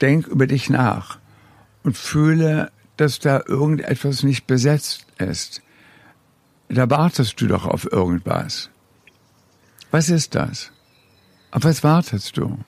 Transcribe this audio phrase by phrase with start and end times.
[0.00, 1.18] denk über dich nach
[1.82, 5.62] und fühle, dass da irgendetwas nicht besetzt ist.
[6.68, 8.70] Da wartest du doch auf irgendwas.
[9.90, 10.70] Was ist das?
[11.50, 12.58] Auf was wartest du?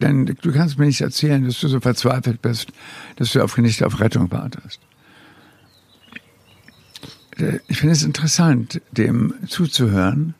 [0.00, 2.72] Denn du kannst mir nicht erzählen, dass du so verzweifelt bist,
[3.16, 4.80] dass du auf, nicht auf Rettung wartest.
[7.68, 10.34] Ich finde es interessant, dem zuzuhören,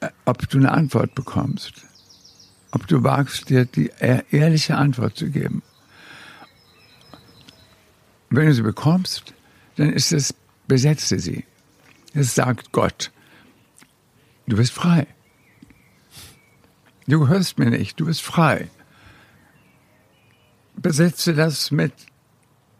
[0.00, 1.87] äh, ob du eine Antwort bekommst.
[2.70, 5.62] Ob du wagst, dir die ehrliche Antwort zu geben.
[8.30, 9.32] Wenn du sie bekommst,
[9.76, 10.34] dann ist es,
[10.66, 11.44] besetze sie.
[12.12, 13.10] Es sagt Gott.
[14.46, 15.06] Du bist frei.
[17.06, 18.68] Du hörst mir nicht, du bist frei.
[20.76, 21.92] Besetze das mit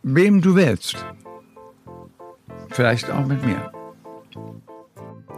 [0.03, 1.05] wem du willst.
[2.71, 3.73] Vielleicht auch mit mir.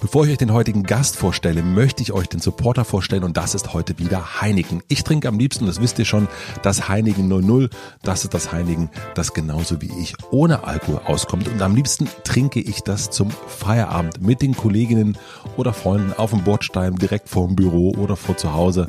[0.00, 3.54] Bevor ich euch den heutigen Gast vorstelle, möchte ich euch den Supporter vorstellen und das
[3.54, 4.82] ist heute wieder Heineken.
[4.88, 6.28] Ich trinke am liebsten, das wisst ihr schon,
[6.62, 7.70] das Heineken 00.
[8.02, 12.60] Das ist das Heineken, das genauso wie ich ohne Alkohol auskommt und am liebsten trinke
[12.60, 15.18] ich das zum Feierabend mit den Kolleginnen
[15.56, 18.86] oder Freunden auf dem Bordstein, direkt vor dem Büro oder vor zu Hause.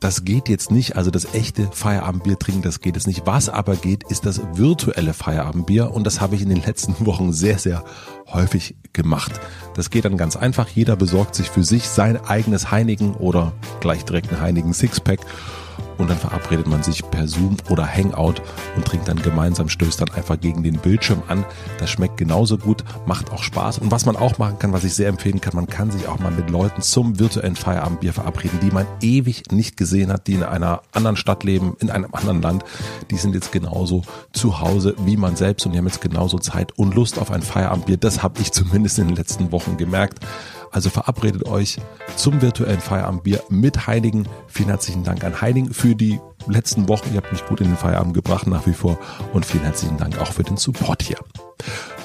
[0.00, 3.26] Das geht jetzt nicht, also das echte Feierabendbier trinken, das geht jetzt nicht.
[3.26, 7.32] Was aber geht, ist das virtuelle Feierabendbier und das habe ich in den letzten Wochen
[7.32, 7.84] sehr, sehr
[8.32, 9.32] häufig gemacht.
[9.74, 10.68] Das geht dann ganz einfach.
[10.68, 15.20] Jeder besorgt sich für sich sein eigenes Heineken oder gleich direkt ein Heineken Sixpack
[15.98, 18.34] und dann verabredet man sich per Zoom oder Hangout
[18.76, 21.44] und trinkt dann gemeinsam, stößt dann einfach gegen den Bildschirm an.
[21.78, 23.78] Das schmeckt genauso gut, macht auch Spaß.
[23.78, 26.18] Und was man auch machen kann, was ich sehr empfehlen kann, man kann sich auch
[26.18, 30.42] mal mit Leuten zum virtuellen Feierabendbier verabreden, die man ewig nicht gesehen hat, die in
[30.42, 32.64] einer anderen Stadt leben, in einem anderen Land.
[33.10, 36.78] Die sind jetzt genauso zu Hause wie man selbst und die haben jetzt genauso Zeit
[36.78, 37.96] und Lust auf ein Feierabendbier.
[37.96, 40.20] Das habe ich zumindest in den letzten Wochen gemerkt.
[40.76, 41.78] Also verabredet euch
[42.16, 44.28] zum virtuellen Feierabendbier mit Heinigen.
[44.46, 47.14] Vielen herzlichen Dank an Heinigen für die letzten Wochen.
[47.14, 48.98] Ihr habt mich gut in den Feierabend gebracht nach wie vor
[49.32, 51.16] und vielen herzlichen Dank auch für den Support hier.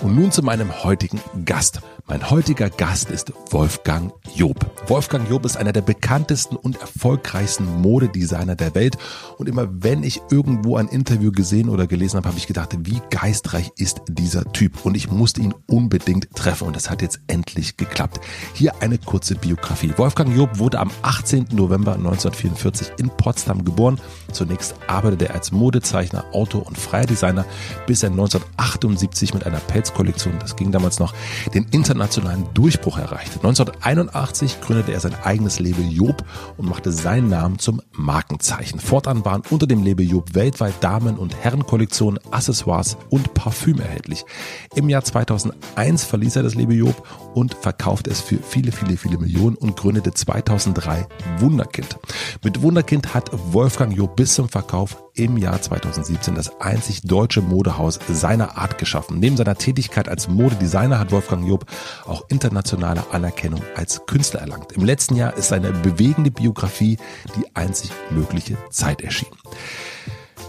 [0.01, 1.81] Und nun zu meinem heutigen Gast.
[2.07, 4.65] Mein heutiger Gast ist Wolfgang Job.
[4.87, 8.97] Wolfgang Job ist einer der bekanntesten und erfolgreichsten Modedesigner der Welt.
[9.37, 13.01] Und immer wenn ich irgendwo ein Interview gesehen oder gelesen habe, habe ich gedacht, wie
[13.11, 14.85] geistreich ist dieser Typ.
[14.85, 16.67] Und ich musste ihn unbedingt treffen.
[16.67, 18.19] Und das hat jetzt endlich geklappt.
[18.53, 19.93] Hier eine kurze Biografie.
[19.95, 21.47] Wolfgang Job wurde am 18.
[21.51, 24.01] November 1944 in Potsdam geboren.
[24.31, 27.45] Zunächst arbeitete er als Modezeichner, Autor und freier Designer,
[27.85, 31.13] bis er 1978 mit einer Pelzkollektion, das ging damals noch,
[31.53, 33.35] den internationalen Durchbruch erreichte.
[33.35, 36.23] 1981 gründete er sein eigenes Label Job
[36.57, 38.79] und machte seinen Namen zum Markenzeichen.
[38.79, 44.25] Fortan waren unter dem Label Job weltweit Damen- und Herrenkollektionen, Accessoires und Parfüm erhältlich.
[44.75, 49.17] Im Jahr 2001 verließ er das Label Job und verkaufte es für viele, viele, viele
[49.17, 51.07] Millionen und gründete 2003
[51.39, 51.97] Wunderkind.
[52.43, 57.99] Mit Wunderkind hat Wolfgang Job bis zum Verkauf im Jahr 2017 das einzig deutsche Modehaus
[58.07, 59.19] seiner Art geschaffen.
[59.19, 61.65] Neben seiner Tätigkeit als Modedesigner hat Wolfgang Job
[62.05, 64.71] auch internationale Anerkennung als Künstler erlangt.
[64.73, 66.97] Im letzten Jahr ist seine bewegende Biografie
[67.35, 69.37] Die einzig mögliche Zeit erschienen.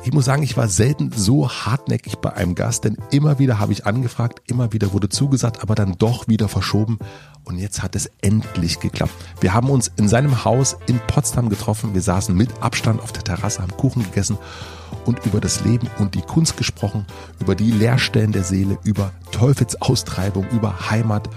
[0.04, 3.72] Ich muss sagen, ich war selten so hartnäckig bei einem Gast, denn immer wieder habe
[3.72, 6.98] ich angefragt, immer wieder wurde zugesagt, aber dann doch wieder verschoben.
[7.44, 9.12] Und jetzt hat es endlich geklappt.
[9.40, 11.94] Wir haben uns in seinem Haus in Potsdam getroffen.
[11.94, 14.38] Wir saßen mit Abstand auf der Terrasse, haben Kuchen gegessen
[15.06, 17.06] und über das Leben und die Kunst gesprochen,
[17.38, 21.30] über die Leerstellen der Seele, über Teufelsaustreibung, über Heimat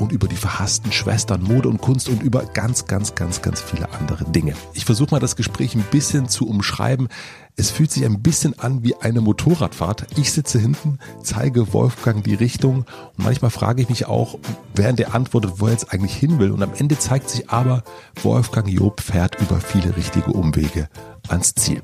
[0.00, 3.92] und über die verhassten Schwestern, Mode und Kunst und über ganz, ganz, ganz, ganz viele
[3.92, 4.54] andere Dinge.
[4.72, 7.08] Ich versuche mal das Gespräch ein bisschen zu umschreiben.
[7.60, 10.06] Es fühlt sich ein bisschen an wie eine Motorradfahrt.
[10.16, 12.86] Ich sitze hinten, zeige Wolfgang die Richtung
[13.18, 14.38] und manchmal frage ich mich auch,
[14.74, 16.52] während er antwortet, wo er jetzt eigentlich hin will.
[16.52, 17.82] Und am Ende zeigt sich aber,
[18.22, 20.88] Wolfgang Job fährt über viele richtige Umwege
[21.28, 21.82] ans Ziel.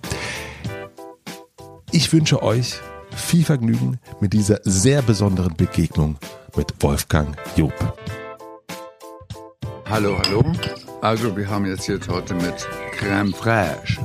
[1.91, 2.77] Ich wünsche euch
[3.15, 6.17] viel Vergnügen mit dieser sehr besonderen Begegnung
[6.57, 7.75] mit Wolfgang Job.
[9.85, 10.43] Hallo, hallo.
[11.03, 12.67] Also wir haben jetzt hier Torte mit
[12.99, 13.99] Crème fraîche.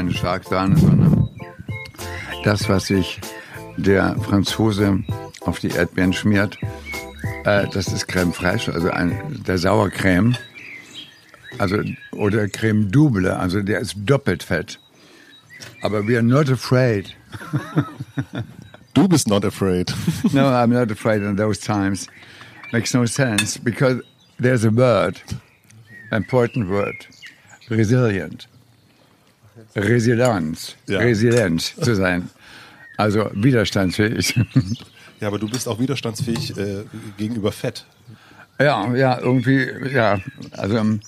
[0.00, 1.28] Keine Schlagsahne, sondern
[2.42, 3.20] das, was sich
[3.76, 5.04] der Franzose
[5.42, 6.56] auf die Erdbeeren schmiert,
[7.44, 10.38] äh, das ist Crème fraîche, also ein, der Sauercreme.
[11.58, 11.82] Also,
[12.12, 14.80] oder Creme double, also der ist doppelt fett.
[15.82, 17.14] Aber we are not afraid.
[18.94, 19.92] Du bist not afraid.
[20.32, 22.08] no, I'm not afraid in those times.
[22.72, 24.00] Makes no sense because
[24.38, 25.20] there's a word,
[26.10, 27.06] important word,
[27.68, 28.46] resilient.
[29.76, 30.98] Resilienz, Ja.
[30.98, 32.28] resilient zu sein.
[32.96, 34.38] Also widerstandsfähig.
[35.20, 36.84] Ja, aber du bist auch widerstandsfähig äh,
[37.18, 37.84] gegenüber Fett.
[38.58, 40.18] ja, ja, irgendwie, ja.
[40.52, 41.00] Also ähm,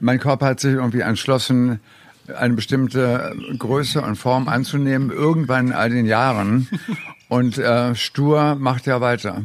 [0.00, 1.80] mein Körper hat sich irgendwie entschlossen,
[2.36, 6.68] eine bestimmte Größe und Form anzunehmen, irgendwann in all den Jahren.
[7.30, 9.42] Und äh, stur macht er weiter.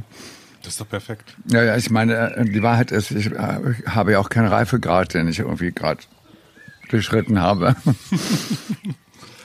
[0.62, 1.36] Das ist doch perfekt.
[1.52, 5.14] Ja, ja, ich meine, äh, die Wahrheit ist, ich äh, habe ja auch keinen Reifegrad,
[5.14, 6.00] den ich irgendwie gerade
[6.94, 7.76] durchschritten habe.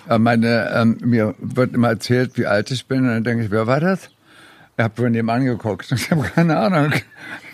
[0.08, 3.50] Äh, meine, ähm, mir wird immer erzählt, wie alt ich bin, und dann denke ich,
[3.50, 4.08] wer war das?
[4.78, 5.92] Ich habe von dem angeguckt.
[5.92, 6.94] Ich habe keine Ahnung.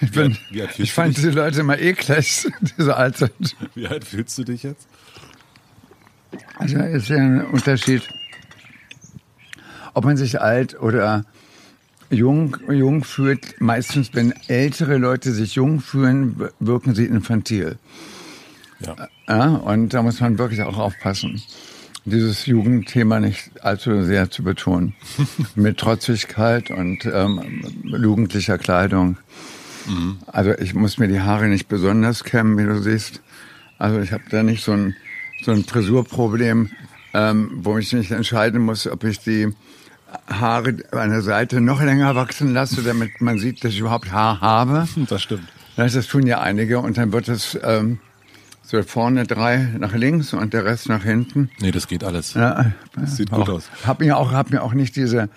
[0.00, 3.16] Ich, bin, wie alt fühlst ich du fand diese Leute immer eklig, die so alt
[3.16, 3.56] sind.
[3.74, 4.86] Wie alt fühlst du dich jetzt?
[6.56, 8.08] Also ist ja ein Unterschied,
[9.94, 11.24] ob man sich alt oder
[12.08, 13.60] jung, jung fühlt.
[13.60, 17.78] Meistens, wenn ältere Leute sich jung fühlen, wirken sie infantil.
[18.86, 19.08] Ja.
[19.28, 21.42] Ja, und da muss man wirklich auch aufpassen,
[22.04, 24.94] dieses Jugendthema nicht allzu sehr zu betonen.
[25.54, 29.16] Mit Trotzigkeit und ähm, jugendlicher Kleidung.
[30.26, 33.20] Also ich muss mir die Haare nicht besonders kämmen, wie du siehst.
[33.78, 34.94] Also ich habe da nicht so ein,
[35.42, 36.70] so ein Frisurproblem,
[37.12, 39.52] ähm, wo ich nicht entscheiden muss, ob ich die
[40.28, 44.40] Haare an der Seite noch länger wachsen lasse, damit man sieht, dass ich überhaupt Haar
[44.40, 44.88] habe.
[45.08, 45.48] Das stimmt.
[45.76, 47.98] Das, das tun ja einige und dann wird es ähm,
[48.66, 51.50] so vorne drei nach links und der Rest nach hinten.
[51.60, 52.34] Nee, das geht alles.
[52.34, 53.68] Ja, Das sieht gut aus.
[53.86, 55.28] Hab mir auch, hab mir auch nicht diese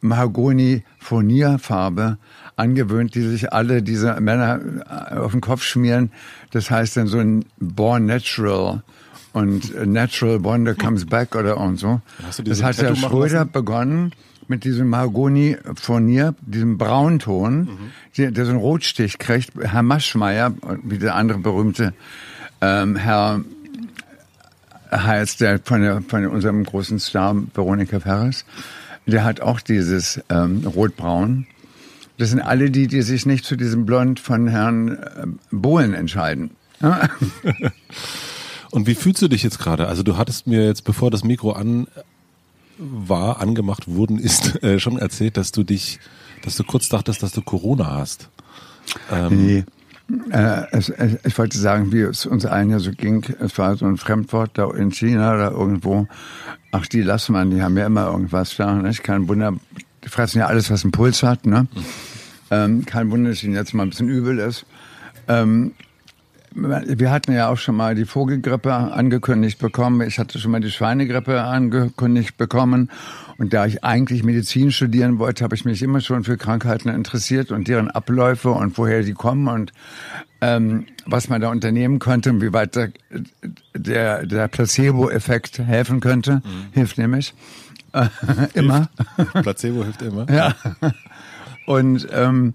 [0.00, 2.18] Mahagoni-Furnierfarbe
[2.56, 4.60] angewöhnt, die sich alle diese Männer
[5.10, 6.10] äh, auf den Kopf schmieren.
[6.50, 8.82] Das heißt dann so ein Born Natural
[9.32, 12.00] und Natural Wonder Comes Back oder und so.
[12.44, 14.12] Das hat der Tattoo machen Schröder begonnen
[14.48, 17.68] mit diesem Mahagoni-Furnier, diesem Braunton, Mhm.
[18.18, 19.52] der, der so einen Rotstich kriegt.
[19.58, 20.52] Herr Maschmeyer,
[20.82, 21.94] wie der andere berühmte
[22.62, 23.42] ähm, Herr
[24.90, 28.44] heißt der von, der von unserem großen Star Veronika Ferres.
[29.06, 31.46] Der hat auch dieses ähm, Rotbraun.
[32.18, 36.50] Das sind alle die, die sich nicht zu diesem Blond von Herrn äh, Bohlen entscheiden.
[38.70, 39.88] Und wie fühlst du dich jetzt gerade?
[39.88, 41.88] Also du hattest mir jetzt, bevor das Mikro an
[42.78, 45.98] war, angemacht worden ist, äh, schon erzählt, dass du dich,
[46.44, 48.28] dass du kurz dachtest, dass du Corona hast.
[49.30, 49.64] Nee.
[50.30, 53.24] Äh, es, es, ich wollte sagen, wie es uns allen ja so ging.
[53.40, 56.06] Es war so ein Fremdwort da in China oder irgendwo.
[56.70, 58.74] Ach, die lassen man, die haben ja immer irgendwas da.
[58.74, 59.02] Nicht?
[59.02, 59.54] Kein Wunder,
[60.04, 61.46] die fressen ja alles, was einen Puls hat.
[61.46, 61.66] Ne?
[62.50, 64.66] Ähm, kein Wunder, dass ihnen jetzt mal ein bisschen übel ist.
[65.28, 65.72] Ähm,
[66.54, 70.06] wir hatten ja auch schon mal die Vogelgrippe angekündigt bekommen.
[70.06, 72.90] Ich hatte schon mal die Schweinegrippe angekündigt bekommen.
[73.38, 77.50] Und da ich eigentlich Medizin studieren wollte, habe ich mich immer schon für Krankheiten interessiert
[77.50, 79.72] und deren Abläufe und woher die kommen und
[80.40, 82.92] ähm, was man da unternehmen könnte und wie weit der,
[83.74, 86.42] der, der Placebo-Effekt helfen könnte.
[86.72, 87.34] Hilft nämlich.
[87.92, 88.06] Äh,
[88.54, 88.88] immer.
[89.42, 90.30] Placebo hilft immer.
[90.30, 90.54] Ja.
[91.66, 92.54] Und ähm,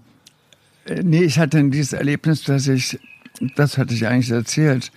[1.02, 2.98] nee, ich hatte dieses Erlebnis, dass ich,
[3.56, 4.90] das hatte ich eigentlich erzählt,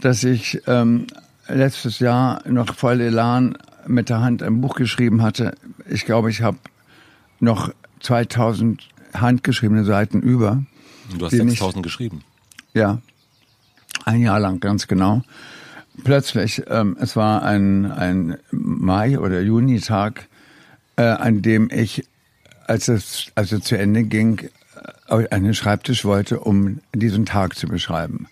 [0.00, 1.06] dass ich ähm,
[1.48, 3.56] letztes Jahr noch voll Elan
[3.86, 5.54] mit der Hand ein Buch geschrieben hatte.
[5.88, 6.58] Ich glaube, ich habe
[7.40, 10.62] noch 2000 handgeschriebene Seiten über.
[11.16, 12.22] Du hast Die nicht- 6000 geschrieben.
[12.74, 13.00] Ja,
[14.04, 15.22] ein Jahr lang, ganz genau.
[16.04, 20.28] Plötzlich, ähm, es war ein, ein Mai- oder Junitag,
[20.96, 22.04] äh, an dem ich,
[22.66, 24.48] als es also zu Ende ging,
[25.08, 28.28] äh, den Schreibtisch wollte, um diesen Tag zu beschreiben.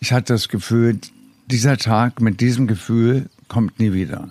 [0.00, 0.98] Ich hatte das Gefühl,
[1.46, 4.30] dieser Tag mit diesem Gefühl kommt nie wieder.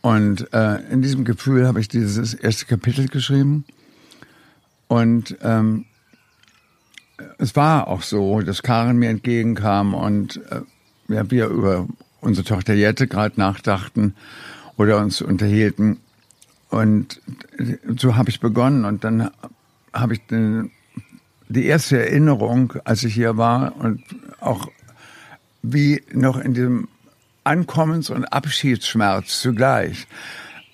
[0.00, 3.64] Und äh, in diesem Gefühl habe ich dieses erste Kapitel geschrieben.
[4.88, 5.86] Und ähm,
[7.38, 10.60] es war auch so, dass Karen mir entgegenkam und äh,
[11.08, 11.88] ja, wir über
[12.20, 14.14] unsere Tochter Jette gerade nachdachten
[14.76, 15.98] oder uns unterhielten.
[16.68, 17.20] Und
[17.96, 19.30] so habe ich begonnen und dann
[19.92, 20.70] habe ich den,
[21.52, 24.02] die erste Erinnerung, als ich hier war und
[24.40, 24.68] auch
[25.62, 26.88] wie noch in diesem
[27.44, 30.06] Ankommens- und Abschiedsschmerz zugleich,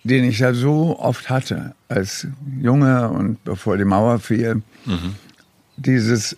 [0.04, 2.26] den ich ja so oft hatte als
[2.60, 4.62] Junge und bevor die Mauer fiel,
[5.76, 6.36] dieses,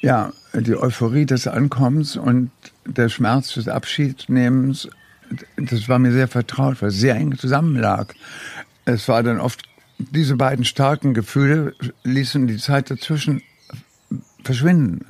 [0.00, 2.50] ja, die Euphorie des Ankommens und
[2.86, 4.88] der Schmerz des Abschiednehmens,
[5.56, 8.14] das war mir sehr vertraut, weil es sehr eng zusammenlag.
[8.84, 9.67] Es war dann oft,
[9.98, 11.74] diese beiden starken Gefühle
[12.04, 13.42] ließen die Zeit dazwischen
[14.44, 15.06] verschwinden.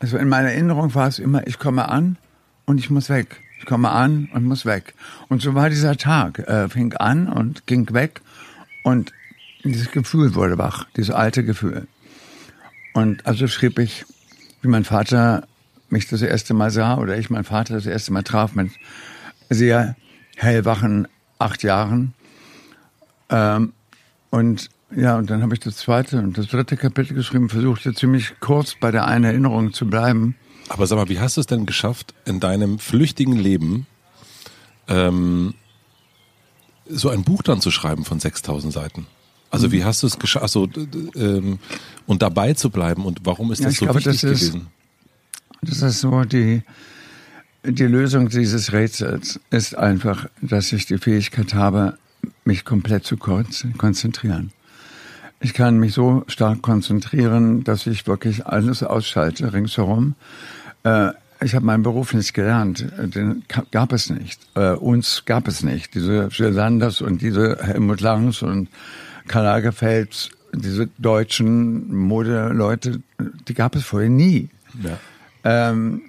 [0.00, 2.16] Also in meiner Erinnerung war es immer, ich komme an
[2.64, 3.40] und ich muss weg.
[3.60, 4.94] Ich komme an und muss weg.
[5.28, 6.38] Und so war dieser Tag.
[6.40, 8.20] Äh, fing an und ging weg.
[8.82, 9.12] Und
[9.62, 11.86] dieses Gefühl wurde wach, dieses alte Gefühl.
[12.92, 14.04] Und also schrieb ich,
[14.60, 15.46] wie mein Vater
[15.88, 18.70] mich das erste Mal sah oder ich mein Vater das erste Mal traf mit
[19.48, 19.96] sehr
[20.36, 22.12] hellwachen acht Jahren.
[23.30, 23.72] Ähm,
[24.34, 28.34] und ja, und dann habe ich das zweite und das dritte Kapitel geschrieben, versuchte ziemlich
[28.40, 30.34] kurz bei der einen Erinnerung zu bleiben.
[30.68, 33.86] Aber sag mal, wie hast du es denn geschafft, in deinem flüchtigen Leben
[34.88, 35.54] ähm,
[36.88, 39.06] so ein Buch dann zu schreiben von 6000 Seiten?
[39.50, 40.68] Also wie hast du es geschafft, also,
[41.14, 41.60] ähm,
[42.06, 44.66] und dabei zu bleiben und warum ist das ja, so glaube, wichtig das ist, gewesen?
[45.62, 46.62] Das ist so die,
[47.62, 51.98] die Lösung dieses Rätsels ist einfach, dass ich die Fähigkeit habe,
[52.44, 54.52] mich komplett zu konzentrieren.
[55.40, 60.14] Ich kann mich so stark konzentrieren, dass ich wirklich alles ausschalte ringsherum.
[60.84, 61.10] Äh,
[61.42, 64.40] ich habe meinen Beruf nicht gelernt, den gab es nicht.
[64.54, 65.94] Äh, uns gab es nicht.
[65.94, 68.68] Diese Sanders und diese Helmut Langs und
[69.28, 73.00] Karl Lagerfeld, diese deutschen Modeleute,
[73.48, 74.48] die gab es vorher nie.
[74.82, 74.98] Ja.
[75.44, 76.02] Ähm,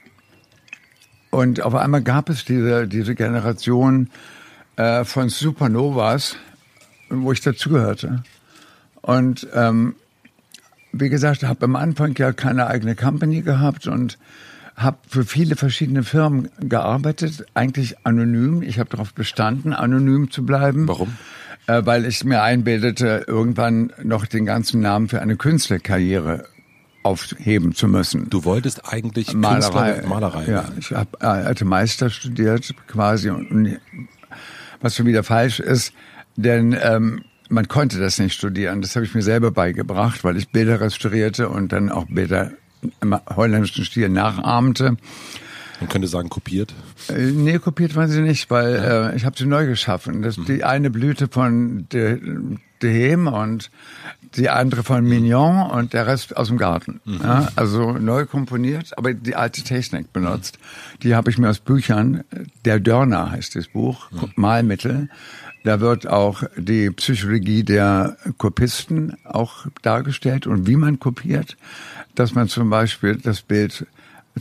[1.29, 4.09] und auf einmal gab es diese, diese Generation
[4.75, 6.35] äh, von Supernovas,
[7.09, 8.23] wo ich dazugehörte.
[9.01, 9.95] Und ähm,
[10.91, 14.17] wie gesagt, habe am Anfang ja keine eigene Company gehabt und
[14.75, 18.61] habe für viele verschiedene Firmen gearbeitet, eigentlich anonym.
[18.61, 20.87] Ich habe darauf bestanden, anonym zu bleiben.
[20.87, 21.15] Warum?
[21.67, 26.45] Äh, weil ich mir einbildete, irgendwann noch den ganzen Namen für eine Künstlerkarriere
[27.03, 28.29] aufheben zu müssen.
[28.29, 29.93] Du wolltest eigentlich Malerei.
[29.93, 30.45] Künstler Malerei.
[30.49, 33.77] Ja, ich habe äh, alte Meister studiert quasi und
[34.85, 35.93] was schon wieder falsch ist,
[36.35, 38.83] denn ähm, man konnte das nicht studieren.
[38.83, 42.51] Das habe ich mir selber beigebracht, weil ich Bilder restaurierte und dann auch Bilder
[43.01, 44.97] im holländischen Stil nachahmte.
[45.79, 46.75] Man könnte sagen, kopiert?
[47.09, 50.21] Äh, nee, kopiert waren sie nicht, weil äh, ich habe sie neu geschaffen.
[50.21, 52.21] Das ist die eine Blüte von de,
[52.83, 53.71] de Hem und
[54.35, 56.99] die andere von Mignon und der Rest aus dem Garten.
[57.05, 57.19] Mhm.
[57.21, 60.59] Ja, also neu komponiert, aber die alte Technik benutzt.
[61.03, 62.23] Die habe ich mir aus Büchern,
[62.65, 64.31] der Dörner heißt das Buch, mhm.
[64.35, 65.09] Malmittel.
[65.63, 71.57] Da wird auch die Psychologie der Kopisten auch dargestellt und wie man kopiert,
[72.13, 73.87] dass man zum Beispiel das Bild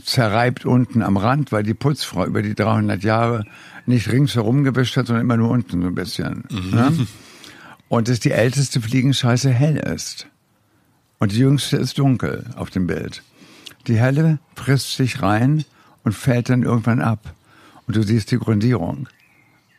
[0.03, 3.45] zerreibt unten am Rand, weil die Putzfrau über die 300 Jahre
[3.85, 6.43] nicht ringsherum gewischt hat, sondern immer nur unten so ein bisschen.
[6.49, 6.69] Mhm.
[6.71, 7.07] Ne?
[7.87, 10.27] Und dass die älteste Fliegenscheiße hell ist.
[11.19, 13.23] Und die jüngste ist dunkel auf dem Bild.
[13.87, 15.63] Die helle frisst sich rein
[16.03, 17.33] und fällt dann irgendwann ab.
[17.87, 19.07] Und du siehst die Grundierung.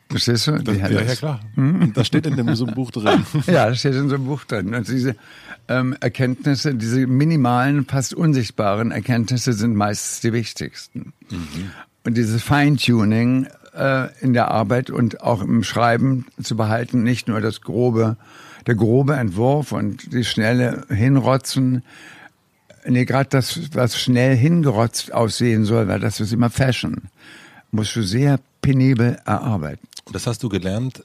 [0.08, 0.52] Verstehst du?
[0.52, 1.40] Das, ja, ja, klar.
[1.54, 1.92] Hm?
[1.92, 3.26] Das steht in dem, so einem Buch drin.
[3.46, 4.72] ja, das steht in so einem Buch drin.
[4.72, 5.16] Und diese
[5.68, 11.12] ähm, Erkenntnisse, diese minimalen, fast unsichtbaren Erkenntnisse sind meistens die wichtigsten.
[11.28, 11.70] Mhm.
[12.04, 17.40] Und dieses Feintuning äh, in der Arbeit und auch im Schreiben zu behalten, nicht nur
[17.40, 18.16] das grobe,
[18.66, 21.82] der grobe Entwurf und die schnelle Hinrotzen,
[22.86, 27.02] nee, gerade das, was schnell hingerotzt aussehen soll, weil das ist immer Fashion,
[27.70, 29.86] musst du sehr penibel erarbeiten.
[30.12, 31.04] Das hast du gelernt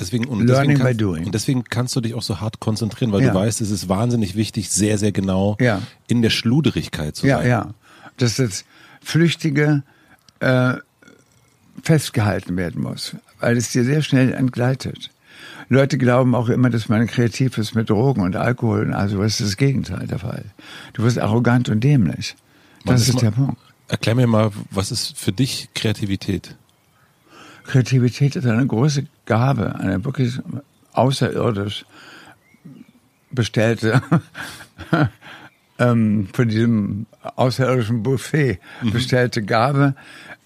[0.00, 1.26] Deswegen, und Learning deswegen, by doing.
[1.26, 3.32] und deswegen kannst du dich auch so hart konzentrieren, weil ja.
[3.32, 5.82] du weißt, es ist wahnsinnig wichtig, sehr, sehr genau ja.
[6.08, 7.42] in der Schluderigkeit zu sein.
[7.42, 7.74] Ja, ja.
[8.16, 8.64] Dass das
[9.02, 9.82] Flüchtige
[10.40, 10.74] äh,
[11.82, 15.10] festgehalten werden muss, weil es dir sehr schnell entgleitet.
[15.68, 19.40] Leute glauben auch immer, dass man kreativ ist mit Drogen und Alkohol und also was
[19.40, 20.44] ist das Gegenteil der Fall.
[20.94, 22.36] Du wirst arrogant und dämlich.
[22.84, 23.56] Das ist, ist der Punkt.
[23.88, 26.56] Erklär mir mal, was ist für dich Kreativität?
[27.64, 30.38] Kreativität ist eine große Gabe, eine wirklich
[30.92, 31.84] außerirdisch
[33.30, 34.02] bestellte
[35.78, 37.06] ähm, von diesem
[37.36, 38.90] außerirdischen Buffet mhm.
[38.90, 39.94] bestellte Gabe,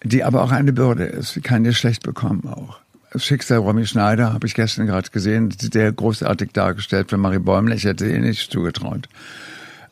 [0.04, 1.34] die aber auch eine Bürde ist.
[1.34, 2.78] Die kann dir schlecht bekommen auch.
[3.16, 7.74] Schicksal Romy Schneider habe ich gestern gerade gesehen, sehr großartig dargestellt von Marie Bäumler.
[7.74, 9.08] Ich hätte ihr nicht zugetraut.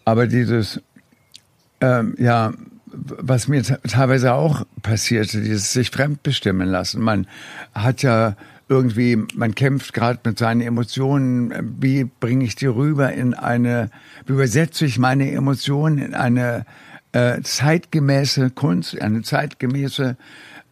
[0.05, 0.81] Aber dieses,
[1.81, 2.53] ähm, ja,
[2.93, 7.01] was mir teilweise auch passierte, dieses sich fremdbestimmen lassen.
[7.01, 7.27] Man
[7.75, 8.37] hat ja
[8.69, 11.77] irgendwie, man kämpft gerade mit seinen Emotionen.
[11.81, 13.91] Wie bringe ich die rüber in eine,
[14.27, 16.67] wie übersetze ich meine Emotionen in eine
[17.13, 20.17] äh, zeitgemäße Kunst, eine zeitgemäße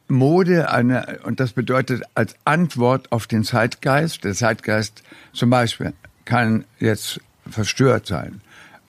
[0.09, 5.93] Mode, eine, und das bedeutet als Antwort auf den Zeitgeist, der Zeitgeist zum Beispiel
[6.25, 8.41] kann jetzt verstört sein,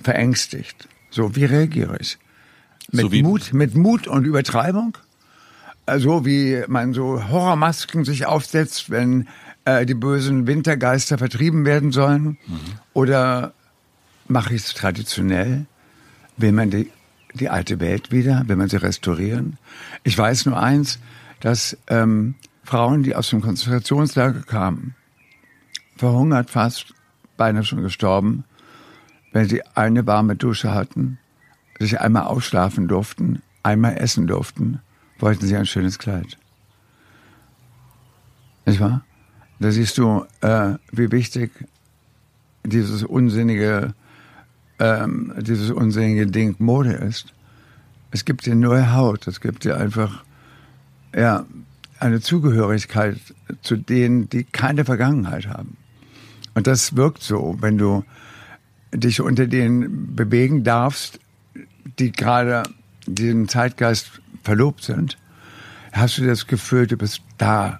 [0.01, 0.87] verängstigt.
[1.09, 2.17] So, wie reagiere ich?
[2.91, 4.97] Mit so Mut, mit Mut und Übertreibung?
[5.97, 9.27] So wie man so Horrormasken sich aufsetzt, wenn
[9.65, 12.37] äh, die bösen Wintergeister vertrieben werden sollen?
[12.47, 12.59] Mhm.
[12.93, 13.53] Oder
[14.27, 15.65] mache ich es traditionell?
[16.37, 16.91] Will man die,
[17.33, 18.43] die alte Welt wieder?
[18.47, 19.57] Will man sie restaurieren?
[20.03, 20.99] Ich weiß nur eins,
[21.39, 24.95] dass ähm, Frauen, die aus dem Konzentrationslager kamen,
[25.95, 26.93] verhungert fast,
[27.37, 28.43] beinahe schon gestorben,
[29.31, 31.17] wenn sie eine warme Dusche hatten,
[31.79, 34.81] sich einmal ausschlafen durften, einmal essen durften,
[35.19, 36.37] wollten sie ein schönes Kleid.
[38.65, 39.03] Nicht wahr?
[39.59, 41.51] Da siehst du, äh, wie wichtig
[42.63, 43.93] dieses unsinnige,
[44.81, 47.33] ähm, dieses unsinnige Ding Mode ist.
[48.09, 50.23] Es gibt dir neue Haut, es gibt dir einfach,
[51.15, 51.45] ja,
[51.99, 53.17] eine Zugehörigkeit
[53.61, 55.77] zu denen, die keine Vergangenheit haben.
[56.55, 58.03] Und das wirkt so, wenn du
[58.91, 61.19] dich unter denen bewegen darfst,
[61.99, 62.63] die gerade
[63.05, 65.17] diesen Zeitgeist verlobt sind,
[65.91, 67.79] hast du das Gefühl, du bist da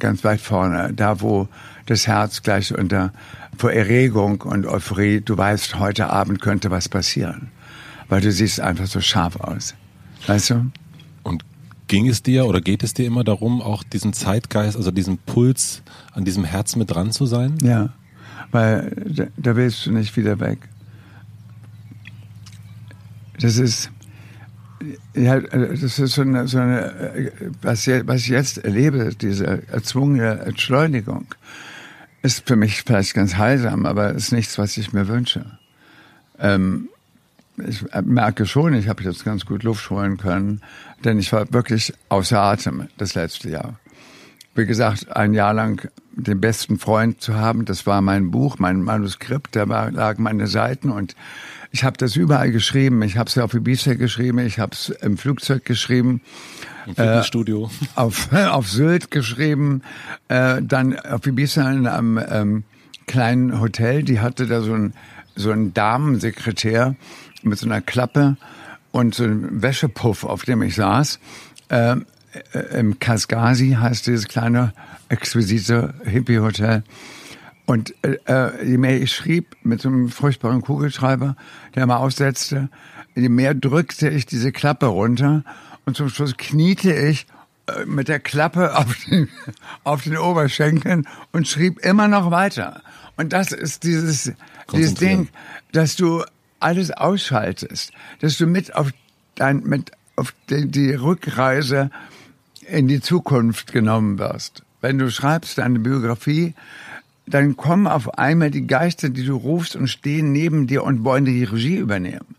[0.00, 1.48] ganz weit vorne, da wo
[1.86, 3.12] das Herz gleich unter
[3.56, 7.50] vor Erregung und Euphorie, du weißt, heute Abend könnte was passieren,
[8.08, 9.74] weil du siehst einfach so scharf aus.
[10.26, 10.70] Weißt du?
[11.22, 11.44] Und
[11.88, 15.82] ging es dir oder geht es dir immer darum, auch diesen Zeitgeist, also diesen Puls
[16.12, 17.58] an diesem Herz mit dran zu sein?
[17.62, 17.90] Ja,
[18.50, 20.68] weil da, da willst du nicht wieder weg.
[23.40, 23.90] Das ist,
[25.14, 31.26] ja, das ist so eine, so eine was, was ich jetzt erlebe, diese erzwungene Entschleunigung,
[32.22, 35.44] ist für mich vielleicht ganz heilsam, aber ist nichts, was ich mir wünsche.
[36.38, 36.88] Ähm,
[37.58, 40.62] ich merke schon, ich habe jetzt ganz gut Luft holen können,
[41.04, 43.78] denn ich war wirklich außer Atem das letzte Jahr.
[44.54, 48.82] Wie gesagt, ein Jahr lang den besten Freund zu haben, das war mein Buch, mein
[48.82, 51.14] Manuskript, da lagen meine Seiten und
[51.72, 53.02] ich habe das überall geschrieben.
[53.02, 56.20] Ich habe es auf Ibiza geschrieben, ich habe es im Flugzeug geschrieben.
[56.86, 57.70] Im Fitnessstudio.
[57.96, 59.82] Äh, auf, auf Sylt geschrieben,
[60.28, 62.64] äh, dann auf Ibiza in einem ähm,
[63.06, 64.02] kleinen Hotel.
[64.02, 64.92] Die hatte da so ein
[65.34, 66.94] so ein Damensekretär
[67.42, 68.36] mit so einer Klappe
[68.90, 71.18] und so einem Wäschepuff, auf dem ich saß.
[71.70, 72.06] Ähm,
[72.52, 74.72] äh, Im Kaskasi heißt dieses kleine,
[75.08, 76.82] exquisite Hippie-Hotel.
[77.64, 81.36] Und äh, äh, je mehr ich schrieb mit so einem furchtbaren Kugelschreiber,
[81.74, 82.68] der mal aussetzte,
[83.14, 85.44] je mehr drückte ich diese Klappe runter
[85.84, 87.26] und zum Schluss kniete ich
[87.66, 89.28] äh, mit der Klappe auf den,
[89.84, 92.82] auf den Oberschenkeln und schrieb immer noch weiter.
[93.16, 94.32] Und das ist dieses,
[94.72, 95.28] dieses Ding,
[95.72, 96.24] dass du
[96.60, 98.90] alles ausschaltest, dass du mit auf
[99.34, 101.90] dein, mit auf die, die Rückreise
[102.66, 104.62] in die Zukunft genommen wirst.
[104.80, 106.54] Wenn du schreibst deine Biografie,
[107.26, 111.24] dann kommen auf einmal die Geister, die du rufst und stehen neben dir und wollen
[111.24, 112.36] die Regie übernehmen.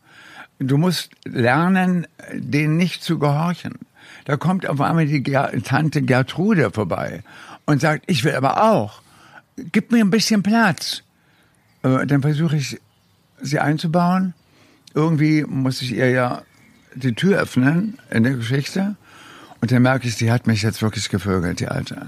[0.60, 3.80] Du musst lernen, denen nicht zu gehorchen.
[4.26, 7.24] Da kommt auf einmal die Tante Gertrude vorbei
[7.65, 9.02] und sagt, ich will aber auch.
[9.72, 11.04] Gib mir ein bisschen Platz.
[11.84, 12.80] Äh, dann versuche ich,
[13.41, 14.34] sie einzubauen.
[14.93, 16.43] Irgendwie muss ich ihr ja
[16.96, 18.96] die Tür öffnen in der Geschichte.
[19.62, 22.08] Und dann merke ich, sie hat mich jetzt wirklich gevögelt, die Alte.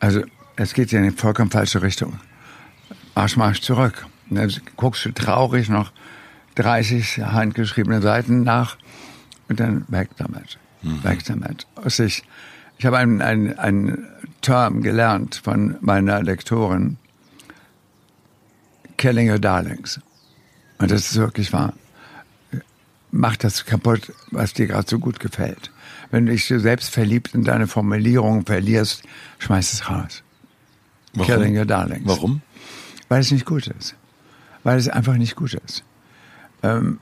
[0.00, 0.22] Also
[0.56, 2.18] es geht ja in die vollkommen falsche Richtung.
[3.14, 4.06] Marsch, marsch zurück.
[4.30, 5.92] Und dann guckst du traurig noch
[6.56, 8.76] 30 handgeschriebene Seiten nach
[9.48, 10.58] und dann weg damit.
[10.82, 11.04] Mhm.
[11.04, 11.66] Weg damit.
[11.76, 12.22] Also ich,
[12.78, 14.06] ich habe einen, einen, einen
[14.40, 16.98] Term gelernt von meiner Lektorin,
[18.96, 20.00] Killing Your Darlings.
[20.78, 21.74] Und das ist wirklich wahr.
[23.10, 25.70] Mach das kaputt, was dir gerade so gut gefällt.
[26.10, 29.04] Wenn du dich so selbst verliebt in deine Formulierung verlierst,
[29.38, 30.23] schmeiß es raus.
[31.14, 31.26] Warum?
[31.26, 32.06] Killing Your Darlings.
[32.06, 32.42] Warum?
[33.08, 33.94] Weil es nicht gut ist.
[34.62, 35.84] Weil es einfach nicht gut ist.
[36.62, 36.98] Ähm,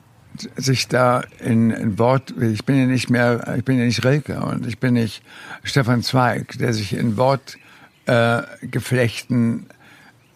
[0.56, 4.40] sich da in, in Wort, ich bin ja nicht mehr, ich bin ja nicht Rilke
[4.40, 5.22] und ich bin nicht
[5.62, 9.66] Stefan Zweig, der sich in Wortgeflechten,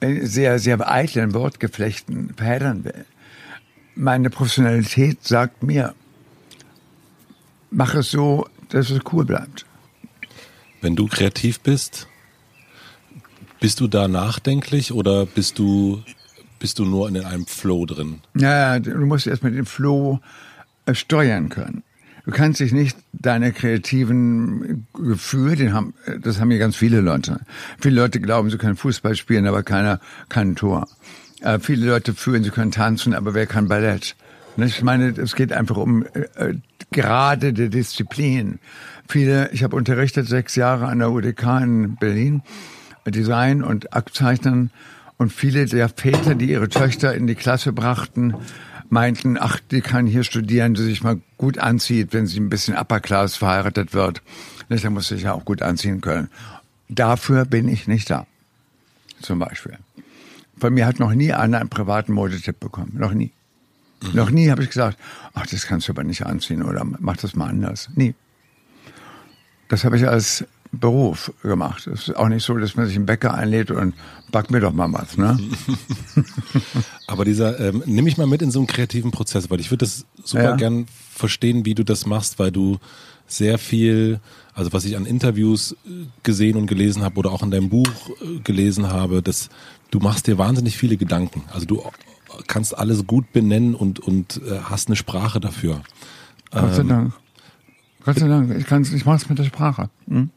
[0.01, 3.07] äh, sehr, sehr eitlen Wortgeflechten verheddern will.
[3.95, 5.95] Meine Professionalität sagt mir,
[7.71, 9.65] mach es so, dass es cool bleibt.
[10.83, 12.07] Wenn du kreativ bist,
[13.61, 16.03] bist du da nachdenklich oder bist du,
[16.59, 18.21] bist du nur in einem Flow drin?
[18.35, 20.21] Ja, du musst erstmal den Flow
[20.87, 21.83] äh, steuern können.
[22.25, 27.41] Du kannst dich nicht deine kreativen Gefühle, den haben, das haben ja ganz viele Leute.
[27.79, 30.89] Viele Leute glauben, sie können Fußball spielen, aber keiner kann Tor.
[31.41, 34.17] Äh, viele Leute fühlen, sie können tanzen, aber wer kann Ballett?
[34.57, 36.55] Ich meine, es geht einfach um äh, äh
[36.93, 38.59] gerade der Disziplin.
[39.09, 42.43] Viele, ich habe unterrichtet sechs Jahre an der UDK in Berlin
[43.11, 44.71] Design und Abzeichnen.
[45.19, 48.35] Und viele der Väter, die ihre Töchter in die Klasse brachten,
[48.91, 52.77] meinten, ach, die kann hier studieren, die sich mal gut anzieht, wenn sie ein bisschen
[52.77, 54.23] Upper Class verheiratet wird.
[54.69, 56.29] Da muss sich ja auch gut anziehen können.
[56.89, 58.27] Dafür bin ich nicht da.
[59.23, 59.79] Zum Beispiel.
[60.59, 62.93] Von mir hat noch nie einer einen privaten Modetipp bekommen.
[62.95, 63.33] Noch nie.
[64.03, 64.11] Mhm.
[64.15, 64.99] Noch nie habe ich gesagt,
[65.35, 67.89] ach, das kannst du aber nicht anziehen oder mach das mal anders.
[67.95, 68.15] Nie.
[69.69, 70.45] das habe ich als
[70.81, 71.87] Beruf gemacht.
[71.87, 73.95] Es ist auch nicht so, dass man sich einen Bäcker einlädt und
[74.31, 75.39] back mir doch mal was, ne?
[77.07, 79.85] Aber dieser, ähm, nimm mich mal mit in so einen kreativen Prozess, weil ich würde
[79.85, 80.57] das super Ja.
[80.57, 82.79] gern verstehen, wie du das machst, weil du
[83.29, 84.21] sehr viel,
[84.55, 87.89] also was ich an Interviews äh, gesehen und gelesen habe oder auch in deinem Buch
[88.23, 89.49] äh, gelesen habe, dass
[89.91, 91.43] du machst dir wahnsinnig viele Gedanken.
[91.53, 91.83] Also du
[92.47, 95.81] kannst alles gut benennen und, und äh, hast eine Sprache dafür.
[96.51, 97.13] Gott sei Dank.
[98.05, 98.55] Gott sei Dank.
[98.57, 99.91] Ich, kann's- ich mache es mit der Sprache.
[100.09, 100.31] Hm?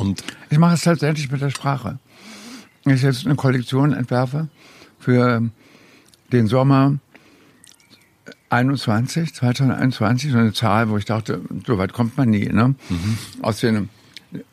[0.00, 1.98] Und Ich mache es tatsächlich mit der Sprache.
[2.84, 4.48] Wenn ich jetzt eine Kollektion entwerfe
[4.98, 5.42] für
[6.32, 6.98] den Sommer
[8.48, 12.46] 21, 2021, so eine Zahl, wo ich dachte, so weit kommt man nie.
[12.46, 12.74] Ne?
[13.42, 13.90] Aus den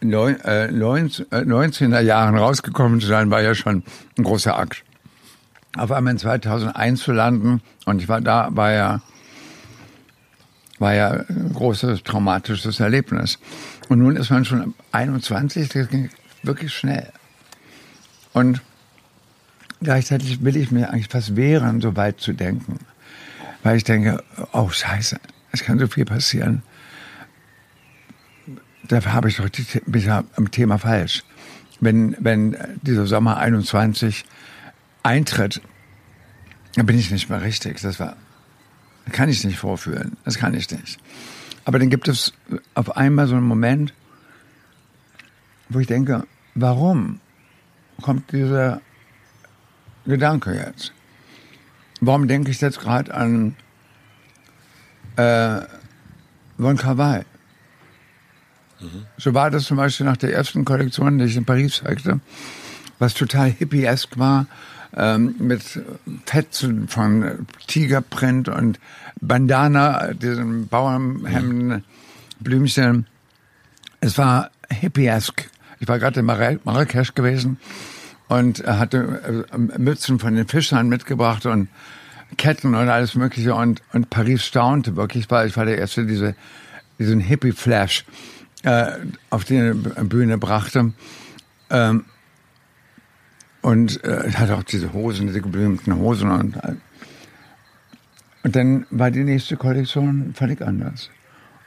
[0.02, 3.84] neun, äh, 19, äh, 19er Jahren rausgekommen zu sein, war ja schon
[4.18, 4.84] ein großer Akt.
[5.78, 9.02] Auf einmal in 2001 zu landen und ich war da, war ja
[10.80, 13.40] war ja ein großes traumatisches Erlebnis.
[13.90, 16.10] Und nun ist man schon 21, das ging
[16.44, 17.12] wirklich schnell.
[18.34, 18.62] Und
[19.82, 22.80] gleichzeitig will ich mir eigentlich fast wehren, so weit zu denken.
[23.64, 25.20] Weil ich denke, oh scheiße,
[25.52, 26.64] es kann so viel passieren.
[28.88, 31.24] Dafür habe ich doch die, bin ich ja am Thema falsch.
[31.80, 34.26] Wenn, wenn dieser Sommer 21
[35.04, 35.62] eintritt,
[36.76, 37.82] dann bin ich nicht mehr richtig.
[37.82, 38.16] Das war,
[39.06, 40.18] das kann ich nicht vorführen.
[40.26, 41.00] Das kann ich nicht.
[41.68, 42.32] Aber dann gibt es
[42.76, 43.94] auf einmal so einen Moment,
[45.68, 46.26] wo ich denke,
[46.56, 47.20] warum
[48.02, 48.80] kommt dieser
[50.06, 50.94] Gedanke jetzt?
[52.00, 53.58] Warum denke ich jetzt gerade an
[55.18, 55.60] äh,
[56.58, 57.26] Von Carval?
[59.18, 62.22] So war das zum Beispiel nach der ersten Kollektion, die ich in Paris zeigte,
[62.98, 64.46] was total hippiesk war,
[64.96, 65.62] ähm, mit
[66.26, 68.80] Fetzen von Tigerprint und
[69.20, 71.84] Bandana, diesen Bauernhemden,
[72.40, 73.08] Blümchen.
[74.00, 75.50] Es war hippiesk.
[75.80, 77.58] Ich war gerade in Marra- Marrakesch gewesen
[78.28, 81.70] und hatte äh, Mützen von den Fischern mitgebracht und
[82.38, 86.14] Ketten und alles Mögliche und, und Paris staunte wirklich, weil ich war der Erste, der
[86.14, 86.36] diese,
[87.00, 88.06] diesen Hippie-Flash
[88.64, 88.92] äh,
[89.30, 90.92] auf die Bühne brachte.
[91.70, 92.06] Ähm,
[93.62, 96.78] und äh, hatte auch diese Hosen, diese geblümten Hosen und all-
[98.48, 101.10] und dann war die nächste Kollektion völlig anders.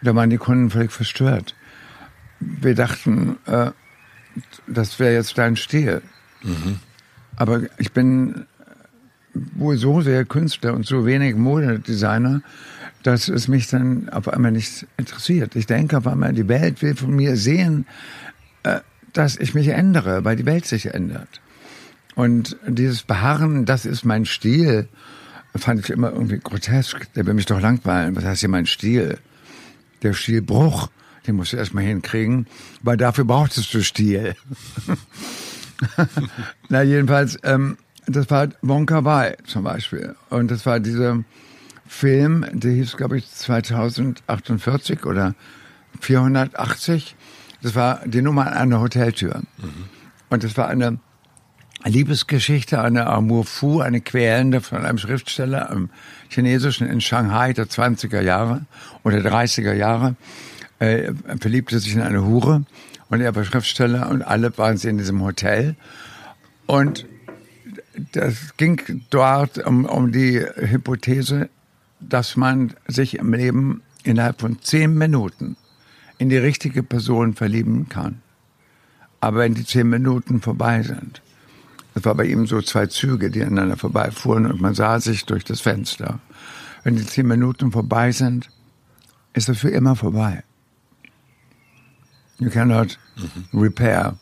[0.00, 1.54] Da waren die Kunden völlig verstört.
[2.38, 3.72] Wir dachten, äh,
[4.66, 6.00] das wäre jetzt dein Stil.
[7.36, 8.46] Aber ich bin
[9.34, 12.40] wohl so sehr Künstler und so wenig Modedesigner,
[13.02, 15.56] dass es mich dann auf einmal nicht interessiert.
[15.56, 17.84] Ich denke auf einmal, die Welt will von mir sehen,
[18.62, 18.80] äh,
[19.12, 21.42] dass ich mich ändere, weil die Welt sich ändert.
[22.20, 24.90] Und dieses Beharren, das ist mein Stil,
[25.56, 27.10] fand ich immer irgendwie grotesk.
[27.14, 28.14] Der will mich doch langweilen.
[28.14, 29.16] Was heißt hier mein Stil?
[30.02, 30.90] Der Stilbruch,
[31.26, 32.46] den musst du erstmal hinkriegen,
[32.82, 34.36] weil dafür brauchtest du Stil.
[36.68, 40.14] Na, jedenfalls, ähm, das war Wonka Wai zum Beispiel.
[40.28, 41.24] Und das war dieser
[41.86, 45.34] Film, der hieß, glaube ich, 2048 oder
[46.00, 47.16] 480.
[47.62, 49.40] Das war die Nummer an einer Hoteltür.
[50.28, 50.98] Und das war eine
[51.84, 55.88] Liebesgeschichte, eine Amour fou, eine quälende von einem Schriftsteller im
[56.28, 58.66] Chinesischen in Shanghai der 20er Jahre
[59.02, 60.16] oder 30er Jahre.
[60.78, 62.64] Er verliebte sich in eine Hure
[63.08, 65.76] und er war Schriftsteller und alle waren sie in diesem Hotel.
[66.66, 67.06] Und
[68.12, 71.48] das ging dort um, um die Hypothese,
[72.00, 75.56] dass man sich im Leben innerhalb von zehn Minuten
[76.18, 78.22] in die richtige Person verlieben kann.
[79.20, 81.22] Aber wenn die zehn Minuten vorbei sind,
[81.94, 85.44] das war bei ihm so zwei Züge, die aneinander vorbeifuhren und man sah sich durch
[85.44, 86.20] das Fenster.
[86.82, 88.48] Wenn die zehn Minuten vorbei sind,
[89.32, 90.42] ist das für immer vorbei.
[92.38, 92.98] You cannot
[93.52, 94.16] repair.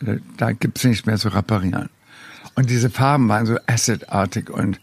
[0.00, 1.88] Da, da gibt's nichts mehr zu reparieren.
[2.54, 4.80] Und diese Farben waren so acidartig und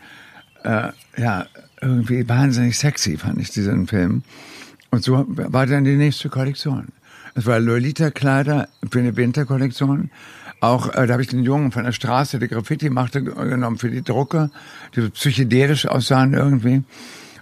[0.63, 1.45] äh, ja,
[1.81, 4.23] irgendwie wahnsinnig sexy, fand ich diesen Film.
[4.91, 6.89] Und so war dann die nächste Kollektion.
[7.33, 10.09] Es war Lolita-Kleider für eine Winterkollektion.
[10.61, 13.89] Auch äh, da habe ich den Jungen von der Straße, der Graffiti machte, genommen für
[13.89, 14.49] die Drucke,
[14.95, 16.83] die so psychedelisch aussahen irgendwie.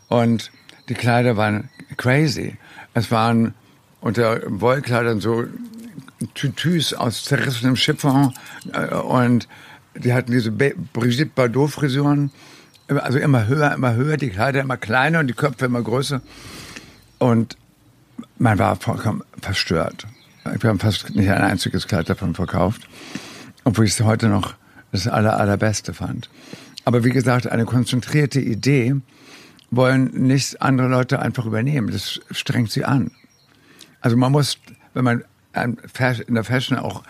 [0.10, 0.52] Und
[0.89, 2.58] die Kleider waren crazy.
[2.93, 3.54] Es waren
[4.02, 5.45] unter Wollkleidern so
[6.34, 8.34] Tütüs aus zerrissenem Chiffon
[8.73, 9.47] äh, und
[9.95, 12.32] die hatten diese Be- Brigitte Bardot-Frisuren.
[12.88, 16.21] Also immer höher, immer höher, die Kleider immer kleiner und die Köpfe immer größer.
[17.17, 17.58] Und
[18.38, 20.06] man war vollkommen verstört.
[20.43, 22.82] Wir haben fast nicht ein einziges Kleid davon verkauft,
[23.63, 24.56] obwohl ich es heute noch
[24.91, 26.29] das aller, allerbeste fand.
[26.86, 28.95] Aber wie gesagt, eine konzentrierte Idee
[29.71, 31.91] wollen nicht andere Leute einfach übernehmen.
[31.91, 33.12] Das strengt sie an.
[34.01, 34.60] Also man muss
[34.93, 35.23] wenn man
[35.56, 37.03] in der Fashion auch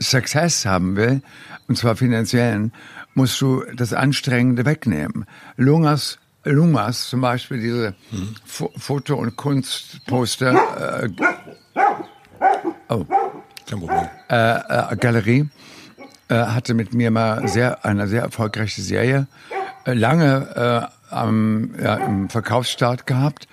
[0.00, 1.22] Success haben will,
[1.66, 2.72] und zwar finanziellen,
[3.14, 5.26] musst du das Anstrengende wegnehmen.
[5.56, 8.34] Lungas, Lumas zum Beispiel, diese mhm.
[8.46, 11.08] Foto- und Kunstposter, äh,
[12.88, 13.04] oh,
[13.68, 14.08] Kein Problem.
[14.30, 15.48] Äh, äh, Galerie,
[16.28, 19.26] äh, hatte mit mir mal sehr, eine sehr erfolgreiche Serie,
[19.84, 23.48] äh, lange äh, am, ja, im Verkaufsstart gehabt.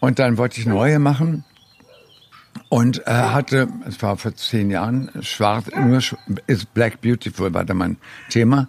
[0.00, 1.44] Und dann wollte ich neue machen
[2.68, 6.00] und äh, hatte, es war vor zehn Jahren, schwarz, nur
[6.46, 7.96] ist Black Beautiful war da mein
[8.28, 8.68] Thema,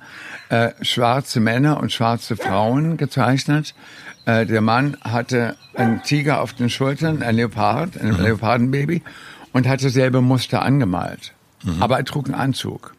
[0.49, 3.75] äh, schwarze Männer und schwarze Frauen gezeichnet.
[4.25, 8.21] Äh, der Mann hatte einen Tiger auf den Schultern, ein Leopard, ein mhm.
[8.21, 9.01] Leopardenbaby
[9.53, 11.33] und hatte selbe Muster angemalt.
[11.63, 11.81] Mhm.
[11.81, 12.93] Aber er trug einen Anzug.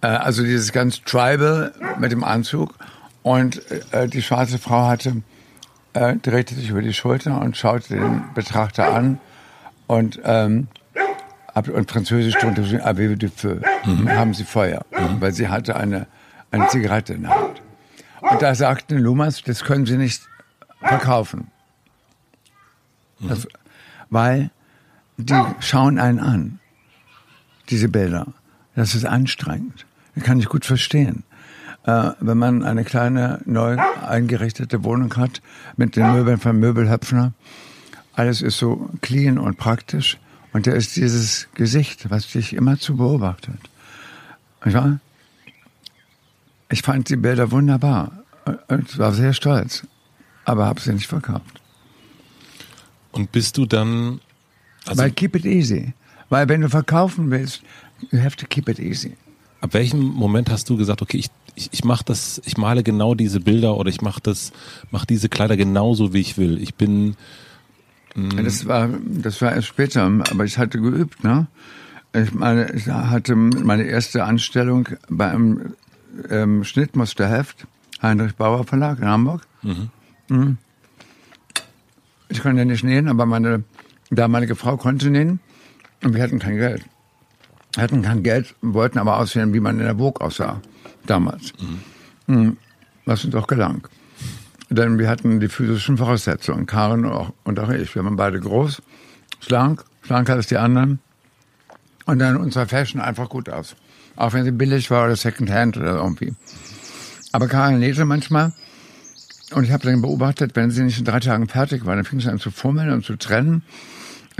[0.00, 2.74] Äh, also dieses ganz Tribal mit dem Anzug.
[3.22, 3.60] Und
[3.92, 5.22] äh, die schwarze Frau hatte,
[5.92, 9.20] äh, drehte sich über die Schulter und schaute den Betrachter an
[9.86, 10.68] und, ähm,
[11.54, 14.08] und Französisch drunter Avez du feu, mhm.
[14.08, 15.20] haben Sie Feuer, mhm.
[15.20, 16.06] weil sie hatte eine,
[16.50, 17.60] eine Zigarette in der Hand.
[18.20, 20.22] Und da sagten Lumas, das können Sie nicht
[20.80, 21.48] verkaufen.
[23.20, 23.46] Das,
[24.08, 24.50] weil
[25.20, 26.58] die schauen einen an,
[27.68, 28.26] diese Bilder.
[28.74, 29.86] Das ist anstrengend.
[30.14, 31.24] Das kann ich gut verstehen.
[31.84, 35.40] Äh, wenn man eine kleine, neu eingerichtete Wohnung hat
[35.76, 37.32] mit den Möbeln von Möbelhöpfner,
[38.14, 40.18] alles ist so clean und praktisch.
[40.52, 43.58] Und da ist dieses Gesicht, was dich immer zu beobachtet.
[44.64, 44.98] Ich, war,
[46.68, 48.12] ich fand die Bilder wunderbar
[48.68, 49.86] und war sehr stolz,
[50.44, 51.60] aber habe sie nicht verkauft.
[53.12, 54.20] Und bist du dann...
[54.86, 55.92] Also Weil keep it easy.
[56.28, 57.62] Weil wenn du verkaufen willst,
[58.10, 59.16] you have to keep it easy.
[59.60, 63.14] Ab welchem Moment hast du gesagt, okay, ich, ich, ich mache das, ich male genau
[63.14, 64.52] diese Bilder oder ich mache das,
[64.90, 66.62] mache diese Kleider genauso wie ich will.
[66.62, 67.16] Ich bin
[68.14, 68.44] Mhm.
[68.44, 71.46] Das war, das war erst später, aber ich hatte geübt, ne?
[72.12, 75.74] Ich meine, ich hatte meine erste Anstellung bei einem
[76.28, 77.66] ähm, Schnittmusterheft,
[78.02, 79.46] Heinrich Bauer Verlag in Hamburg.
[79.62, 79.90] Mhm.
[80.28, 80.58] Mhm.
[82.28, 83.62] Ich konnte nicht nähen, aber meine
[84.10, 85.40] damalige Frau konnte nähen
[86.02, 86.84] und wir hatten kein Geld.
[87.74, 90.60] Wir hatten kein Geld, wollten aber aussehen, wie man in der Burg aussah,
[91.06, 91.52] damals.
[92.26, 92.34] Mhm.
[92.34, 92.56] mhm.
[93.06, 93.88] Was uns auch gelang.
[94.68, 96.66] Denn wir hatten die physischen Voraussetzungen.
[96.66, 97.92] Karen und auch, und auch ich.
[97.94, 98.82] Wir waren beide groß,
[99.40, 101.00] schlank, schlanker als die anderen.
[102.06, 103.74] Und dann unser Fashion einfach gut aus.
[104.16, 106.34] Auch wenn sie billig war oder Secondhand oder irgendwie.
[107.32, 108.52] Aber Karin nähte manchmal.
[109.52, 112.20] Und ich habe dann beobachtet, wenn sie nicht in drei Tagen fertig war, dann fing
[112.20, 113.62] sie an zu fummeln und zu trennen.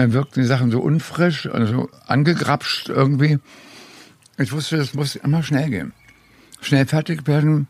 [0.00, 3.38] Dann wirkten die Sachen so unfrisch und so angegrapscht irgendwie.
[4.38, 5.92] Ich wusste, das muss immer schnell gehen.
[6.62, 7.68] Schnell fertig werden,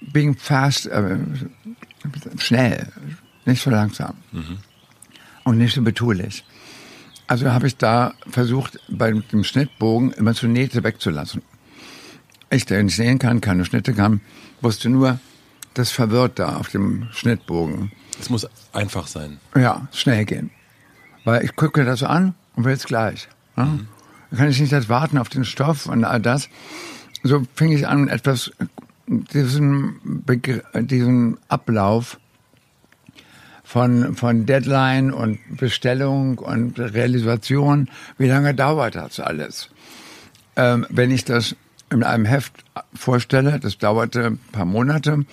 [0.00, 1.18] being fast, äh,
[2.38, 2.88] schnell,
[3.44, 4.56] nicht so langsam mhm.
[5.44, 6.42] und nicht so betulich.
[7.26, 11.42] Also habe ich da versucht, bei dem Schnittbogen immer so Nähte wegzulassen.
[12.48, 14.22] Ich, der nicht sehen kann, keine Schnitte kann,
[14.62, 15.20] wusste nur,
[15.74, 17.92] das verwirrt da auf dem Schnittbogen.
[18.18, 19.38] Es muss einfach sein.
[19.54, 20.50] Ja, schnell gehen.
[21.24, 23.28] Weil ich gucke das an und will es gleich.
[23.56, 23.64] Ja?
[23.64, 23.88] Mhm.
[24.30, 26.48] Da kann ich nicht jetzt warten auf den Stoff und all das.
[27.22, 28.50] So fing ich an, etwas
[29.06, 32.18] diesen, Begr diesen Ablauf
[33.62, 39.70] von, von Deadline und Bestellung und Realisation, wie lange dauert das alles?
[40.56, 41.56] Ähm, wenn ich das
[41.90, 42.52] in einem Heft
[42.94, 45.24] vorstelle, das dauerte ein paar Monate,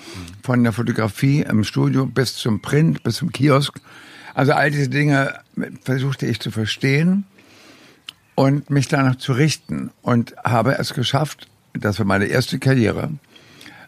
[0.43, 3.80] von der Fotografie im Studio bis zum Print, bis zum Kiosk.
[4.39, 5.38] Also all diese Dinge
[5.84, 7.25] versuchte ich zu verstehen
[8.36, 13.12] und mich danach zu richten und habe es geschafft, das war meine erste Karriere,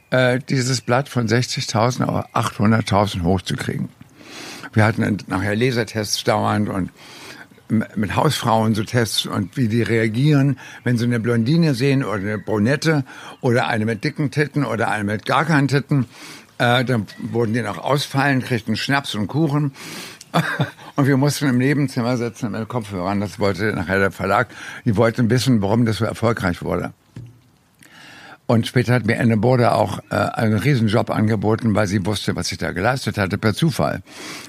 [0.09, 3.87] äh, dieses Blatt von 60.000 auf 800.000 hochzukriegen.
[4.73, 6.91] Wir hatten nachher Lasertests dauernd und
[7.69, 12.37] mit Hausfrauen so Tests und wie die reagieren, wenn sie eine Blondine sehen oder eine
[12.37, 13.05] Brunette
[13.39, 16.07] oder eine mit dicken Titten oder eine mit gar keinen Titten.
[16.57, 19.71] Äh, dann wurden die noch ausfallen, kriegten Schnaps und Kuchen.
[20.96, 23.20] Und wir mussten im Nebenzimmer sitzen mit Kopfhörern.
[23.20, 24.50] Das wollte nachher der Verlag.
[24.86, 26.94] Die wollten wissen, warum das so erfolgreich wurde.
[28.48, 32.52] Und später hat mir Anne Border auch äh, einen Riesenjob angeboten, weil sie wusste, was
[32.52, 34.04] ich da geleistet hatte, per Zufall.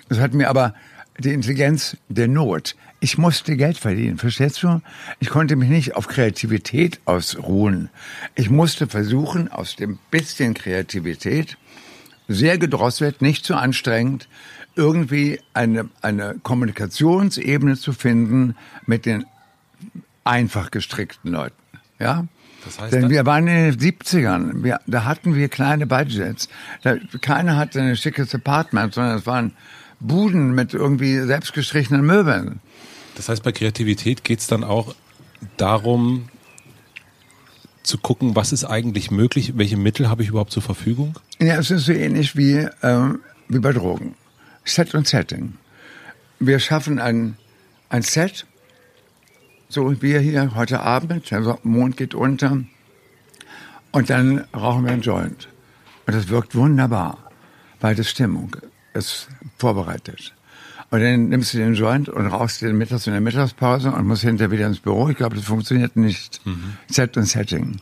[0.09, 0.75] Das hat mir aber
[1.19, 2.75] die Intelligenz der Not.
[2.99, 4.81] Ich musste Geld verdienen, verstehst du?
[5.21, 7.91] Ich konnte mich nicht auf Kreativität ausruhen.
[8.35, 11.57] Ich musste versuchen, aus dem bisschen Kreativität,
[12.29, 14.29] sehr gedrosselt, nicht zu anstrengend,
[14.75, 18.57] irgendwie eine, eine Kommunikationsebene zu finden
[18.87, 19.25] mit den
[20.25, 21.57] einfach gestrickten Leuten.
[21.99, 22.27] Ja?
[22.65, 26.49] Das heißt, Denn wir waren in den 70ern, wir, da hatten wir kleine Budgets.
[26.83, 29.53] Da, keiner hatte ein schickes Apartment, sondern es waren
[29.99, 32.61] Buden mit irgendwie selbstgestrichenen Möbeln.
[33.17, 34.95] Das heißt, bei Kreativität geht es dann auch
[35.57, 36.29] darum,
[37.83, 41.19] zu gucken, was ist eigentlich möglich, welche Mittel habe ich überhaupt zur Verfügung?
[41.41, 44.15] Ja, es ist so ähnlich wie, ähm, wie bei Drogen.
[44.65, 45.55] Set und Setting.
[46.39, 47.37] Wir schaffen ein,
[47.89, 48.47] ein Set,
[49.69, 52.63] so wie hier heute Abend, der Mond geht unter,
[53.93, 55.49] und dann rauchen wir einen Joint.
[56.07, 57.31] Und das wirkt wunderbar,
[57.81, 58.57] weil das Stimmung
[58.95, 60.35] ist vorbereitet.
[60.91, 64.23] Und dann nimmst du den Joint und rauchst den mittags in der Mittagspause und musst
[64.23, 65.09] hinterher wieder ins Büro.
[65.09, 66.45] Ich glaube, das funktioniert nicht.
[66.45, 66.77] Mhm.
[66.89, 67.81] Set und Setting.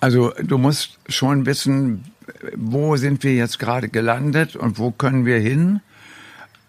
[0.00, 2.04] Also du musst schon wissen,
[2.56, 5.80] wo sind wir jetzt gerade gelandet und wo können wir hin?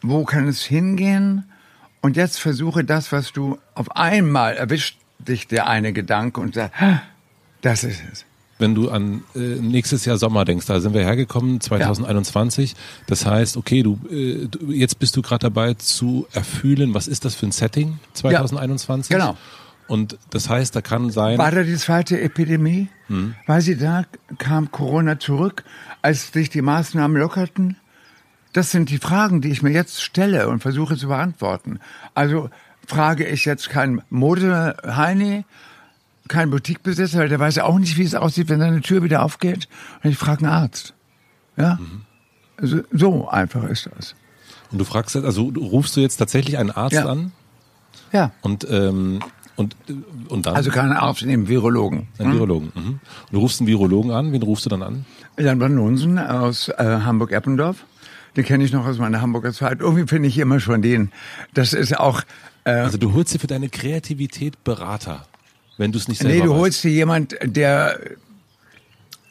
[0.04, 1.46] Wo kann es hingehen?
[2.02, 6.76] Und jetzt versuche das, was du auf einmal erwischt dich der eine Gedanke und sagt,
[7.62, 8.26] das ist es
[8.64, 12.72] wenn du an äh, nächstes Jahr Sommer denkst, da sind wir hergekommen, 2021.
[12.72, 12.78] Ja.
[13.08, 17.26] Das heißt, okay, du, äh, du jetzt bist du gerade dabei zu erfühlen, was ist
[17.26, 19.12] das für ein Setting 2021?
[19.12, 19.38] Ja, genau.
[19.88, 21.38] Und das heißt, da kann sein.
[21.38, 22.88] War da die zweite Epidemie?
[23.08, 23.36] Hm.
[23.48, 24.06] Weil sie da
[24.38, 25.66] kam Corona zurück,
[26.02, 27.76] als sich die Maßnahmen lockerten?
[28.54, 31.80] Das sind die Fragen, die ich mir jetzt stelle und versuche zu beantworten.
[32.14, 32.50] Also
[32.88, 35.46] frage ich jetzt kein Mode-Heini,
[36.28, 39.24] kein Boutiquebesitzer, weil der weiß ja auch nicht, wie es aussieht, wenn seine Tür wieder
[39.24, 39.68] aufgeht.
[40.04, 40.94] Und ich frage einen Arzt.
[41.58, 41.76] Ja?
[41.76, 42.02] Mhm.
[42.58, 44.16] Also, so einfach ist das.
[44.72, 47.06] Und du fragst, also rufst du jetzt tatsächlich einen Arzt ja.
[47.06, 47.32] an?
[48.12, 48.32] Ja.
[48.42, 49.20] Und, ähm,
[49.56, 49.76] und,
[50.30, 50.56] und dann?
[50.56, 52.08] Also keinen Arzt, einen Virologen.
[52.18, 52.34] Einen hm?
[52.36, 52.72] Virologen.
[52.76, 52.88] Mhm.
[52.88, 53.00] Und
[53.32, 54.32] du rufst einen Virologen an.
[54.32, 55.06] Wen rufst du dann an?
[55.38, 57.86] Jan van Lunsen aus äh, Hamburg-Eppendorf.
[58.36, 59.80] Den kenne ich noch aus meiner Hamburger Zeit.
[59.80, 61.12] Irgendwie finde ich immer schon den.
[61.54, 62.22] Das ist auch.
[62.64, 65.28] Äh, also du holst dir für deine Kreativität Berater
[65.78, 68.00] wenn du es nicht selber Nee, du holst dir jemand, der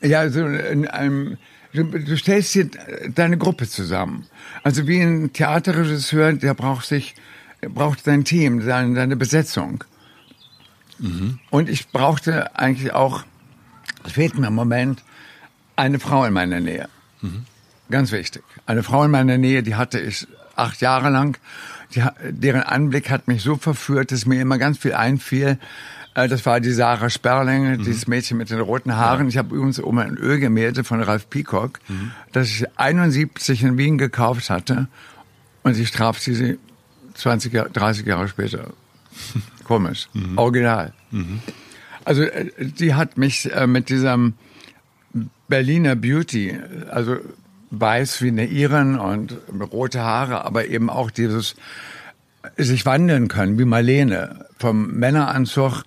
[0.01, 1.39] ja so in einem
[1.73, 2.69] du, du stellst dir
[3.15, 4.27] deine Gruppe zusammen.
[4.63, 7.15] Also wie ein Theaterregisseur, der braucht sich
[7.61, 9.85] braucht sein Team, seine, seine Besetzung.
[10.99, 11.39] Mhm.
[11.51, 13.23] Und ich brauchte eigentlich auch,
[14.05, 15.05] es fehlt mir im Moment,
[15.77, 16.89] eine Frau in meiner Nähe.
[17.21, 17.45] Mhm.
[17.93, 18.43] Ganz wichtig.
[18.65, 20.27] Eine Frau in meiner Nähe, die hatte ich
[20.57, 21.37] acht Jahre lang.
[21.95, 25.59] Die, deren Anblick hat mich so verführt, dass mir immer ganz viel einfiel.
[26.15, 27.85] Äh, das war die Sarah Sperlinge, mhm.
[27.85, 29.25] dieses Mädchen mit den roten Haaren.
[29.25, 29.29] Ja.
[29.29, 32.13] Ich habe übrigens um ein Ölgemälde von Ralph Peacock, mhm.
[32.33, 34.89] das ich 71 in Wien gekauft hatte.
[35.63, 36.59] Und ich traf sie
[37.13, 38.71] 20, 30 Jahre später.
[39.65, 40.09] Komisch.
[40.15, 40.39] Mhm.
[40.39, 40.95] Original.
[41.11, 41.41] Mhm.
[42.07, 42.25] Also
[42.59, 44.33] die äh, hat mich äh, mit diesem
[45.47, 46.59] Berliner Beauty,
[46.91, 47.19] also
[47.73, 49.37] weiß wie eine Iren und
[49.73, 51.57] rote Haare, aber eben auch dieses
[52.57, 55.85] sich wandeln können, wie Marlene, vom Männeranzug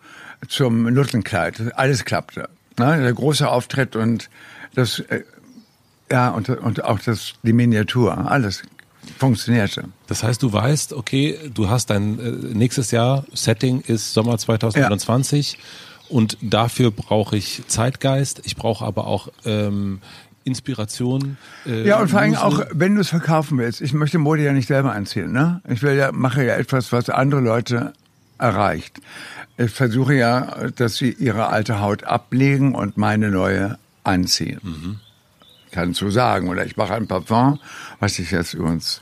[0.48, 1.78] zum Nuttenkleid.
[1.78, 2.50] Alles klappte.
[2.78, 3.02] Ne?
[3.02, 4.30] Der große Auftritt und
[4.74, 5.24] das, äh,
[6.12, 8.63] ja, und, und auch das, die Miniatur, alles
[9.17, 9.86] funktionierte.
[10.08, 15.54] Das heißt, du weißt, okay, du hast dein äh, nächstes Jahr, Setting ist Sommer 2021
[15.54, 15.60] ja.
[16.10, 20.02] und dafür brauche ich Zeitgeist, ich brauche aber auch ähm,
[20.45, 21.38] Inspiration.
[21.65, 23.81] Äh, ja, und vor allem auch, wenn du es verkaufen willst.
[23.81, 25.62] Ich möchte Mode ja nicht selber anziehen, ne?
[25.67, 27.93] Ich will ja, mache ja etwas, was andere Leute
[28.38, 29.01] erreicht.
[29.58, 34.60] Ich versuche ja, dass sie ihre alte Haut ablegen und meine neue anziehen.
[34.62, 34.99] Mhm.
[35.71, 36.47] Kann so sagen.
[36.49, 37.60] Oder ich mache ein Parfum,
[37.99, 39.01] was ich jetzt übrigens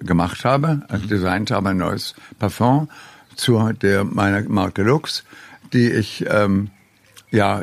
[0.00, 1.08] gemacht habe, mhm.
[1.08, 2.88] designt habe, ein neues Parfum
[3.34, 5.24] zu der meiner Marke Lux,
[5.72, 6.70] die ich ähm,
[7.30, 7.62] ja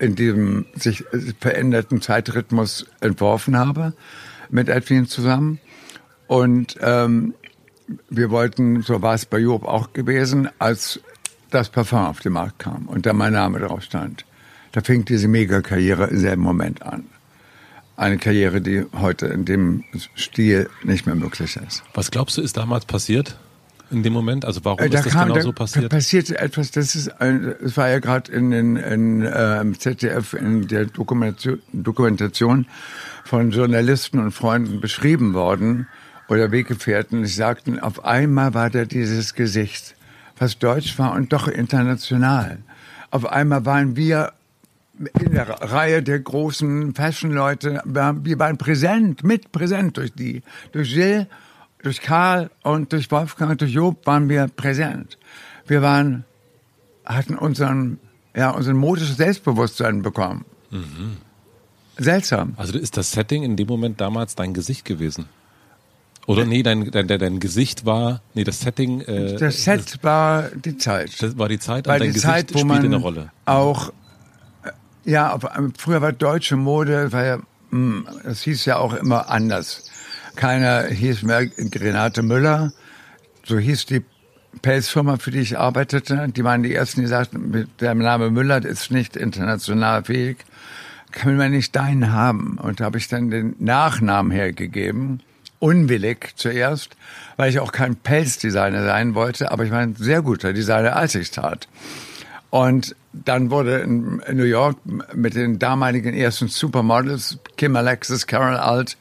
[0.00, 1.04] in diesem sich
[1.38, 3.92] veränderten Zeitrhythmus entworfen habe
[4.48, 5.60] mit Edwin zusammen.
[6.26, 7.34] Und ähm,
[8.08, 11.00] wir wollten, so war es bei Job auch gewesen, als
[11.50, 14.24] das Parfum auf den Markt kam und da mein Name drauf stand.
[14.72, 17.04] Da fing diese Mega-Karriere im selben Moment an.
[17.96, 19.84] Eine Karriere, die heute in dem
[20.14, 21.82] Stil nicht mehr möglich ist.
[21.92, 23.36] Was glaubst du, ist damals passiert?
[23.90, 24.44] In dem Moment?
[24.44, 25.84] Also warum äh, da ist das kam, genau da, so passiert?
[25.84, 30.68] Da passierte etwas, das ist, es war ja gerade in den in, äh, ZDF in
[30.68, 32.66] der Dokumentation, Dokumentation
[33.24, 35.88] von Journalisten und Freunden beschrieben worden
[36.28, 37.22] oder Weggefährten.
[37.22, 39.94] Die sagten, auf einmal war da dieses Gesicht,
[40.38, 42.58] was deutsch war und doch international.
[43.10, 44.32] Auf einmal waren wir
[45.18, 51.26] in der Reihe der großen Fashion-Leute, wir waren präsent, mit präsent durch die, durch Gilles
[51.82, 55.18] durch Karl und durch Wolfgang und durch Job waren wir präsent.
[55.66, 56.24] Wir waren,
[57.04, 57.98] hatten unseren,
[58.34, 60.44] ja, unseren modisches Selbstbewusstsein bekommen.
[60.70, 61.18] Mhm.
[61.96, 62.54] Seltsam.
[62.56, 65.26] Also ist das Setting in dem Moment damals dein Gesicht gewesen?
[66.26, 69.00] Oder nee, dein, dein, dein Gesicht war, nee, das Setting.
[69.00, 71.20] Äh, das Set das, war die Zeit.
[71.20, 73.32] Das war die Zeit war und dein die Gesicht Zeit, wo man eine Rolle.
[73.46, 73.92] Auch,
[74.62, 74.70] äh,
[75.10, 75.36] ja,
[75.76, 77.38] früher war deutsche Mode, war ja,
[77.70, 79.90] hm, das hieß ja auch immer anders.
[80.36, 82.72] Keiner hieß mehr Renate Müller.
[83.44, 84.02] So hieß die
[84.62, 88.90] Pelzfirma, für die ich arbeitete, die waren die ersten, die sagten, der Name Müller ist
[88.90, 90.38] nicht international fähig,
[91.12, 92.58] kann man nicht deinen haben.
[92.58, 95.20] Und da habe ich dann den Nachnamen hergegeben,
[95.58, 96.96] unwillig zuerst,
[97.36, 101.14] weil ich auch kein Pelzdesigner sein wollte, aber ich war ein sehr guter Designer, als
[101.14, 101.68] ich tat.
[102.50, 104.76] Und dann wurde in New York
[105.14, 108.96] mit den damaligen ersten Supermodels, Kim Alexis, Carol Alt,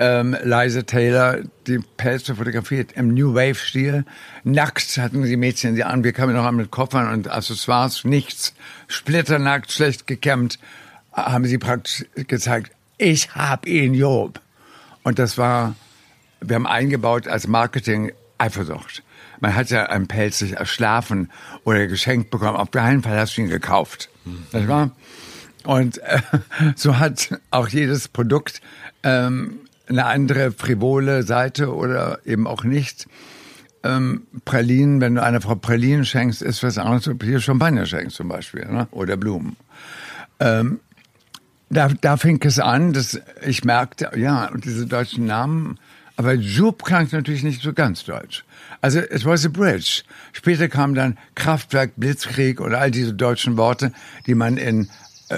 [0.00, 4.06] ähm, Liza Taylor, die Pelze fotografiert im New Wave-Stil.
[4.44, 6.02] Nackt hatten die Mädchen sie an.
[6.02, 8.54] Wir kamen noch an mit Koffern und Accessoires, nichts.
[8.88, 10.58] Splitternackt, schlecht gekämmt,
[11.12, 14.40] haben sie praktisch gezeigt, ich hab ihn, Job.
[15.02, 15.76] Und das war,
[16.40, 19.02] wir haben eingebaut als Marketing Eifersucht.
[19.40, 21.30] Man hat ja einen Pelz sich erschlafen
[21.64, 22.56] oder geschenkt bekommen.
[22.56, 24.08] Auf keinen Fall hast du ihn gekauft.
[24.24, 24.46] Mhm.
[24.50, 24.90] Das war,
[25.64, 26.20] und äh,
[26.74, 28.62] so hat auch jedes Produkt
[29.02, 29.60] ähm,
[29.90, 33.06] eine andere frivole Seite oder eben auch nicht.
[33.82, 38.16] Ähm, Pralinen, wenn du einer Frau Pralinen schenkst, ist was anderes, als hier Champagner schenkst
[38.16, 38.88] zum Beispiel ne?
[38.90, 39.56] oder Blumen.
[40.38, 40.80] Ähm,
[41.70, 45.78] da, da fing es an, dass ich merkte, ja, diese deutschen Namen,
[46.16, 48.44] aber Joub klang natürlich nicht so ganz deutsch.
[48.82, 50.02] Also es was a bridge.
[50.32, 53.92] Später kam dann Kraftwerk, Blitzkrieg oder all diese deutschen Worte,
[54.26, 54.90] die man in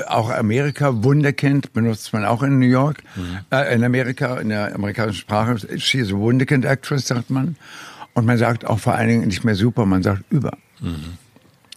[0.09, 3.39] auch Amerika, Wunderkind benutzt man auch in New York, mhm.
[3.51, 5.79] äh, in Amerika, in der amerikanischen Sprache.
[5.79, 7.57] She is a Wunderkind Actress, sagt man.
[8.15, 10.57] Und man sagt auch vor allen Dingen nicht mehr super, man sagt über.
[10.81, 11.19] Mhm.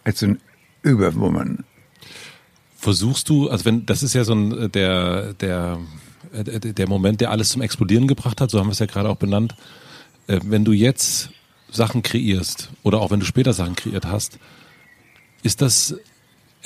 [0.04, 0.38] It's an
[0.82, 1.64] Überwoman.
[2.76, 5.78] Versuchst du, also wenn, das ist ja so ein, äh, der, der,
[6.32, 9.08] äh, der Moment, der alles zum Explodieren gebracht hat, so haben wir es ja gerade
[9.08, 9.54] auch benannt.
[10.28, 11.30] Wenn du jetzt
[11.70, 14.40] Sachen kreierst oder auch wenn du später Sachen kreiert hast,
[15.44, 15.94] ist das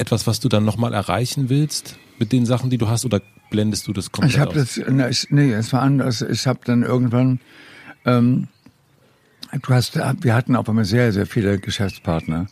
[0.01, 3.20] etwas, was du dann nochmal erreichen willst mit den Sachen, die du hast, oder
[3.51, 4.78] blendest du das komplett ich hab aus?
[4.78, 6.22] Das, nee, es war anders.
[6.22, 7.40] Ich habe dann irgendwann,
[8.05, 8.48] ähm,
[9.53, 12.46] du hast, wir hatten auf einmal sehr, sehr viele Geschäftspartner,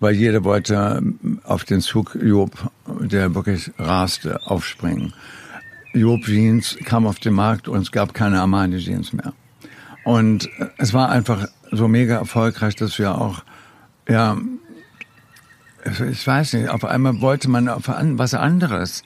[0.00, 2.70] weil jeder wollte ähm, auf den Zug Job,
[3.00, 5.12] der wirklich raste, aufspringen.
[5.94, 9.32] Job Jeans kam auf den Markt und es gab keine Armani Jeans mehr.
[10.04, 13.42] Und äh, es war einfach so mega erfolgreich, dass wir auch,
[14.08, 14.38] ja,
[15.84, 19.02] ich weiß nicht, auf einmal wollte man auf was anderes,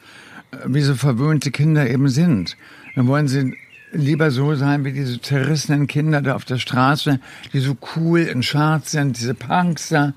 [0.67, 2.57] wie so verwöhnte Kinder eben sind.
[2.95, 3.57] Dann wollen sie
[3.93, 7.21] lieber so sein wie diese zerrissenen Kinder da auf der Straße,
[7.53, 10.15] die so cool in Schwarz sind, diese Punks da,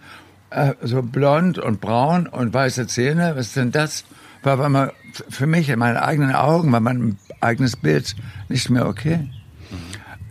[0.50, 3.34] äh, so blond und braun und weiße Zähne.
[3.36, 4.06] Was ist denn das?
[4.44, 4.94] War auf einmal
[5.30, 8.16] für mich in meinen eigenen Augen, war mein eigenes Bild
[8.48, 9.30] nicht mehr okay.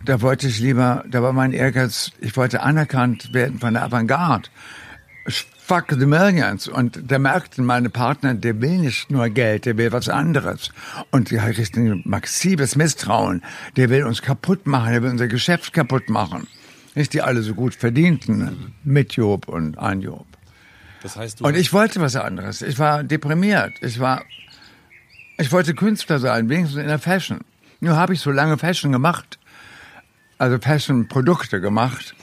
[0.05, 4.49] Da wollte ich lieber, da war mein Ehrgeiz, ich wollte anerkannt werden von der Avantgarde
[5.65, 6.67] fuck the millions.
[6.67, 10.69] Und da merkten meine Partner, der will nicht nur Geld, der will was anderes.
[11.11, 13.41] Und die richten ein massives Misstrauen.
[13.75, 16.47] Der will uns kaputt machen, der will unser Geschäft kaputt machen.
[16.93, 20.25] Nicht die alle so gut verdienten, mit Job und an Job.
[21.01, 22.61] Das heißt, und ich wollte was anderes.
[22.61, 23.73] Ich war deprimiert.
[23.81, 24.23] Ich war,
[25.37, 27.39] ich wollte Künstler sein, wenigstens in der Fashion.
[27.79, 29.39] Nur habe ich so lange Fashion gemacht,
[30.37, 32.15] also Fashion-Produkte gemacht.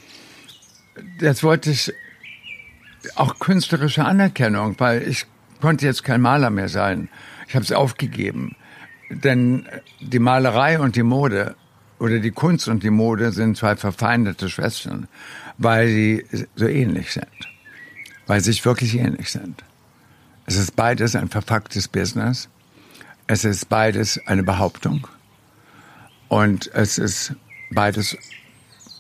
[1.20, 1.92] Jetzt wollte ich
[3.16, 5.26] auch künstlerische Anerkennung, weil ich
[5.60, 7.08] konnte jetzt kein Maler mehr sein.
[7.48, 8.56] Ich habe es aufgegeben.
[9.10, 9.66] Denn
[10.00, 11.54] die Malerei und die Mode
[11.98, 15.06] oder die Kunst und die Mode sind zwei verfeindete Schwestern,
[15.58, 16.26] weil sie
[16.56, 17.26] so ähnlich sind.
[18.26, 19.62] Weil sie sich wirklich ähnlich sind.
[20.46, 22.48] Es ist beides ein verfucktes Business.
[23.26, 25.06] Es ist beides eine Behauptung.
[26.28, 27.34] Und es ist
[27.70, 28.16] beides,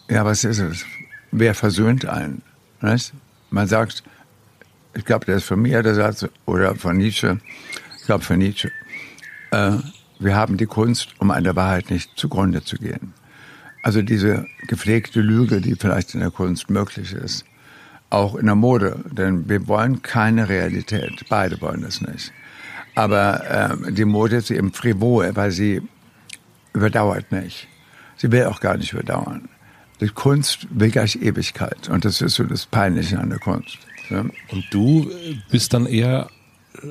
[0.08, 0.84] ja, was ist es?
[1.30, 2.42] Wer versöhnt einen?
[2.80, 3.14] Weißt?
[3.52, 4.02] Man sagt,
[4.94, 7.38] ich glaube, der ist von mir der Satz oder von Nietzsche,
[7.98, 8.70] ich glaube von Nietzsche,
[9.50, 9.72] äh,
[10.18, 13.12] wir haben die Kunst, um an der Wahrheit nicht zugrunde zu gehen.
[13.82, 17.44] Also diese gepflegte Lüge, die vielleicht in der Kunst möglich ist,
[18.10, 22.32] auch in der Mode, denn wir wollen keine Realität, beide wollen es nicht.
[22.94, 25.82] Aber äh, die Mode ist eben frivol, weil sie
[26.74, 27.68] überdauert nicht.
[28.16, 29.48] Sie will auch gar nicht überdauern.
[30.02, 31.88] Die Kunst will gleich Ewigkeit.
[31.88, 33.78] Und das ist so das Peinliche an der Kunst.
[34.10, 34.24] Ja.
[34.50, 35.08] Und du
[35.48, 36.28] bist dann eher,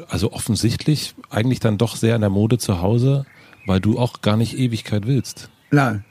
[0.07, 3.25] also offensichtlich, eigentlich dann doch sehr in der Mode zu Hause,
[3.65, 5.49] weil du auch gar nicht Ewigkeit willst.
[5.71, 6.05] Nein.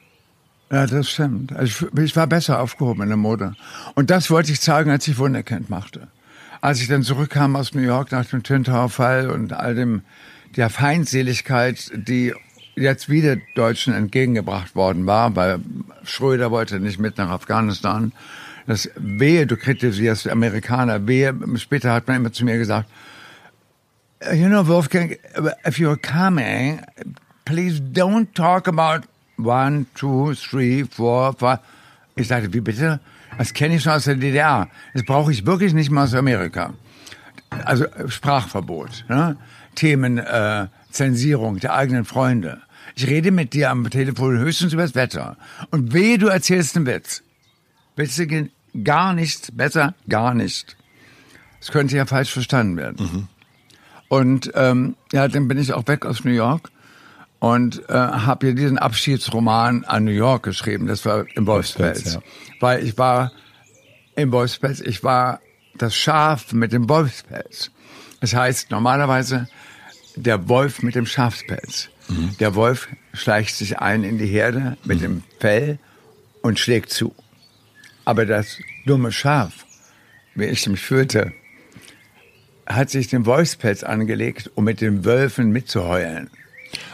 [0.70, 1.52] Ja, das stimmt.
[1.52, 3.54] Also ich, ich war besser aufgehoben in der Mode.
[3.94, 6.08] Und das wollte ich zeigen, als ich Wunderkind machte.
[6.60, 10.02] Als ich dann zurückkam aus New York nach dem Twin Tower Fall und all dem,
[10.56, 12.34] der Feindseligkeit, die
[12.76, 15.60] jetzt wieder Deutschen entgegengebracht worden war, weil
[16.04, 18.12] Schröder wollte nicht mit nach Afghanistan.
[18.66, 22.88] Das wehe, du kritisierst Amerikaner, wehe, später hat man immer zu mir gesagt,
[24.32, 25.18] you know, Wolfgang,
[25.66, 26.80] if you're coming,
[27.44, 29.06] please don't talk about
[29.36, 31.58] one, two, three, four, five.
[32.16, 33.00] Ich sagte, wie bitte?
[33.38, 34.68] Das kenne ich schon aus der DDR.
[34.92, 36.74] Das brauche ich wirklich nicht mal aus Amerika.
[37.64, 39.36] Also Sprachverbot, ne?
[39.74, 42.60] Themen, äh, Zensierung der eigenen Freunde.
[42.94, 45.36] Ich rede mit dir am Telefon höchstens über das Wetter.
[45.70, 47.22] Und wehe, du erzählst einen Witz.
[47.96, 48.50] Witze gehen
[48.84, 50.76] gar nicht, besser gar nicht.
[51.60, 52.96] Das könnte ja falsch verstanden werden.
[53.00, 53.28] Mhm.
[54.08, 56.70] Und ähm, ja, dann bin ich auch weg aus New York
[57.38, 60.86] und äh, habe hier diesen Abschiedsroman an New York geschrieben.
[60.86, 62.14] Das war im Wolfspelz.
[62.14, 62.20] Ja.
[62.60, 63.32] Weil ich war
[64.16, 65.40] im Wolfspelz, ich war
[65.76, 67.70] das Schaf mit dem Wolfspelz.
[68.20, 69.48] Das heißt normalerweise
[70.16, 71.88] der Wolf mit dem Schafspelz.
[72.08, 72.36] Mhm.
[72.38, 75.02] Der Wolf schleicht sich ein in die Herde mit mhm.
[75.02, 75.78] dem Fell
[76.42, 77.14] und schlägt zu.
[78.04, 79.66] Aber das dumme Schaf,
[80.34, 81.32] wie ich mich fühlte,
[82.66, 86.30] hat sich den Wolfspelz angelegt, um mit den Wölfen mitzuheulen.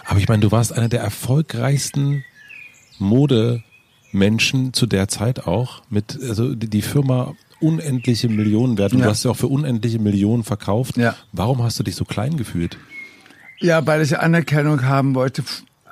[0.07, 2.25] Aber ich meine, du warst einer der erfolgreichsten
[2.99, 5.83] Modemenschen zu der Zeit auch.
[5.91, 8.93] Mit, also die Firma unendliche Millionen wert.
[8.93, 9.07] Und ja.
[9.07, 10.97] du hast ja auch für unendliche Millionen verkauft.
[10.97, 11.15] Ja.
[11.33, 12.79] Warum hast du dich so klein gefühlt?
[13.59, 15.43] Ja, weil ich Anerkennung haben wollte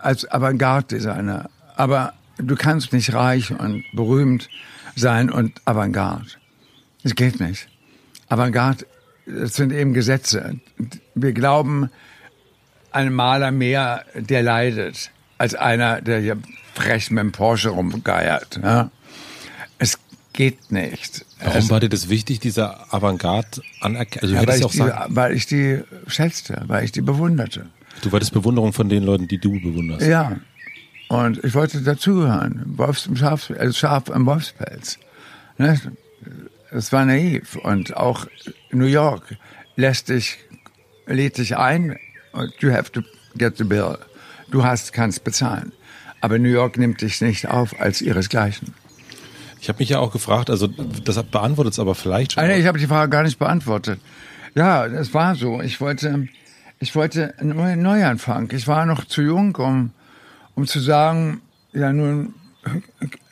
[0.01, 1.49] als Avantgarde-Designer.
[1.77, 4.49] Aber du kannst nicht reich und berühmt
[4.97, 6.27] sein und Avantgarde.
[7.03, 7.69] Das geht nicht.
[8.29, 8.87] Avantgarde,
[9.27, 10.61] das sind eben Gesetze.
[11.15, 11.91] Wir glauben,
[12.93, 16.37] ein Maler mehr, der leidet, als einer, der hier
[16.75, 18.61] frech mit dem Porsche rumgeiert.
[18.63, 18.91] Ja?
[20.35, 21.25] Geht nicht.
[21.39, 24.35] Warum es, war dir das wichtig, dieser Avantgarde anerkennen?
[24.35, 27.67] Also ja, weil, ich die, weil ich die schätzte, weil ich die bewunderte.
[28.03, 30.07] Du wolltest Bewunderung von den Leuten, die du bewunderst.
[30.07, 30.37] Ja.
[31.09, 32.65] Und ich wollte dazugehören.
[32.77, 34.99] Wolfs im Schaf, also Schaf im Wolfspelz.
[35.57, 35.81] Ne?
[36.73, 37.55] Das war naiv.
[37.55, 38.27] Und auch
[38.73, 39.37] New York
[39.77, 40.39] lässt dich,
[41.07, 41.97] lädt dich ein,
[42.59, 43.03] you have to
[43.37, 43.99] get the bill.
[44.51, 45.73] Du hast, kannst bezahlen.
[46.21, 48.75] Aber New York nimmt dich nicht auf als ihresgleichen.
[49.65, 52.47] Ich habe mich ja auch gefragt, also das beantwortet es aber vielleicht schon.
[52.47, 53.99] Nein, ich habe die Frage gar nicht beantwortet.
[54.55, 55.63] Ja, es war so.
[55.63, 56.29] Ich wollte,
[56.81, 58.51] ich wollte einen Neuanfang.
[58.53, 59.93] Ich war noch zu jung, um,
[60.55, 61.41] um zu sagen,
[61.73, 62.35] ja nun,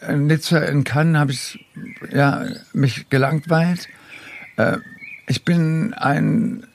[0.09, 1.67] in Nizza in Cannes habe ich
[2.11, 3.91] ja, mich gelangweilt.
[4.57, 4.79] Äh,
[5.29, 6.67] ich bin ein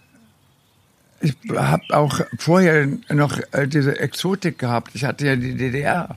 [1.19, 4.91] ich habe auch vorher noch äh, diese Exotik gehabt.
[4.93, 6.15] Ich hatte ja die DDR.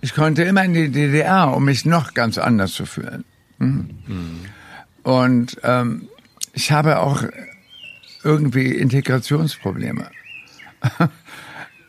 [0.00, 3.24] Ich konnte immer in die DDR, um mich noch ganz anders zu fühlen.
[3.58, 3.90] Mhm.
[5.02, 6.08] Und ähm,
[6.52, 7.24] ich habe auch
[8.22, 10.10] irgendwie Integrationsprobleme.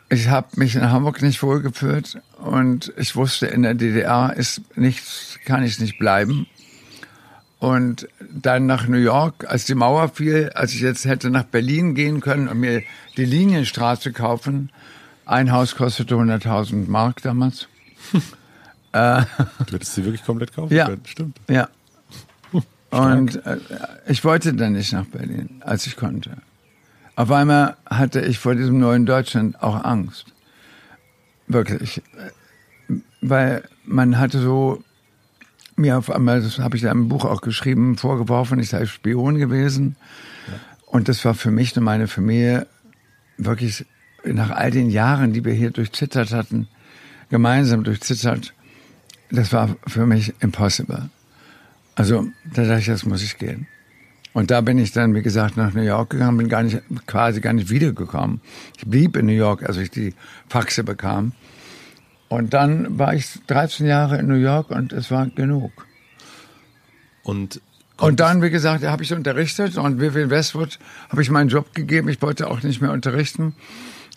[0.09, 5.39] ich habe mich in Hamburg nicht wohlgefühlt und ich wusste, in der DDR ist nichts,
[5.45, 6.47] kann ich nicht bleiben.
[7.59, 11.93] Und dann nach New York, als die Mauer fiel, als ich jetzt hätte nach Berlin
[11.93, 12.81] gehen können und mir
[13.17, 14.71] die Linienstraße kaufen.
[15.25, 17.67] Ein Haus kostete 100.000 Mark damals.
[18.93, 19.23] äh,
[19.65, 21.39] du hättest sie wirklich komplett kaufen ja, können, stimmt.
[21.49, 21.69] Ja.
[22.91, 23.57] Und äh,
[24.07, 26.37] ich wollte dann nicht nach Berlin, als ich konnte.
[27.15, 30.25] Auf einmal hatte ich vor diesem neuen Deutschland auch Angst.
[31.47, 32.01] Wirklich.
[33.21, 34.83] Weil man hatte so
[35.75, 39.37] mir auf einmal, das habe ich da im Buch auch geschrieben, vorgeworfen, ich sei Spion
[39.37, 39.95] gewesen.
[40.47, 40.53] Ja.
[40.85, 42.67] Und das war für mich und meine Familie
[43.37, 43.85] wirklich
[44.23, 46.67] nach all den Jahren, die wir hier durchzittert hatten,
[47.31, 48.53] gemeinsam durchzittert,
[49.31, 51.09] das war für mich impossible.
[51.95, 53.67] Also da dachte ich, das muss ich gehen.
[54.33, 57.41] Und da bin ich dann, wie gesagt, nach New York gegangen, bin gar nicht, quasi
[57.41, 58.39] gar nicht wiedergekommen.
[58.77, 60.13] Ich blieb in New York, als ich die
[60.47, 61.33] Faxe bekam.
[62.29, 65.71] Und dann war ich 13 Jahre in New York und es war genug.
[67.23, 67.61] Und
[67.97, 70.79] und dann, wie gesagt, habe ich unterrichtet und Vivian Westwood
[71.09, 72.09] habe ich meinen Job gegeben.
[72.09, 73.53] Ich wollte auch nicht mehr unterrichten.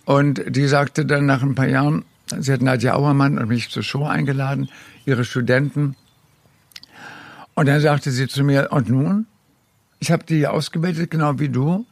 [0.07, 2.07] Und die sagte dann nach ein paar Jahren,
[2.39, 4.69] sie hat Nadja Auermann und mich zur Show eingeladen,
[5.05, 5.97] ihre Studenten.
[7.55, 9.27] Und dann sagte sie zu mir, und nun?
[10.01, 11.87] Ich habe die ausgebildet, genau wie du.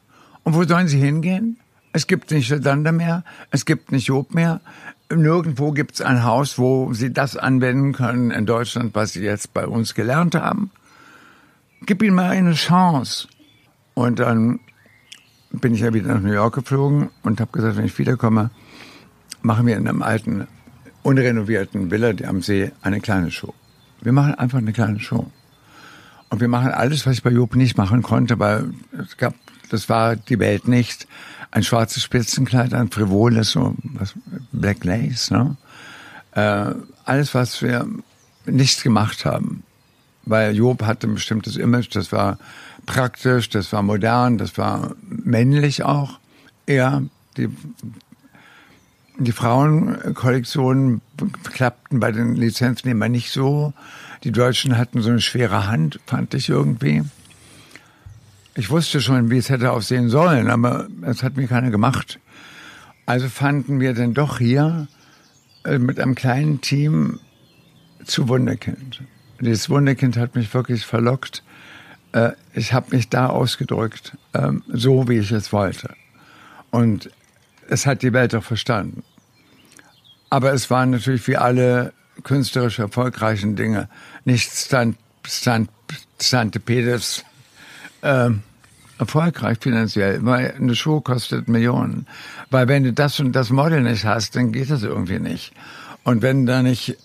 [0.44, 1.58] Und wo sollen sie hingehen?
[1.92, 4.60] Es gibt nicht Sander mehr, es gibt nicht Job mehr,
[5.10, 9.52] nirgendwo gibt es ein Haus, wo Sie das anwenden können in Deutschland, was Sie jetzt
[9.52, 10.70] bei uns gelernt haben.
[11.84, 13.28] Gib ihnen mal eine Chance.
[13.94, 14.60] Und dann
[15.50, 18.50] bin ich ja wieder nach New York geflogen und habe gesagt, wenn ich wiederkomme,
[19.42, 20.46] machen wir in einem alten,
[21.02, 23.54] unrenovierten Villa am See eine kleine Show.
[24.00, 25.30] Wir machen einfach eine kleine Show.
[26.30, 29.34] Und wir machen alles, was ich bei Job nicht machen konnte, weil es gab,
[29.68, 31.06] das war die Welt nicht
[31.50, 34.14] ein schwarzes Spitzenkleid, ein frivoles, so was,
[34.52, 35.56] Black Lace, ne?
[36.32, 36.74] Äh,
[37.04, 37.86] alles, was wir
[38.46, 39.62] nicht gemacht haben.
[40.24, 42.38] Weil Job hatte ein bestimmtes Image, das war
[42.86, 46.18] praktisch, das war modern, das war männlich auch.
[46.64, 47.02] Er,
[47.36, 47.48] die,
[49.24, 51.00] die Frauenkollektionen
[51.52, 53.72] klappten bei den Lizenznehmern nicht so.
[54.24, 57.02] Die Deutschen hatten so eine schwere Hand, fand ich irgendwie.
[58.54, 62.18] Ich wusste schon, wie es hätte aussehen sollen, aber es hat mir keiner gemacht.
[63.06, 64.88] Also fanden wir dann doch hier
[65.64, 67.18] äh, mit einem kleinen Team
[68.04, 69.02] zu Wunderkind.
[69.40, 71.42] Dieses Wunderkind hat mich wirklich verlockt.
[72.12, 75.94] Äh, ich habe mich da ausgedrückt, ähm, so wie ich es wollte.
[76.70, 77.10] Und
[77.68, 79.02] es hat die Welt auch verstanden.
[80.32, 83.90] Aber es waren natürlich wie alle künstlerisch erfolgreichen Dinge
[84.24, 87.22] nicht Stand, Stand Peters
[88.00, 88.30] äh,
[88.98, 92.06] erfolgreich finanziell, weil eine Show kostet Millionen.
[92.48, 95.52] Weil wenn du das und das Model nicht hast, dann geht das irgendwie nicht.
[96.02, 96.96] Und wenn da nicht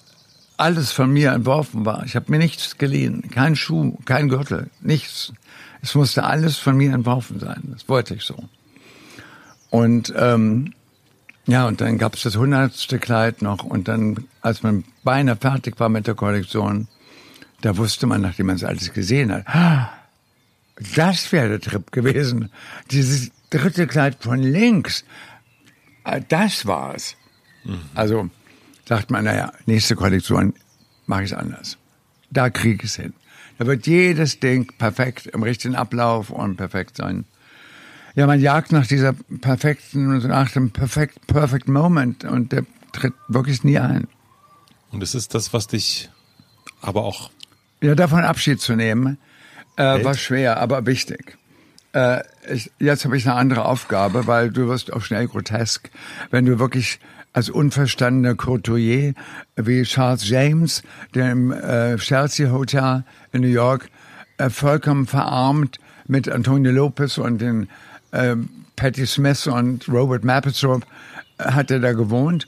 [0.55, 5.33] alles von mir entworfen war, ich habe mir nichts geliehen, kein Schuh, kein Gürtel, nichts.
[5.81, 7.61] Es musste alles von mir entworfen sein.
[7.73, 8.37] Das wollte ich so.
[9.69, 10.73] Und ähm,
[11.47, 13.63] ja, und dann gab es das hundertste Kleid noch.
[13.63, 16.87] Und dann, als man beinahe fertig war mit der Kollektion,
[17.61, 19.45] da wusste man, nachdem man es alles gesehen hat,
[20.95, 22.51] das wäre der Trip gewesen.
[22.91, 25.05] Dieses dritte Kleid von links,
[26.03, 27.15] äh, das war's.
[27.63, 27.79] Mhm.
[27.95, 28.29] Also
[28.85, 30.53] sagt man, naja, nächste Kollektion
[31.05, 31.77] mache ich es anders.
[32.29, 33.13] Da kriege ich es hin.
[33.57, 37.25] Da wird jedes Ding perfekt im richtigen Ablauf und perfekt sein.
[38.17, 43.63] Ja, man jagt nach dieser perfekten, nach dem perfect, perfect Moment und der tritt wirklich
[43.63, 44.07] nie ein.
[44.91, 46.09] Und es ist das, was dich
[46.81, 47.29] aber auch.
[47.79, 49.19] Ja, davon Abschied zu nehmen,
[49.75, 51.37] äh, war schwer, aber wichtig.
[51.93, 55.91] Äh, ich, jetzt habe ich eine andere Aufgabe, weil du wirst auch schnell grotesk,
[56.31, 56.99] wenn du wirklich
[57.33, 59.13] als unverstandener Courtoyer
[59.57, 60.81] wie Charles James,
[61.13, 63.91] der im äh, Chelsea Hotel in New York
[64.39, 67.67] äh, vollkommen verarmt mit Antonio Lopez und den
[68.17, 68.35] äh,
[68.75, 70.85] Patti Smith und Robert Mapplethorpe
[71.39, 72.47] hat er da gewohnt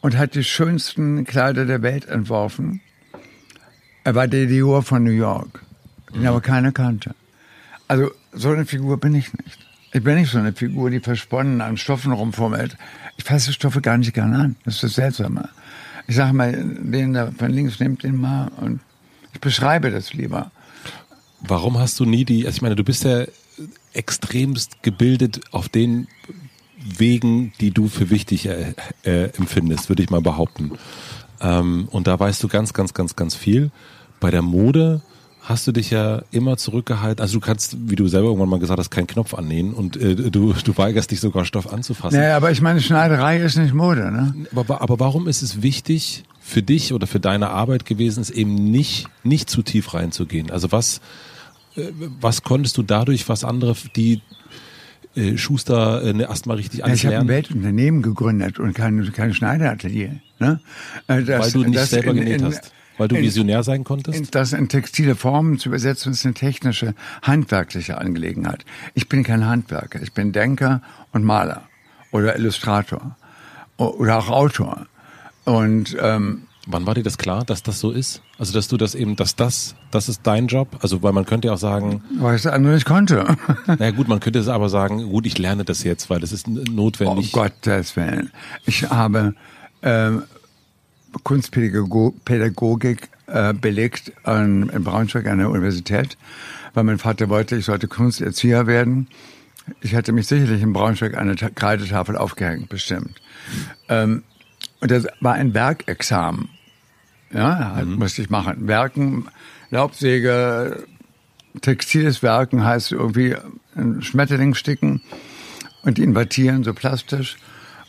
[0.00, 2.80] und hat die schönsten Kleider der Welt entworfen.
[4.04, 5.62] Er war der Dior von New York,
[6.14, 7.14] den aber keiner kannte.
[7.88, 9.58] Also so eine Figur bin ich nicht.
[9.92, 12.76] Ich bin nicht so eine Figur, die versponnen an Stoffen rumfummelt.
[13.16, 14.56] Ich fasse Stoffe gar nicht gerne an.
[14.64, 15.48] Das ist das Seltsame.
[16.06, 18.80] Ich sage mal, den da von links nimmt den mal und
[19.32, 20.50] ich beschreibe das lieber.
[21.40, 23.24] Warum hast du nie die, also ich meine, du bist ja
[23.92, 26.08] extremst gebildet auf den
[26.82, 30.72] Wegen, die du für wichtig äh, äh, empfindest, würde ich mal behaupten.
[31.40, 33.70] Ähm, und da weißt du ganz, ganz, ganz, ganz viel.
[34.18, 35.02] Bei der Mode
[35.42, 37.22] hast du dich ja immer zurückgehalten.
[37.22, 40.14] Also du kannst, wie du selber irgendwann mal gesagt hast, keinen Knopf annähen und äh,
[40.14, 42.18] du, du weigerst dich sogar Stoff anzufassen.
[42.18, 44.34] Naja, aber ich meine, Schneiderei ist nicht Mode, ne?
[44.54, 48.54] Aber, aber warum ist es wichtig für dich oder für deine Arbeit gewesen, es eben
[48.54, 50.50] nicht, nicht zu tief reinzugehen?
[50.50, 51.00] Also was,
[52.20, 54.22] was konntest du dadurch, was andere, die
[55.14, 59.34] äh, Schuster äh, erstmal richtig alles ja, ich habe ein Weltunternehmen gegründet und kein, kein
[59.34, 60.20] Schneideratelier.
[60.38, 60.60] Ne?
[61.06, 62.72] Äh, das, Weil du nicht selber in, genäht hast.
[62.96, 64.34] Weil du Visionär sein konntest?
[64.34, 68.66] Das in textile Formen zu übersetzen, ist eine technische, handwerkliche Angelegenheit.
[68.94, 70.02] Ich bin kein Handwerker.
[70.02, 71.62] Ich bin Denker und Maler
[72.10, 73.16] oder Illustrator
[73.78, 74.86] oder auch Autor.
[75.44, 76.42] Und ähm,
[76.72, 78.22] Wann war dir das klar, dass das so ist?
[78.38, 80.78] Also, dass du das eben, dass das, das ist dein Job?
[80.80, 82.02] Also, weil man könnte ja auch sagen.
[82.18, 83.36] Weil ich das andere nicht konnte.
[83.66, 86.48] naja, gut, man könnte es aber sagen, gut, ich lerne das jetzt, weil das ist
[86.48, 87.30] notwendig.
[87.32, 88.30] Oh Gottes Willen.
[88.66, 89.34] Ich habe,
[89.82, 90.22] ähm,
[91.24, 96.16] Kunstpädagogik äh, belegt an, in Braunschweig an der Universität,
[96.74, 99.08] weil mein Vater wollte, ich sollte Kunsterzieher werden.
[99.80, 103.20] Ich hätte mich sicherlich in Braunschweig eine Kreidetafel aufgehängt, bestimmt.
[103.88, 104.22] Ähm,
[104.80, 106.48] und das war ein Werkexamen.
[107.32, 107.94] Ja, halt, mhm.
[107.96, 108.66] musste ich machen.
[108.66, 109.28] Werken,
[109.70, 110.84] Laubsäge,
[111.60, 113.36] textiles Werken heißt irgendwie
[113.76, 115.00] ein Schmetterling sticken
[115.82, 117.36] und invertieren, so plastisch.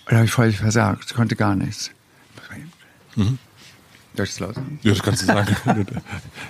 [0.06, 1.92] Und da habe ich völlig versagt, konnte gar nichts.
[3.16, 3.38] Mhm.
[4.16, 4.80] Darf ich das laut sagen?
[4.84, 5.56] Ja, das kannst du sagen.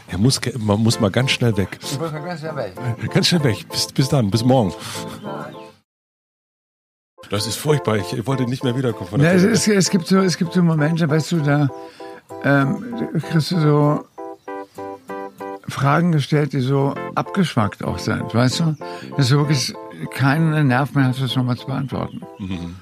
[0.07, 1.79] er muss, man muss mal ganz schnell weg.
[1.79, 3.13] Ganz schnell weg.
[3.13, 3.69] Ganz schnell weg.
[3.69, 4.73] Bis, bis dann, bis morgen.
[7.29, 7.97] Das ist furchtbar.
[7.97, 9.21] Ich wollte nicht mehr wiederkommen.
[9.21, 11.69] Ja, es, es, gibt so, es gibt so Momente, weißt du, da
[12.43, 12.83] ähm,
[13.29, 14.05] kriegst du so
[15.67, 18.75] Fragen gestellt, die so abgeschmackt auch sind, weißt du?
[19.17, 19.73] Dass du wirklich
[20.13, 22.21] keinen Nerv mehr hast, das nochmal zu beantworten.
[22.39, 22.75] Mhm.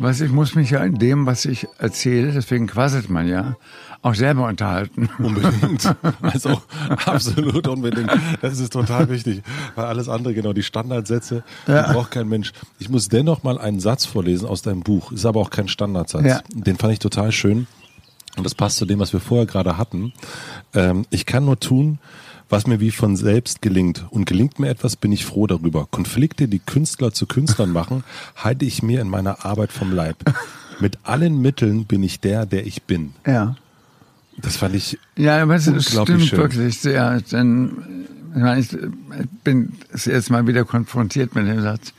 [0.00, 3.56] Was ich muss mich ja in dem, was ich erzähle, deswegen quasselt man ja,
[4.00, 5.08] auch selber unterhalten.
[5.18, 5.94] Unbedingt.
[6.22, 6.60] Also
[7.06, 8.10] absolut unbedingt.
[8.40, 9.42] Das ist total wichtig.
[9.74, 11.82] Weil alles andere, genau, die Standardsätze, ja.
[11.82, 12.52] die braucht kein Mensch.
[12.78, 15.10] Ich muss dennoch mal einen Satz vorlesen aus deinem Buch.
[15.10, 16.24] Ist aber auch kein Standardsatz.
[16.24, 16.40] Ja.
[16.52, 17.66] Den fand ich total schön.
[18.38, 20.12] Und das passt zu dem, was wir vorher gerade hatten.
[20.72, 21.98] Ähm, ich kann nur tun,
[22.48, 24.04] was mir wie von selbst gelingt.
[24.10, 25.86] Und gelingt mir etwas, bin ich froh darüber.
[25.90, 28.04] Konflikte, die Künstler zu Künstlern machen,
[28.36, 30.16] halte ich mir in meiner Arbeit vom Leib.
[30.80, 33.12] Mit allen Mitteln bin ich der, der ich bin.
[33.26, 33.56] Ja.
[34.36, 36.38] Das fand ich Ja, aber es stimmt schön.
[36.38, 37.20] wirklich sehr.
[37.32, 38.68] Denn ich, meine, ich
[39.42, 41.92] bin erste Mal wieder konfrontiert mit dem Satz.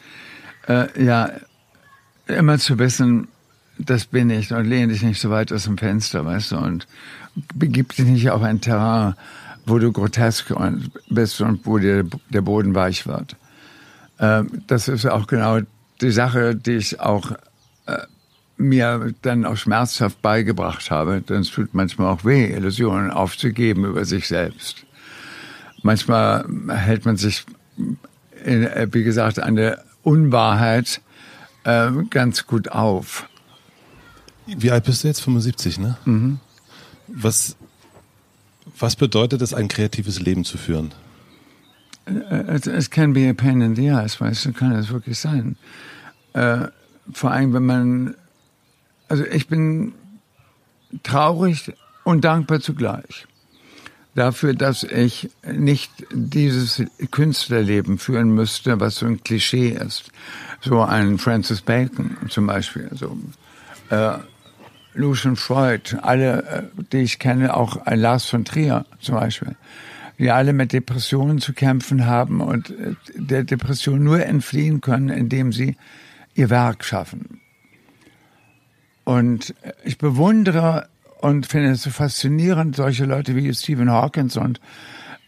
[0.68, 1.32] Äh, ja,
[2.28, 3.28] immer zu wissen,
[3.80, 6.88] das bin ich und lehne dich nicht so weit aus dem Fenster, weißt du, und
[7.56, 9.16] begib dich nicht auf ein Terrain,
[9.66, 10.54] wo du grotesk
[11.10, 13.36] bist und wo dir der Boden weich wird.
[14.20, 15.60] Ähm, das ist auch genau
[16.02, 17.32] die Sache, die ich auch
[17.86, 17.98] äh,
[18.58, 24.04] mir dann auch schmerzhaft beigebracht habe, denn es tut manchmal auch weh, Illusionen aufzugeben über
[24.04, 24.86] sich selbst.
[25.82, 27.46] Manchmal hält man sich,
[28.44, 31.02] in, äh, wie gesagt, an der Unwahrheit
[31.64, 33.29] äh, ganz gut auf.
[34.58, 35.22] Wie alt bist du jetzt?
[35.22, 35.98] 75, ne?
[37.08, 37.56] Was,
[38.78, 40.94] was bedeutet es, ein kreatives Leben zu führen?
[42.30, 45.58] Es, es can be a pain in the ass, weißt du, kann es wirklich sein.
[46.34, 46.68] Äh,
[47.12, 48.16] vor allem, wenn man,
[49.08, 49.94] also ich bin
[51.04, 51.74] traurig
[52.04, 53.28] und dankbar zugleich
[54.16, 60.12] dafür, dass ich nicht dieses Künstlerleben führen müsste, was so ein Klischee ist.
[60.62, 63.18] So ein Francis Bacon zum Beispiel, so
[63.90, 64.18] äh,
[64.94, 69.56] Lucian Freud, alle, äh, die ich kenne, auch ein Lars von Trier zum Beispiel,
[70.18, 75.54] die alle mit Depressionen zu kämpfen haben und äh, der Depression nur entfliehen können, indem
[75.54, 75.78] sie
[76.34, 77.42] ihr Werk schaffen.
[79.04, 80.90] Und äh, ich bewundere
[81.22, 84.60] und finde es so faszinierend, solche Leute wie Stephen Hawkins und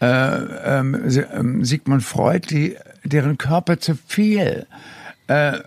[0.02, 4.66] äh, ähm, ähm, Sigmund Freud, die, deren Körper zerfiel.
[5.28, 5.60] Äh,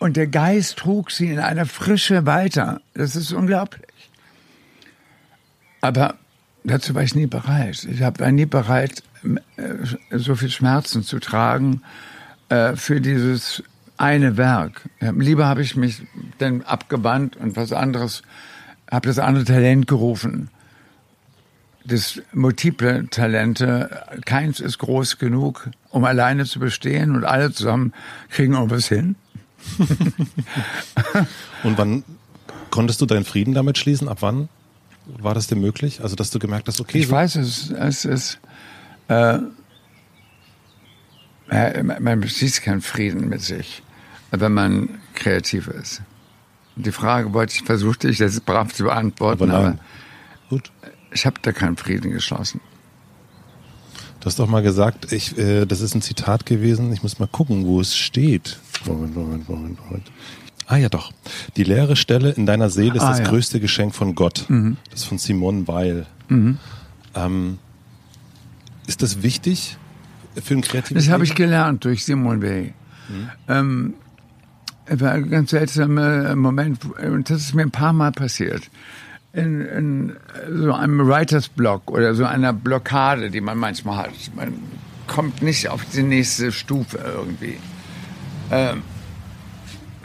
[0.00, 2.80] und der Geist trug sie in einer Frische weiter.
[2.94, 3.86] Das ist unglaublich.
[5.82, 6.14] Aber
[6.64, 7.86] dazu war ich nie bereit.
[7.88, 9.02] Ich war nie bereit,
[9.56, 11.82] äh, so viel Schmerzen zu tragen
[12.48, 13.62] äh, für dieses
[13.98, 14.88] eine Werk.
[15.00, 16.02] Lieber habe ich mich
[16.38, 18.22] dann abgewandt und was anderes,
[18.90, 20.48] habe das andere Talent gerufen.
[21.84, 27.92] Das multiple Talente, keins ist groß genug, um alleine zu bestehen und alle zusammen
[28.30, 29.16] kriegen irgendwas hin.
[31.62, 32.04] Und wann
[32.70, 34.08] konntest du deinen Frieden damit schließen?
[34.08, 34.48] Ab wann
[35.18, 36.02] war das denn möglich?
[36.02, 38.38] Also, dass du gemerkt hast, okay, Ich so- weiß, es, es ist,
[39.08, 39.38] äh,
[41.82, 43.82] man schließt keinen Frieden mit sich,
[44.30, 46.02] wenn man kreativ ist.
[46.76, 49.78] Die Frage wollte ich, versuchte ich jetzt brav zu beantworten, Aber aber,
[50.48, 50.70] gut.
[51.12, 52.60] ich habe da keinen Frieden geschlossen.
[54.20, 56.92] Du hast doch mal gesagt, ich, äh, das ist ein Zitat gewesen.
[56.92, 58.58] Ich muss mal gucken, wo es steht.
[58.86, 60.10] Moment, Moment, Moment, Moment.
[60.66, 61.12] Ah ja, doch.
[61.56, 63.24] Die leere Stelle in deiner Seele ist Ah, das ja.
[63.24, 64.44] größte Geschenk von Gott.
[64.90, 66.06] Das ist von Simone Weil.
[66.28, 67.58] Ähm,
[68.86, 69.76] ist das wichtig
[70.40, 72.74] für ein kreatives Das habe ich gelernt durch Simon Weil.
[73.48, 73.94] Ähm,
[74.86, 78.62] es war ein ganz seltsamer Moment, und das ist mir ein paar Mal passiert.
[79.32, 80.16] In, in
[80.48, 84.10] so einem Writers Block oder so einer Blockade, die man manchmal hat.
[84.34, 84.54] Man
[85.06, 87.58] kommt nicht auf die nächste Stufe irgendwie.
[88.50, 88.82] Ähm,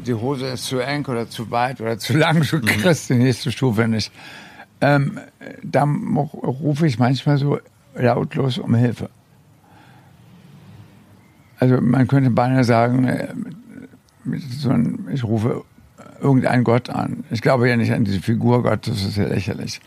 [0.05, 3.51] die Hose ist zu eng oder zu weit oder zu lang, du kriegst die nächste
[3.51, 4.11] Stufe nicht.
[4.81, 5.19] Ähm,
[5.63, 7.59] da rufe ich manchmal so
[7.95, 9.09] lautlos um Hilfe.
[11.59, 13.27] Also man könnte beinahe sagen, äh,
[14.59, 15.63] so ein, ich rufe
[16.21, 17.23] irgendeinen Gott an.
[17.31, 19.81] Ich glaube ja nicht an diese Figur Gottes, das ist ja lächerlich.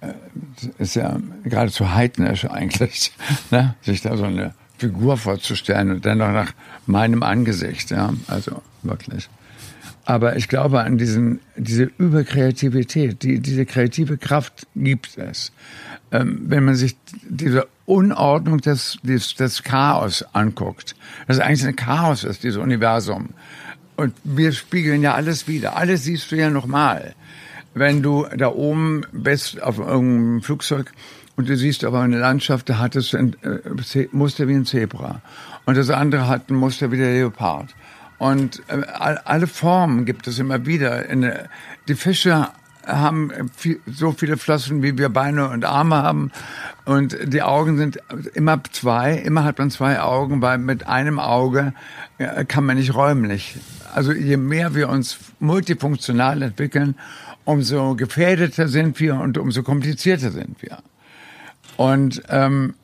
[0.00, 0.08] Äh,
[0.56, 3.12] Das ist ja geradezu heidnisch eigentlich,
[3.50, 3.74] ne?
[3.82, 6.52] sich da so eine Figur vorzustellen und dann noch nach
[6.86, 7.90] meinem Angesicht.
[7.90, 8.12] Ja?
[8.28, 9.28] Also wirklich.
[10.04, 15.50] Aber ich glaube an diesen, diese Überkreativität, die, diese kreative Kraft gibt es.
[16.12, 16.96] Ähm, wenn man sich
[17.28, 20.94] diese Unordnung des, des, des Chaos anguckt,
[21.26, 23.30] das eigentlich ein Chaos ist, dieses Universum.
[23.96, 25.76] Und wir spiegeln ja alles wieder.
[25.76, 27.14] Alles siehst du ja nochmal.
[27.74, 30.92] Wenn du da oben bist auf irgendeinem Flugzeug
[31.36, 35.20] und du siehst aber eine Landschaft, da hat es ein äh, Muster wie ein Zebra.
[35.64, 37.74] Und das andere hat ein Muster wie der Leopard.
[38.18, 41.08] Und äh, all- alle Formen gibt es immer wieder.
[41.08, 41.44] Äh,
[41.88, 42.48] die Fische
[42.86, 43.30] haben
[43.86, 46.30] so viele Flossen, wie wir Beine und Arme haben.
[46.84, 47.98] Und die Augen sind
[48.34, 49.14] immer zwei.
[49.14, 51.72] Immer hat man zwei Augen, weil mit einem Auge
[52.46, 53.56] kann man nicht räumlich.
[53.96, 56.96] Also je mehr wir uns multifunktional entwickeln,
[57.46, 60.82] umso gefährdeter sind wir und umso komplizierter sind wir.
[61.78, 62.74] Und ähm,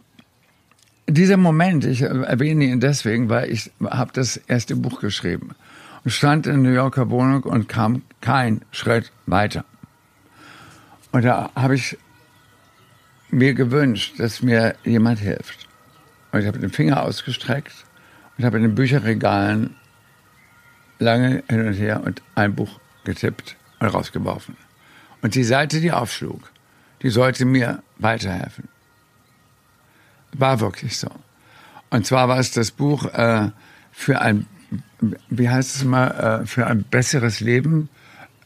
[1.06, 5.50] dieser Moment, ich erwähne ihn deswegen, weil ich habe das erste Buch geschrieben
[6.02, 9.66] und stand in New Yorker Wohnung und kam kein Schritt weiter.
[11.10, 11.98] Und da habe ich
[13.28, 15.68] mir gewünscht, dass mir jemand hilft.
[16.30, 17.84] Und ich habe den Finger ausgestreckt
[18.38, 19.76] und habe in den Bücherregalen
[21.03, 24.57] lange hin und her und ein Buch getippt und rausgeworfen.
[25.20, 26.50] Und die Seite, die aufschlug,
[27.03, 28.68] die sollte mir weiterhelfen.
[30.32, 31.11] War wirklich so.
[31.90, 33.50] Und zwar war es das Buch äh,
[33.92, 34.46] für ein,
[35.28, 37.88] wie heißt es mal, äh, für ein besseres Leben.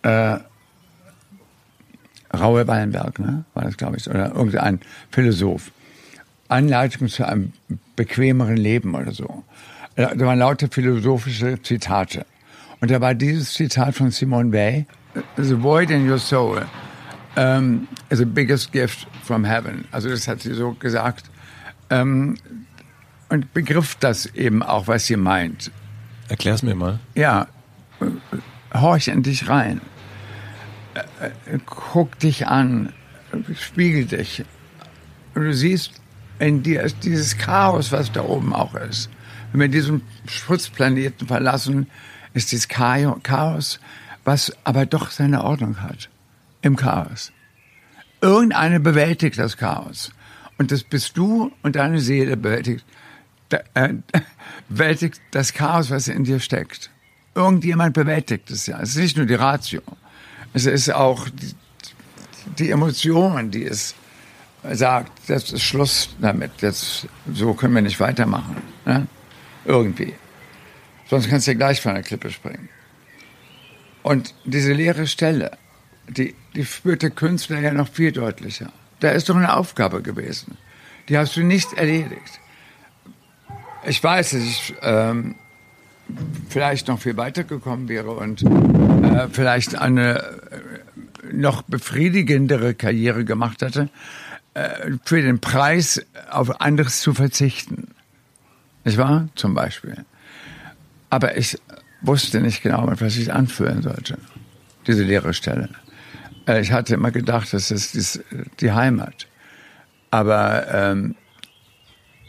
[0.03, 0.39] Äh,
[2.37, 3.45] Raue Wallenberg, ne?
[3.55, 4.81] war das, glaube ich, oder irgendein
[5.11, 5.71] Philosoph.
[6.49, 7.53] Anleitung zu einem
[7.95, 9.45] bequemeren Leben oder so.
[9.97, 12.27] Da waren lauter philosophische Zitate.
[12.81, 14.87] Und da war dieses Zitat von Simone Weil,
[15.37, 16.63] The void in your soul
[17.37, 19.87] um, is the biggest gift from heaven.
[19.91, 21.31] Also das hat sie so gesagt.
[21.91, 22.37] Ähm,
[23.29, 25.71] und begriff das eben auch, was sie meint.
[26.29, 27.01] Erklär's mir mal.
[27.15, 27.49] Ja,
[28.75, 29.81] horch in dich rein.
[31.67, 32.93] Guck dich an,
[33.55, 34.45] spiegel dich.
[35.35, 35.93] Und du siehst,
[36.39, 39.11] in dir ist dieses Chaos, was da oben auch ist.
[39.53, 41.89] Wenn wir diesen Schutzplaneten verlassen,
[42.37, 43.81] ist dieses Chaos,
[44.25, 46.11] was aber doch seine Ordnung hat.
[46.61, 47.33] Im Chaos.
[48.21, 50.13] Irgendeine bewältigt das Chaos.
[50.59, 52.85] Und das bist du und deine Seele bewältigt,
[53.51, 53.95] äh,
[54.69, 56.91] bewältigt das Chaos, was in dir steckt.
[57.35, 58.81] Irgendjemand bewältigt es ja.
[58.81, 59.83] Es ist nicht nur die Ratio.
[60.53, 61.55] Es ist auch die,
[62.59, 63.95] die Emotion, die es
[64.73, 66.51] sagt, das ist Schluss damit.
[66.61, 68.57] Jetzt, so können wir nicht weitermachen.
[68.85, 69.07] Ne?
[69.65, 70.15] Irgendwie.
[71.09, 72.69] Sonst kannst du ja gleich von der Klippe springen.
[74.03, 75.57] Und diese leere Stelle,
[76.09, 78.73] die, die spürt der Künstler ja noch viel deutlicher.
[79.01, 80.57] Da ist doch eine Aufgabe gewesen.
[81.09, 82.41] Die hast du nicht erledigt.
[83.85, 85.37] Ich weiß, dass ich ähm,
[86.49, 93.89] vielleicht noch viel weitergekommen wäre und äh, vielleicht eine äh, noch befriedigendere Karriere gemacht hätte,
[94.55, 97.89] äh, für den Preis auf anderes zu verzichten.
[98.85, 99.29] Nicht wahr?
[99.35, 100.05] Zum Beispiel.
[101.11, 101.59] Aber ich
[102.01, 104.19] wusste nicht genau, was ich anfühlen sollte.
[104.87, 105.69] Diese leere Stelle.
[106.47, 108.21] Äh, ich hatte immer gedacht, das ist
[108.61, 109.27] die Heimat.
[110.11, 111.17] Aber ähm,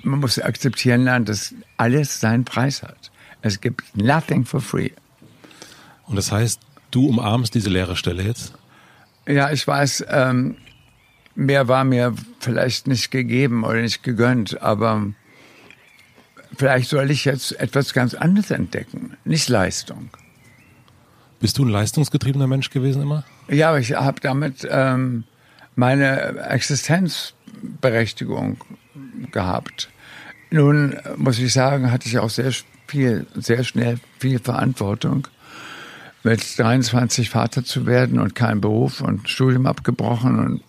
[0.04, 3.12] man muss akzeptieren lernen, dass alles seinen Preis hat.
[3.42, 4.92] Es gibt nothing for free.
[6.06, 6.60] Und das heißt,
[6.92, 8.54] du umarmst diese leere Stelle jetzt?
[9.28, 10.56] Ja, ich weiß, ähm,
[11.36, 15.08] mehr war mir vielleicht nicht gegeben oder nicht gegönnt, aber
[16.56, 20.10] vielleicht soll ich jetzt etwas ganz anderes entdecken, nicht Leistung.
[21.40, 23.24] Bist du ein leistungsgetriebener Mensch gewesen immer?
[23.48, 25.24] Ja, aber ich habe damit ähm,
[25.76, 28.58] meine Existenzberechtigung
[29.32, 29.90] gehabt.
[30.50, 32.52] Nun muss ich sagen, hatte ich auch sehr
[32.88, 35.28] viel, sehr schnell viel Verantwortung.
[36.24, 40.64] Mit 23 Vater zu werden und kein Beruf und Studium abgebrochen und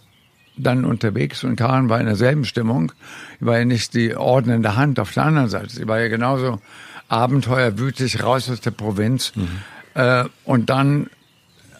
[0.58, 2.92] dann unterwegs und Karen war in derselben Stimmung.
[3.40, 5.70] Sie war ja nicht die ordnende Hand auf der anderen Seite.
[5.70, 6.60] Sie war ja genauso
[7.08, 9.32] abenteuerwütig raus aus der Provinz.
[9.34, 9.48] Mhm.
[9.94, 11.06] Äh, und dann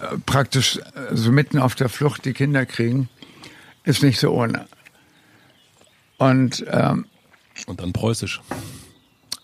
[0.01, 3.09] äh, praktisch äh, so mitten auf der Flucht die Kinder kriegen,
[3.85, 4.67] ist nicht so ohne.
[6.17, 7.07] Und, ähm,
[7.67, 8.41] und dann preußisch.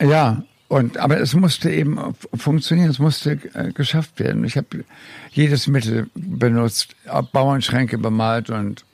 [0.01, 1.99] Ja, und, aber es musste eben
[2.35, 4.45] funktionieren, es musste äh, geschafft werden.
[4.45, 4.85] Ich habe
[5.31, 6.97] jedes Mittel benutzt,
[7.33, 8.85] Bauernschränke bemalt und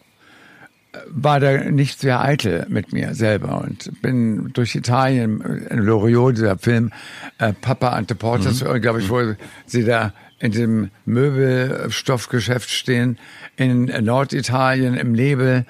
[1.09, 6.59] war da nicht sehr eitel mit mir selber und bin durch Italien, in Loriot, dieser
[6.59, 6.93] Film,
[7.39, 8.81] äh, Papa Ante Portas, mhm.
[8.81, 9.35] glaube ich, wo
[9.67, 13.19] sie da in dem Möbelstoffgeschäft stehen,
[13.57, 15.67] in Norditalien im Nebel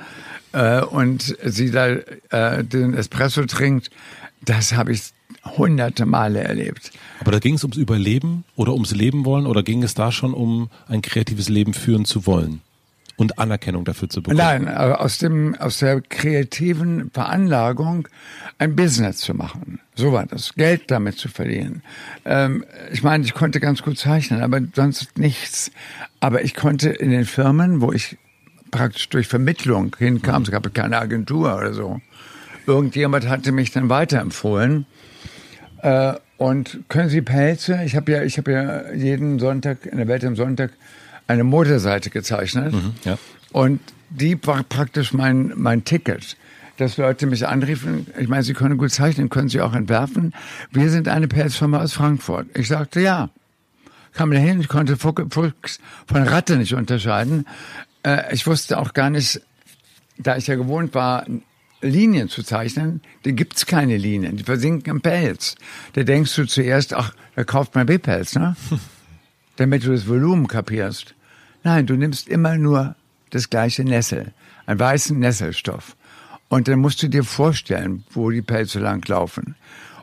[0.53, 1.89] äh, und sie da
[2.31, 3.91] äh, den Espresso trinkt,
[4.45, 5.13] das habe ich
[5.45, 6.93] hunderte Male erlebt.
[7.21, 10.35] Aber da ging es ums Überleben oder ums Leben wollen oder ging es da schon
[10.35, 12.61] um ein kreatives Leben führen zu wollen?
[13.21, 14.39] Und Anerkennung dafür zu bekommen?
[14.39, 18.09] Nein, aus dem aus der kreativen Veranlagung
[18.59, 19.79] ein Business zu machen.
[19.95, 20.55] So war das.
[20.55, 21.83] Geld damit zu verdienen.
[22.25, 25.71] Ähm, ich meine, ich konnte ganz gut zeichnen, aber sonst nichts.
[26.21, 28.17] Aber ich konnte in den Firmen, wo ich
[28.71, 32.01] praktisch durch Vermittlung hinkam, es gab keine Agentur oder so,
[32.67, 34.87] irgendjemand hatte mich dann weiterempfohlen.
[35.83, 37.83] Äh, und können Sie Pelze?
[37.85, 40.73] Ich habe ja, ich habe ja jeden Sonntag in der Welt am Sonntag
[41.31, 42.73] eine Modeseite gezeichnet.
[42.73, 43.19] Mhm, ja.
[43.53, 46.37] Und die war praktisch mein, mein Ticket
[46.81, 50.33] dass Leute mich anriefen, ich meine, Sie können gut zeichnen, können Sie auch entwerfen.
[50.71, 52.47] Wir sind eine Pelzfirma aus Frankfurt.
[52.55, 53.29] Ich sagte ja.
[54.13, 57.47] Kam dahin, ich konnte Fuchs von Ratte nicht unterscheiden.
[58.03, 59.43] Äh, ich wusste auch gar nicht,
[60.19, 61.27] da ich ja gewohnt war,
[61.83, 65.55] Linien zu zeichnen, die gibt's keine Linien, die versinken im Pelz.
[65.93, 68.57] Da denkst du zuerst, ach, da kauft man B-Pelz, ne?
[69.57, 71.15] Damit du das Volumen kapierst.
[71.63, 72.95] Nein, du nimmst immer nur
[73.31, 74.33] das gleiche Nessel,
[74.67, 75.97] einen weißen Nesselstoff.
[76.49, 79.55] Und dann musst du dir vorstellen, wo die Pelze langlaufen.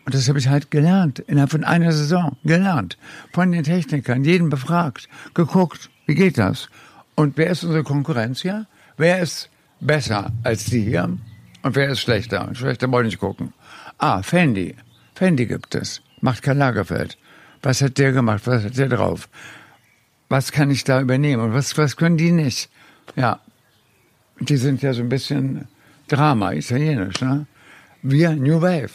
[0.06, 2.98] Und das habe ich halt gelernt, innerhalb von einer Saison, gelernt.
[3.34, 6.70] Von den Technikern, jeden befragt, geguckt, wie geht das?
[7.16, 8.68] Und wer ist unsere Konkurrenz hier?
[8.96, 9.50] Wer ist
[9.82, 11.18] besser als die hier?
[11.64, 12.50] Und wer ist schlechter?
[12.54, 13.54] Schlechter wollte ich gucken.
[13.98, 14.76] Ah, Fendi.
[15.16, 16.02] Fendi gibt es.
[16.22, 17.18] Macht Karl Lagerfeld.
[17.62, 18.44] Was hat der gemacht?
[18.46, 19.28] Was hat der drauf?
[20.30, 21.42] Was kann ich da übernehmen?
[21.42, 22.70] Und was, was können die nicht?
[23.16, 23.40] Ja.
[24.40, 25.68] Die sind ja so ein bisschen
[26.08, 27.48] Drama, italienisch, ne?
[28.02, 28.92] Wir New Wave.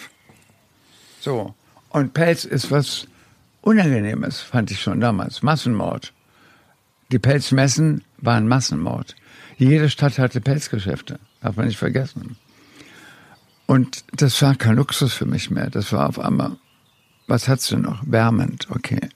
[1.20, 1.55] So.
[1.91, 3.07] Und Pelz ist was
[3.61, 5.43] Unangenehmes, fand ich schon damals.
[5.43, 6.12] Massenmord.
[7.12, 9.14] Die Pelzmessen waren Massenmord.
[9.57, 12.37] Jede Stadt hatte Pelzgeschäfte, darf man nicht vergessen.
[13.66, 15.70] Und das war kein Luxus für mich mehr.
[15.70, 16.57] Das war auf einmal,
[17.28, 18.03] was hast du noch?
[18.05, 19.09] Wärmend, okay.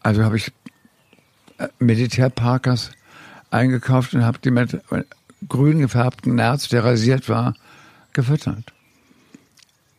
[0.00, 0.52] Also habe ich
[1.78, 2.90] Militärparkers
[3.50, 4.78] eingekauft und habe die mit
[5.48, 7.54] grün gefärbten Nerz, der rasiert war,
[8.12, 8.72] gefüttert.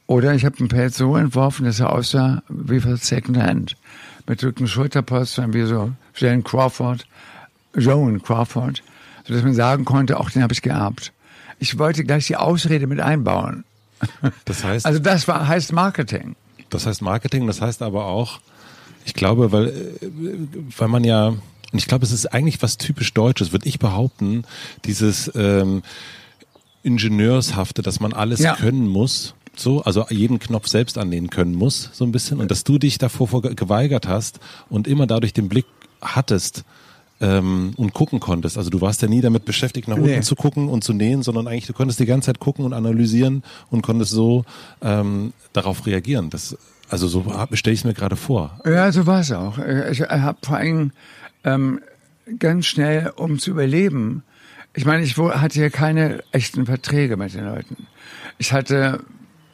[0.08, 3.76] Oder ich habe einen Pelz so entworfen, dass er aussah wie für Second Hand.
[4.26, 7.06] Mit rücken Schulterpolstern wie so Jane Crawford,
[7.76, 8.84] Joan Crawford,
[9.26, 11.12] sodass man sagen konnte, auch den habe ich geerbt.
[11.60, 13.64] Ich wollte gleich die Ausrede mit einbauen.
[14.46, 14.86] Das heißt.
[14.86, 16.36] Also das war, heißt Marketing.
[16.70, 18.40] Das heißt Marketing, das heißt aber auch,
[19.08, 20.10] ich glaube, weil, äh,
[20.78, 21.42] weil man ja, und
[21.74, 24.44] ich glaube, es ist eigentlich was typisch Deutsches, würde ich behaupten,
[24.86, 25.82] dieses ähm,
[26.84, 28.56] Ingenieurshafte, dass man alles ja.
[28.56, 32.40] können muss so, also jeden Knopf selbst annehmen können muss, so ein bisschen.
[32.40, 34.40] Und dass du dich davor geweigert hast
[34.70, 35.66] und immer dadurch den Blick
[36.00, 36.64] hattest
[37.20, 38.58] ähm, und gucken konntest.
[38.58, 40.22] Also du warst ja nie damit beschäftigt, nach unten nee.
[40.22, 43.42] zu gucken und zu nähen, sondern eigentlich du konntest die ganze Zeit gucken und analysieren
[43.72, 44.46] und konntest so
[44.82, 46.30] ähm, darauf reagieren.
[46.30, 46.56] Das,
[46.90, 48.60] also so stelle ich es mir gerade vor.
[48.66, 49.58] Ja, so war es auch.
[49.92, 50.92] Ich habe vor allem
[51.44, 51.82] ähm,
[52.40, 54.24] ganz schnell, um zu überleben,
[54.74, 57.88] ich meine, ich hatte ja keine echten Verträge mit den Leuten.
[58.38, 59.00] Ich hatte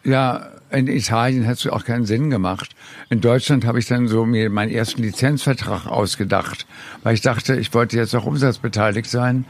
[0.04, 2.76] ja, in Italien hat es auch keinen Sinn gemacht.
[3.10, 6.66] In Deutschland habe ich dann so mir meinen ersten Lizenzvertrag ausgedacht,
[7.04, 9.46] weil ich dachte, ich wollte jetzt auch umsatzbeteiligt sein.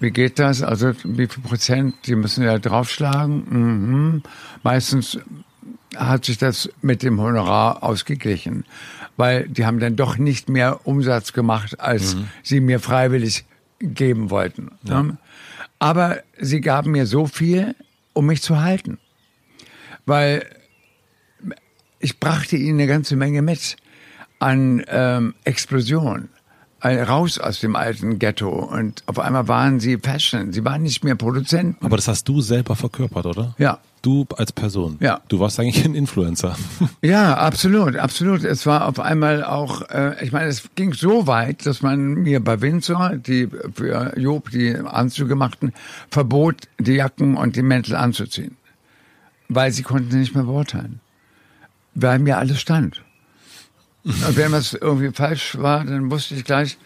[0.00, 0.62] Wie geht das?
[0.62, 1.94] Also wie viel Prozent?
[2.06, 3.44] Die müssen ja draufschlagen.
[3.48, 4.22] Mhm.
[4.64, 5.18] Meistens
[5.96, 8.64] hat sich das mit dem Honorar ausgeglichen,
[9.16, 12.28] weil die haben dann doch nicht mehr Umsatz gemacht, als mhm.
[12.42, 13.44] sie mir freiwillig
[13.80, 14.70] geben wollten.
[14.84, 15.04] Ja.
[15.78, 17.74] Aber sie gaben mir so viel,
[18.12, 18.98] um mich zu halten
[20.06, 20.48] weil
[22.00, 23.76] ich brachte ihnen eine ganze Menge mit
[24.38, 26.28] an ähm, Explosion.
[26.84, 31.14] Raus aus dem alten Ghetto und auf einmal waren sie Fashion, sie waren nicht mehr
[31.14, 31.84] Produzenten.
[31.84, 33.54] Aber das hast du selber verkörpert, oder?
[33.58, 33.78] Ja.
[34.02, 34.96] Du als Person.
[35.00, 35.20] Ja.
[35.28, 36.56] Du warst eigentlich ein Influencer.
[37.02, 38.42] Ja, absolut, absolut.
[38.42, 42.42] Es war auf einmal auch, äh, ich meine, es ging so weit, dass man mir
[42.42, 45.72] bei Windsor, die für Job die Anzüge machten,
[46.10, 48.56] verbot, die Jacken und die Mäntel anzuziehen
[49.54, 51.00] weil sie konnten nicht mehr beurteilen.
[51.94, 53.02] Weil mir alles stand.
[54.04, 56.78] Und wenn was irgendwie falsch war, dann musste ich gleich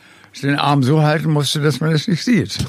[0.42, 2.58] den Arm so halten musste, dass man es nicht sieht.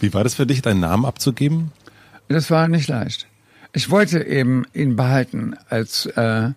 [0.00, 1.72] Wie war das für dich, deinen Namen abzugeben?
[2.28, 3.26] Das war nicht leicht.
[3.72, 6.50] Ich wollte eben ihn behalten als äh,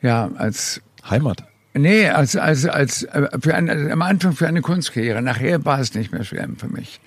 [0.00, 1.44] ja als Heimat.
[1.74, 5.20] Nee, als als als äh, für eine, am Anfang für eine Kunstkarriere.
[5.20, 7.00] Nachher war es nicht mehr schlimm für mich.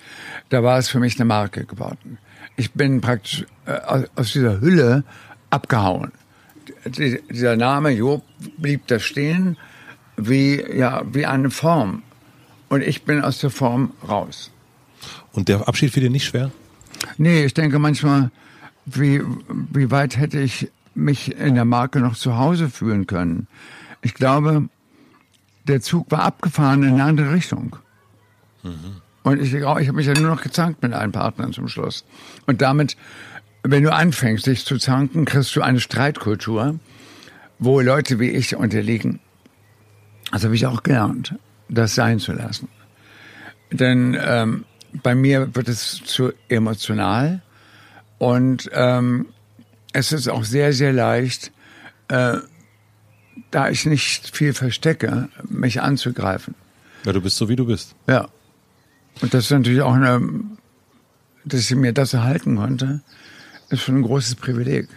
[0.48, 2.18] Da war es für mich eine Marke geworden
[2.58, 5.04] ich bin praktisch äh, aus dieser Hülle
[5.48, 6.12] abgehauen.
[6.84, 8.22] Die, dieser Name Job
[8.56, 9.56] blieb da stehen
[10.16, 12.02] wie, ja, wie eine Form.
[12.68, 14.50] Und ich bin aus der Form raus.
[15.32, 16.50] Und der Abschied fiel dir nicht schwer?
[17.16, 18.30] Nee, ich denke manchmal,
[18.84, 19.22] wie,
[19.72, 23.46] wie weit hätte ich mich in der Marke noch zu Hause fühlen können.
[24.02, 24.68] Ich glaube,
[25.66, 27.76] der Zug war abgefahren in eine andere Richtung.
[28.62, 29.00] Mhm.
[29.22, 32.04] Und ich, ich habe mich ja nur noch gezankt mit allen Partnern zum Schluss.
[32.46, 32.96] Und damit,
[33.70, 36.78] wenn du anfängst, dich zu zanken, kriegst du eine Streitkultur,
[37.58, 39.20] wo Leute wie ich unterliegen.
[40.32, 41.34] Das habe ich auch gelernt,
[41.68, 42.68] das sein zu lassen.
[43.70, 44.64] Denn ähm,
[45.02, 47.42] bei mir wird es zu emotional
[48.16, 49.26] und ähm,
[49.92, 51.52] es ist auch sehr, sehr leicht,
[52.08, 52.38] äh,
[53.50, 56.54] da ich nicht viel verstecke, mich anzugreifen.
[57.04, 57.94] Ja, du bist so, wie du bist.
[58.06, 58.28] Ja.
[59.20, 60.22] Und das ist natürlich auch eine,
[61.44, 63.02] dass ich mir das erhalten konnte,
[63.70, 64.88] ist schon ein großes Privileg.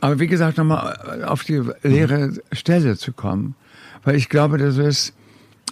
[0.00, 3.54] Aber wie gesagt, nochmal auf die leere Stelle zu kommen,
[4.04, 5.14] weil ich glaube, das ist,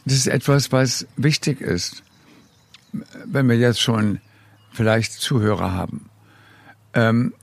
[0.04, 2.02] das ist etwas, was wichtig ist,
[3.24, 4.20] wenn wir jetzt schon
[4.72, 6.10] vielleicht Zuhörer haben.
[6.94, 7.34] Ähm,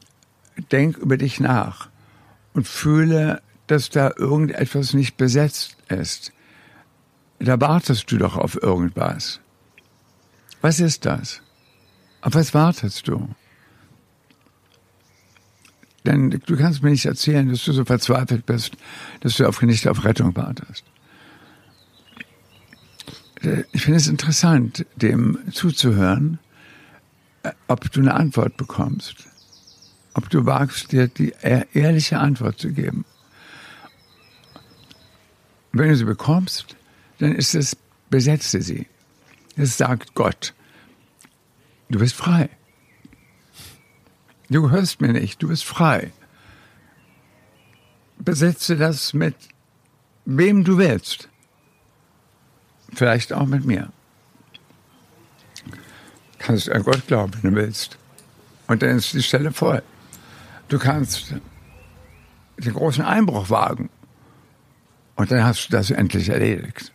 [0.72, 1.90] denk über dich nach
[2.54, 6.32] und fühle, dass da irgendetwas nicht besetzt ist.
[7.40, 9.40] Da wartest du doch auf irgendwas.
[10.62, 11.42] Was ist das?
[12.22, 13.30] Auf was wartest du?
[16.08, 18.78] Denn du kannst mir nicht erzählen, dass du so verzweifelt bist,
[19.20, 20.86] dass du auf, nicht auf Rettung wartest.
[23.42, 26.40] Äh, ich finde es interessant, dem zuzuhören,
[27.44, 29.28] äh, ob du eine Antwort bekommst.
[30.14, 33.04] Ob du wagst, dir die ehrliche Antwort zu geben.
[35.74, 36.78] wenn du sie bekommst,
[37.20, 37.76] dann ist es,
[38.10, 38.88] besetze sie.
[39.58, 40.54] Es sagt Gott,
[41.90, 42.50] du bist frei.
[44.50, 46.12] Du hörst mir nicht, du bist frei.
[48.18, 49.36] Besetze das mit
[50.26, 51.30] wem du willst.
[52.94, 53.92] Vielleicht auch mit mir.
[56.40, 57.98] Kannst an Gott glauben, wenn du willst.
[58.68, 59.82] Und dann ist die Stelle voll.
[60.70, 61.34] Du kannst
[62.58, 63.90] den großen Einbruch wagen.
[65.16, 66.94] Und dann hast du das endlich erledigt.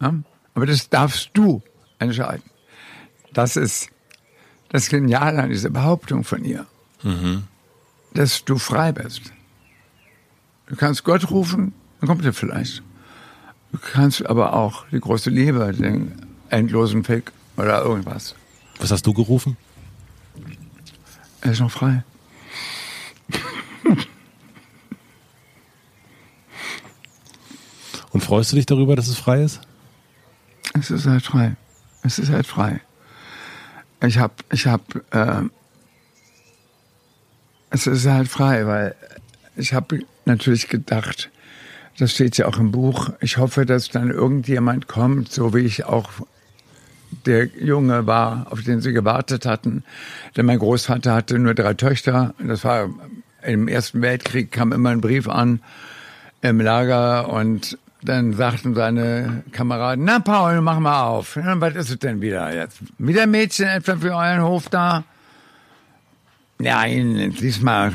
[0.00, 0.14] Ja?
[0.54, 1.62] Aber das darfst du
[1.98, 2.44] entscheiden.
[3.32, 3.90] Das ist
[4.74, 6.66] das Geniale an dieser Behauptung von ihr.
[7.04, 7.44] Mhm.
[8.12, 9.32] Dass du frei bist.
[10.66, 12.82] Du kannst Gott rufen, dann kommt er vielleicht.
[13.70, 18.34] Du kannst aber auch die große Liebe, den endlosen Fick oder irgendwas.
[18.80, 19.56] Was hast du gerufen?
[21.40, 22.02] Er ist noch frei.
[28.10, 29.60] Und freust du dich darüber, dass es frei ist?
[30.72, 31.54] Es ist halt frei.
[32.02, 32.80] Es ist halt frei.
[34.02, 35.42] Ich habe, ich habe, äh,
[37.70, 38.94] es ist halt frei, weil
[39.56, 41.30] ich habe natürlich gedacht,
[41.98, 43.10] das steht ja auch im Buch.
[43.20, 46.10] Ich hoffe, dass dann irgendjemand kommt, so wie ich auch
[47.26, 49.84] der Junge war, auf den sie gewartet hatten.
[50.36, 52.34] Denn mein Großvater hatte nur drei Töchter.
[52.38, 52.90] Das war
[53.42, 55.60] im Ersten Weltkrieg kam immer ein Brief an
[56.40, 61.36] im Lager und dann sagten seine Kameraden, na Paul, mach mal auf.
[61.36, 62.78] Ja, was ist es denn wieder jetzt?
[62.98, 65.04] Wieder Mädchen etwa für euren Hof da?
[66.58, 67.92] Nein, diesmal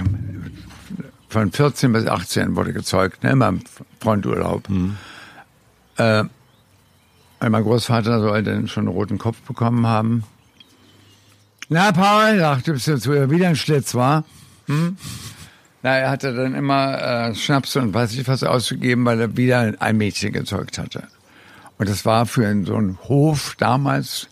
[1.30, 3.62] von 14 bis 18 wurde gezeugt, ne, immer im
[4.00, 4.68] Fronturlaub.
[4.68, 4.98] Mhm.
[5.98, 6.24] Äh,
[7.40, 10.24] mein Großvater soll dann schon einen roten Kopf bekommen haben.
[11.70, 14.24] Na, Paul, sagte, bist du wieder ein Schlitz, war?
[14.66, 14.98] Hm?
[15.82, 19.74] Na, er hatte dann immer äh, Schnaps und weiß ich was ausgegeben, weil er wieder
[19.80, 21.08] ein Mädchen gezeugt hatte.
[21.78, 24.28] Und das war für so einen Hof damals,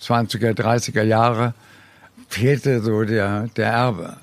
[0.00, 1.54] 20er, 30er Jahre,
[2.28, 4.16] fehlte so der, der Erbe.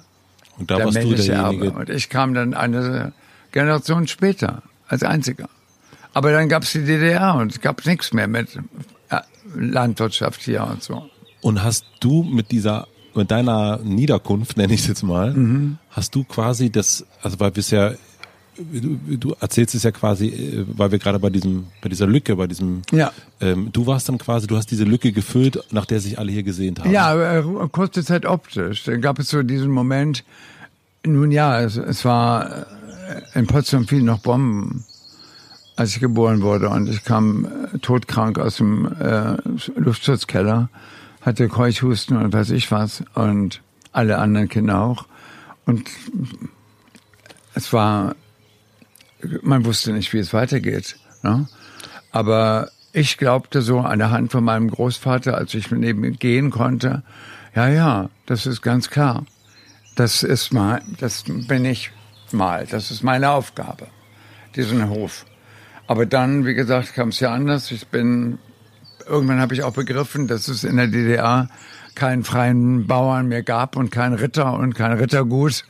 [0.57, 1.65] Und da der warst du derjenige.
[1.67, 1.71] Erbe.
[1.71, 3.13] Und ich kam dann eine
[3.51, 5.49] Generation später als einziger.
[6.13, 8.59] Aber dann gab es die DDR und es gab nichts mehr mit
[9.09, 9.19] äh,
[9.55, 11.09] Landwirtschaft hier und so.
[11.41, 15.78] Und hast du mit dieser, mit deiner Niederkunft, nenne ich es jetzt mal, mhm.
[15.89, 17.91] hast du quasi das, also weil wir es ja
[18.55, 22.36] Du, du, erzählst es ja quasi, äh, weil wir gerade bei diesem, bei dieser Lücke,
[22.36, 23.11] bei diesem, ja.
[23.41, 26.43] Ähm, du warst dann quasi, du hast diese Lücke gefüllt, nach der sich alle hier
[26.43, 26.91] gesehnt haben.
[26.91, 28.84] Ja, äh, kurze Zeit optisch.
[28.84, 30.24] Dann gab es so diesen Moment,
[31.03, 32.68] nun ja, es, es war
[33.34, 34.86] äh, in Potsdam fielen noch Bomben,
[35.76, 37.47] als ich geboren wurde und ich kam
[37.82, 39.36] todkrank aus dem äh,
[39.76, 40.70] Luftschutzkeller,
[41.26, 43.61] hatte Keuchhusten und weiß ich was und
[43.91, 45.05] alle anderen Kinder auch
[45.65, 45.89] und
[47.53, 48.15] es war,
[49.41, 50.97] man wusste nicht, wie es weitergeht.
[51.21, 51.47] Ne?
[52.11, 56.51] Aber ich glaubte so an der Hand von meinem Großvater, als ich neben ihm gehen
[56.51, 57.03] konnte,
[57.55, 59.26] ja, ja, das ist ganz klar.
[59.95, 61.91] Das ist mal, das bin ich
[62.32, 62.65] mal.
[62.65, 63.88] Das ist meine Aufgabe,
[64.55, 65.26] diesen Hof.
[65.86, 67.71] Aber dann, wie gesagt, kam es ja anders.
[67.71, 68.39] Ich bin,
[69.08, 71.50] irgendwann habe ich auch begriffen, dass es in der DDR
[71.96, 75.66] keinen freien Bauern mehr gab und kein Ritter und kein Rittergut.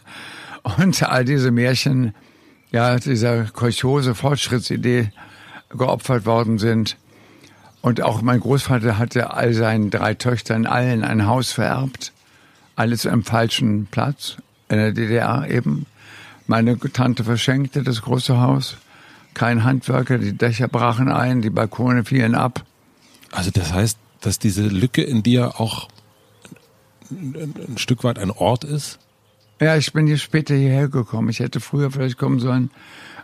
[0.63, 2.13] Und all diese Märchen,
[2.71, 5.11] ja, dieser kolchose Fortschrittsidee
[5.69, 6.97] geopfert worden sind.
[7.81, 12.13] Und auch mein Großvater hatte all seinen drei Töchtern allen ein Haus vererbt.
[12.75, 14.37] Alles am falschen Platz,
[14.69, 15.85] in der DDR eben.
[16.47, 18.77] Meine Tante verschenkte das große Haus.
[19.33, 22.63] Kein Handwerker, die Dächer brachen ein, die Balkone fielen ab.
[23.33, 25.89] Also das heißt, dass diese Lücke in dir auch
[27.11, 28.99] ein, ein Stück weit ein Ort ist?
[29.59, 31.29] Ja, ich bin hier später hierher gekommen.
[31.29, 32.71] Ich hätte früher vielleicht kommen sollen.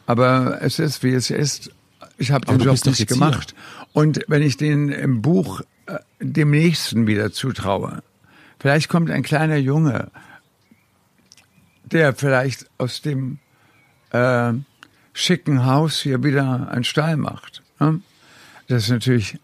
[0.06, 1.72] Aber es ist, wie es ist.
[2.18, 3.54] Ich habe den Job nicht gemacht.
[3.54, 3.88] Hier.
[3.94, 8.04] Und wenn ich den im Buch äh, dem Nächsten wieder zutraue,
[8.60, 10.12] vielleicht kommt ein kleiner Junge
[11.92, 13.40] der vielleicht aus dem
[14.12, 14.54] äh,
[15.14, 17.64] schicken Haus hier wieder einen Stall macht.
[17.80, 18.02] Ne?
[18.68, 19.38] Das ist natürlich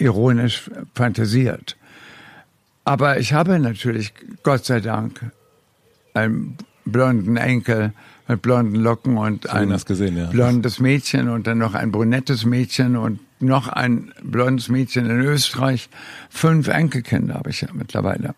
[0.00, 1.76] ironisch fantasiert.
[2.84, 4.12] Aber ich habe natürlich,
[4.42, 5.30] Gott sei Dank,
[6.14, 7.92] einen blonden Enkel
[8.26, 10.26] mit blonden Locken und ein gesehen, ja.
[10.26, 15.88] blondes Mädchen und dann noch ein brunettes Mädchen und noch ein blondes Mädchen in Österreich.
[16.30, 18.34] Fünf Enkelkinder habe ich ja mittlerweile.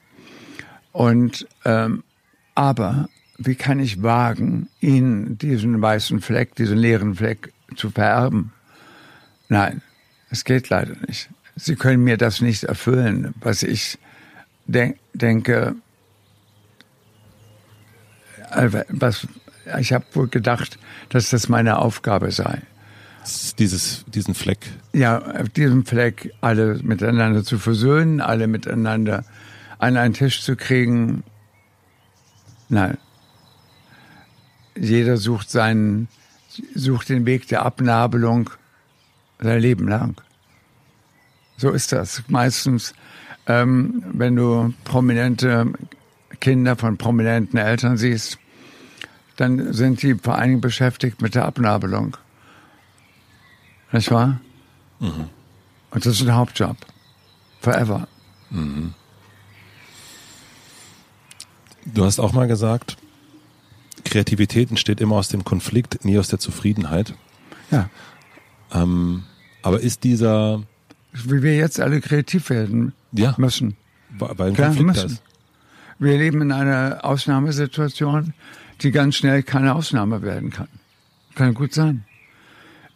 [0.93, 2.05] Und ähm,
[2.55, 3.09] aber
[3.39, 8.53] wie kann ich wagen, Ihnen diesen weißen Fleck, diesen leeren Fleck zu vererben?
[9.49, 9.83] Nein,
[10.31, 11.29] es geht leider nicht.
[11.57, 13.99] Sie können mir das nicht erfüllen, was ich
[14.66, 15.77] de denke,
[18.51, 19.27] äh, was,
[19.79, 20.79] ich habe wohl gedacht,
[21.11, 22.62] dass das meine Aufgabe sei.
[23.59, 24.59] Dieses, diesen Fleck.
[24.93, 29.24] Ja, auf diesem Fleck alle miteinander zu versöhnen, alle miteinander
[29.79, 31.23] an einen Tisch zu kriegen.
[32.69, 32.99] Nein.
[34.74, 36.09] Jeder sucht seinen,
[36.74, 38.51] sucht den Weg der Abnabelung
[39.39, 40.20] sein Leben lang.
[41.57, 42.23] So ist das.
[42.29, 42.95] Meistens,
[43.47, 45.73] ähm, wenn du prominente
[46.41, 48.39] Kinder von prominenten Eltern siehst,
[49.37, 52.16] dann sind die vor allen Dingen beschäftigt mit der Abnabelung.
[53.93, 54.41] Nicht wahr?
[55.01, 55.29] Mhm.
[55.91, 56.77] Und das ist ein Hauptjob.
[57.61, 58.09] Forever.
[58.51, 58.95] Mhm.
[61.85, 62.97] Du hast auch mal gesagt,
[64.05, 67.15] Kreativität entsteht immer aus dem Konflikt, nie aus der Zufriedenheit.
[67.70, 67.89] Ja.
[68.73, 69.24] Ähm,
[69.62, 70.62] aber ist dieser.
[71.13, 73.77] Wie wir jetzt alle kreativ werden ja, müssen.
[74.19, 75.07] Weil Klar, müssen.
[75.07, 75.23] ist.
[75.99, 78.35] Wir leben in einer Ausnahmesituation,
[78.81, 80.69] die ganz schnell keine Ausnahme werden kann.
[81.35, 82.05] Kann gut sein.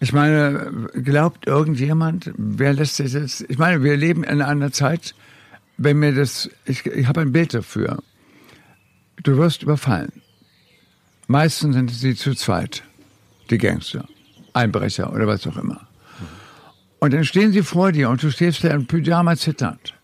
[0.00, 3.42] Ich meine, glaubt irgendjemand, wer lässt sich das?
[3.48, 5.14] Ich meine, wir leben in einer Zeit,
[5.78, 8.02] wenn mir das, ich, ich habe ein Bild dafür.
[9.22, 10.12] Du wirst überfallen.
[11.28, 12.82] Meistens sind sie zu zweit,
[13.50, 14.06] die Gangster,
[14.52, 15.88] Einbrecher oder was auch immer.
[16.98, 19.94] Und dann stehen sie vor dir und du stehst da in Pyjama zitternd.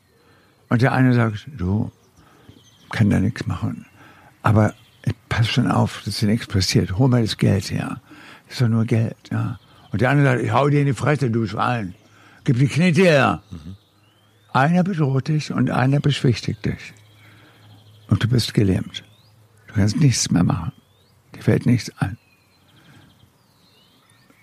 [0.69, 1.91] Und der eine sagt, du,
[2.91, 3.87] kann da nichts machen.
[4.43, 4.75] Aber
[5.29, 6.99] pass schon auf, dass dir nichts passiert.
[6.99, 8.01] Hol mal das Geld her.
[8.45, 9.59] Das ist doch nur Geld, ja.
[9.91, 11.95] Und der andere sagt, ich hau dir in die Fresse, du Schwein.
[12.45, 13.43] Gib die Knete her.
[13.51, 13.77] Mhm.
[14.53, 16.93] Einer bedroht dich und einer beschwichtigt dich.
[18.09, 19.03] Und du bist gelähmt.
[19.69, 20.73] Du kannst nichts mehr machen.
[21.35, 22.19] Dir fällt nichts ein.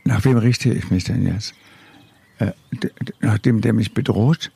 [0.05, 1.53] Nach wem richte ich mich denn jetzt?
[2.39, 2.51] Äh,
[3.19, 4.51] nachdem der mich bedroht,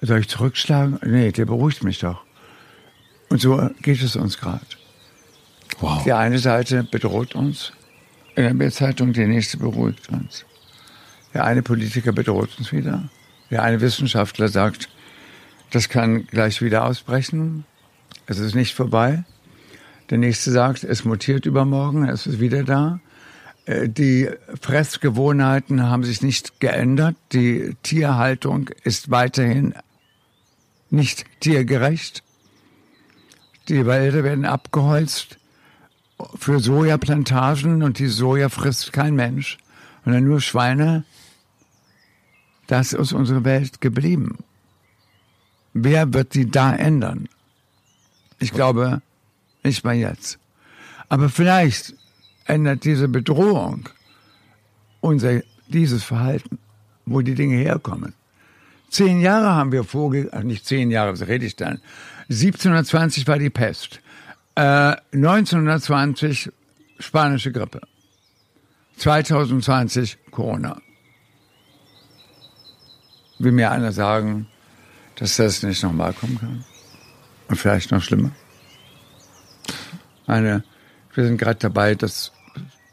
[0.00, 1.00] soll ich zurückschlagen?
[1.04, 2.22] Nee, der beruhigt mich doch.
[3.28, 4.64] Und so geht es uns gerade.
[5.80, 6.04] Wow.
[6.04, 7.72] Die eine Seite bedroht uns
[8.34, 10.44] in der Bildzeitung, die nächste beruhigt uns.
[11.34, 13.08] Der eine Politiker bedroht uns wieder.
[13.50, 14.88] Der eine Wissenschaftler sagt,
[15.70, 17.64] das kann gleich wieder ausbrechen.
[18.26, 19.24] Es ist nicht vorbei.
[20.10, 23.00] Der nächste sagt, es mutiert übermorgen, es ist wieder da.
[23.66, 24.30] Äh, die
[24.60, 27.16] Fressgewohnheiten haben sich nicht geändert.
[27.32, 29.74] Die Tierhaltung ist weiterhin
[30.88, 32.22] nicht tiergerecht.
[33.68, 35.38] Die Wälder werden abgeholzt
[36.36, 39.58] für Sojaplantagen und die Soja frisst kein Mensch,
[40.04, 41.04] sondern nur Schweine.
[42.68, 44.38] Das ist unsere Welt geblieben.
[45.72, 47.28] Wer wird sie da ändern?
[48.38, 49.02] Ich glaube,
[49.62, 50.38] nicht mal jetzt.
[51.08, 51.95] Aber vielleicht
[52.46, 53.88] ändert diese Bedrohung
[55.00, 56.58] unser, dieses Verhalten,
[57.04, 58.14] wo die Dinge herkommen.
[58.90, 61.80] Zehn Jahre haben wir vorge, ach nicht zehn Jahre, was rede ich dann?
[62.28, 64.00] 1720 war die Pest.
[64.54, 66.50] Äh, 1920
[66.98, 67.80] spanische Grippe.
[68.96, 70.80] 2020 Corona.
[73.38, 74.46] Will mir einer sagen,
[75.16, 76.64] dass das nicht nochmal kommen kann?
[77.48, 78.30] Und vielleicht noch schlimmer?
[80.26, 80.64] Eine,
[81.14, 82.32] wir sind gerade dabei, das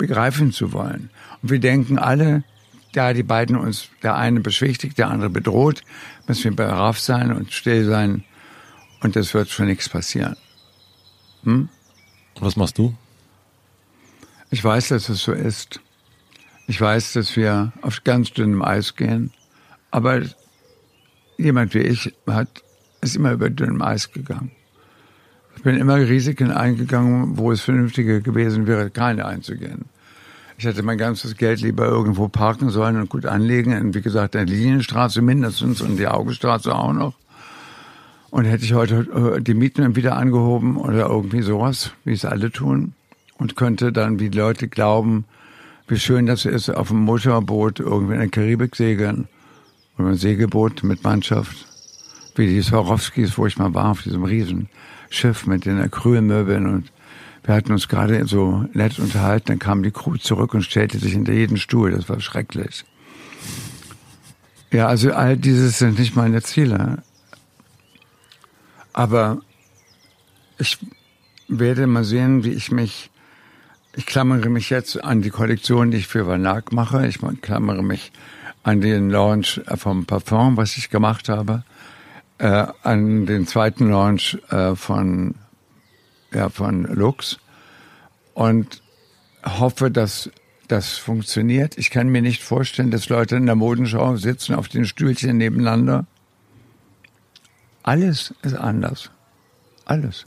[0.04, 1.10] begreifen zu wollen.
[1.42, 2.44] Und wir denken alle,
[2.92, 5.82] da die beiden uns, der eine beschwichtigt, der andere bedroht,
[6.28, 8.26] müssen wir brav sein und still sein
[9.00, 10.36] und es wird schon nichts passieren.
[11.44, 11.70] Hm?
[12.42, 12.94] Was machst du?
[14.52, 15.80] Ich weiß, dass es so ist.
[16.68, 19.32] Ich weiß, dass wir auf ganz dünnem Eis gehen.
[19.90, 20.22] Aber
[21.38, 22.62] jemand wie ich hat,
[23.00, 24.52] ist immer über dünnem Eis gegangen.
[25.56, 29.86] Ich bin immer Risiken eingegangen, wo es vernünftiger gewesen wäre, keine einzugehen.
[30.58, 33.76] Ich hätte mein ganzes Geld lieber irgendwo parken sollen und gut anlegen.
[33.80, 37.16] Und wie gesagt, der Linienstraße mindestens und die Augenstraße auch noch.
[38.30, 42.52] Und hätte ich heute äh, die Mieten wieder angehoben oder irgendwie sowas, wie es alle
[42.52, 42.94] tun.
[43.38, 45.26] Und könnte dann, wie die Leute glauben,
[45.88, 49.28] wie schön das ist, auf dem Motorboot irgendwie in der Karibik segeln.
[49.98, 51.68] Oder ein Segelboot mit Mannschaft.
[52.36, 56.93] Wie die Swarovskis, wo ich mal war, auf diesem Riesenschiff mit den Acrylmöbeln und
[57.44, 61.12] wir hatten uns gerade so nett unterhalten, dann kam die Crew zurück und stellte sich
[61.14, 61.92] hinter jeden Stuhl.
[61.92, 62.86] Das war schrecklich.
[64.72, 67.04] Ja, also all dieses sind nicht meine Ziele.
[68.94, 69.42] Aber
[70.58, 70.78] ich
[71.48, 73.12] werde mal sehen, wie ich mich,
[73.96, 77.06] ich klammere mich jetzt an die Kollektion, die ich für Vanag mache.
[77.08, 78.12] Ich klammere mich
[78.64, 81.64] an den Launch vom Parfum, was ich gemacht habe,
[82.38, 85.36] äh, an den zweiten Launch äh, von
[86.34, 87.40] ja, von Lux.
[88.34, 88.82] und
[89.46, 90.32] hoffe, dass
[90.68, 91.78] das funktioniert.
[91.78, 96.06] Ich kann mir nicht vorstellen, dass Leute in der Modenschau sitzen auf den Stühlchen nebeneinander.
[97.84, 99.12] Alles ist anders.
[99.86, 100.26] Alles.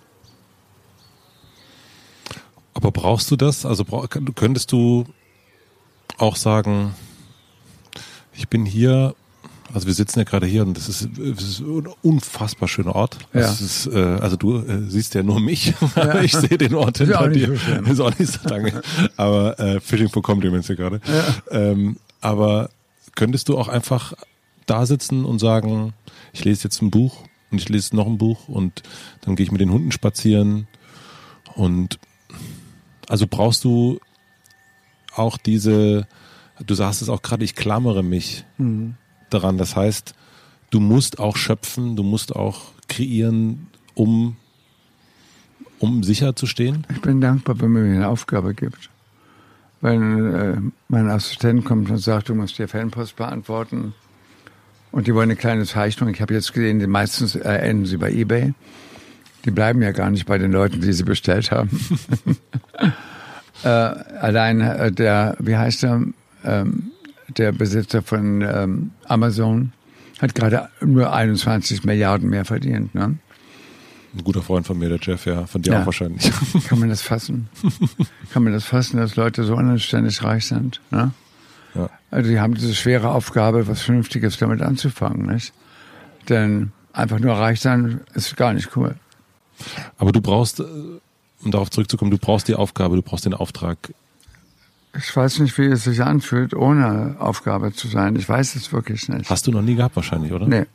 [2.74, 3.64] Aber brauchst du das?
[3.64, 5.06] Also könntest du
[6.18, 6.94] auch sagen,
[8.34, 9.14] ich bin hier,
[9.72, 13.18] also wir sitzen ja gerade hier und das ist, das ist ein unfassbar schöner Ort.
[13.32, 13.50] Ja.
[13.50, 16.20] Ist, äh, also du äh, siehst ja nur mich, ja.
[16.20, 17.56] ich sehe den Ort hinter dir.
[17.56, 18.80] So ist auch nicht so lange.
[19.16, 21.00] Aber äh, Fishing for Compliments hier gerade.
[21.06, 21.58] Ja.
[21.58, 22.70] Ähm, aber
[23.14, 24.14] könntest du auch einfach
[24.66, 25.94] da sitzen und sagen,
[26.32, 28.82] ich lese jetzt ein Buch und ich lese noch ein Buch und
[29.22, 30.66] dann gehe ich mit den Hunden spazieren
[31.54, 31.98] und
[33.08, 34.00] also brauchst du
[35.14, 36.06] auch diese,
[36.64, 38.96] du sagst es auch gerade, ich klammere mich mhm.
[39.30, 39.58] Daran.
[39.58, 40.14] Das heißt,
[40.70, 44.36] du musst auch schöpfen, du musst auch kreieren, um,
[45.78, 46.86] um sicher zu stehen?
[46.90, 48.90] Ich bin dankbar, wenn man mir eine Aufgabe gibt.
[49.80, 50.56] Wenn äh,
[50.88, 53.94] mein Assistent kommt und sagt, du musst dir Fanpost beantworten
[54.90, 56.08] und die wollen eine kleine Zeichnung.
[56.10, 58.54] Ich habe jetzt gesehen, die meistens äh, enden sie bei eBay.
[59.44, 61.70] Die bleiben ja gar nicht bei den Leuten, die sie bestellt haben.
[63.62, 66.02] äh, allein äh, der, wie heißt er,
[66.44, 66.90] ähm,
[67.28, 69.72] der Besitzer von ähm, Amazon
[70.20, 72.94] hat gerade nur 21 Milliarden mehr verdient.
[72.94, 73.18] Ne?
[74.16, 75.82] Ein guter Freund von mir, der Jeff, ja, von dir ja.
[75.82, 76.32] auch wahrscheinlich.
[76.68, 77.48] Kann man das fassen?
[78.32, 80.80] Kann man das fassen, dass Leute so unanständig reich sind?
[80.90, 81.10] Ne?
[81.74, 81.90] Ja.
[82.10, 85.26] Also die haben diese schwere Aufgabe, was Vernünftiges damit anzufangen.
[85.26, 85.52] Nicht?
[86.28, 88.94] Denn einfach nur reich sein ist gar nicht cool.
[89.98, 90.64] Aber du brauchst, äh,
[91.42, 93.92] um darauf zurückzukommen, du brauchst die Aufgabe, du brauchst den Auftrag.
[94.98, 98.16] Ich weiß nicht, wie es sich anfühlt, ohne Aufgabe zu sein.
[98.16, 99.28] Ich weiß es wirklich nicht.
[99.28, 100.46] Hast du noch nie gehabt wahrscheinlich, oder?
[100.46, 100.66] Nee,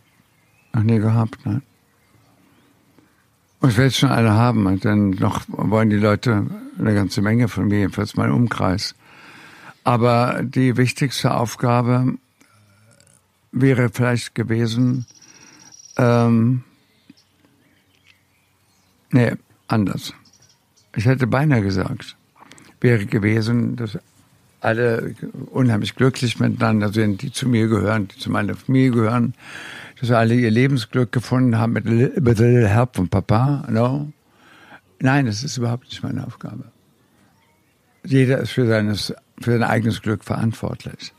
[0.73, 1.61] noch nie gehabt, ne.
[3.59, 6.47] Und ich werde schon eine haben, denn noch wollen die Leute
[6.79, 8.95] eine ganze Menge von mir, jedenfalls mein Umkreis.
[9.83, 12.15] Aber die wichtigste Aufgabe
[13.51, 15.05] wäre vielleicht gewesen,
[15.97, 16.63] ähm,
[19.11, 19.33] Nee,
[19.67, 20.13] anders.
[20.95, 22.15] Ich hätte beinahe gesagt,
[22.79, 23.99] wäre gewesen, dass
[24.61, 25.15] alle
[25.51, 29.33] unheimlich glücklich miteinander sind, die zu mir gehören, die zu meiner Familie gehören,
[29.99, 33.67] dass alle ihr Lebensglück gefunden haben mit, mit Little Help von Papa.
[33.69, 34.11] No?
[34.99, 36.65] Nein, das ist überhaupt nicht meine Aufgabe.
[38.05, 41.13] Jeder ist für, seines, für sein eigenes Glück verantwortlich.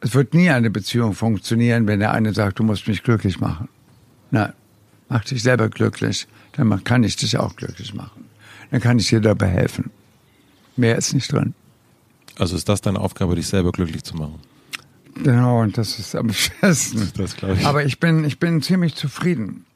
[0.00, 3.68] Es wird nie eine Beziehung funktionieren, wenn der eine sagt, du musst mich glücklich machen.
[4.30, 4.52] Nein,
[5.08, 8.26] mach dich selber glücklich dann kann ich dich auch glücklich machen.
[8.70, 9.90] Dann kann ich dir dabei helfen.
[10.76, 11.54] Mehr ist nicht drin.
[12.40, 14.40] Also ist das deine Aufgabe, dich selber glücklich zu machen?
[15.14, 16.30] Genau, und das ist am
[16.60, 17.12] besten.
[17.14, 17.66] Das glaube ich.
[17.66, 19.66] Aber ich bin, ich bin ziemlich zufrieden.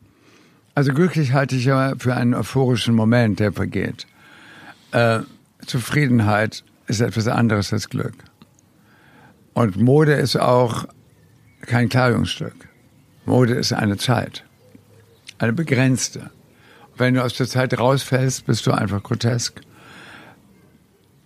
[0.74, 4.06] Also glücklich halte ich ja für einen euphorischen Moment, der vergeht.
[4.92, 5.20] Äh,
[5.66, 8.14] Zufriedenheit ist etwas anderes als Glück.
[9.52, 10.86] Und Mode ist auch
[11.60, 12.54] kein Kleidungsstück.
[13.26, 14.42] Mode ist eine Zeit.
[15.38, 16.30] Eine begrenzte.
[16.96, 19.60] Wenn du aus der Zeit rausfällst, bist du einfach grotesk.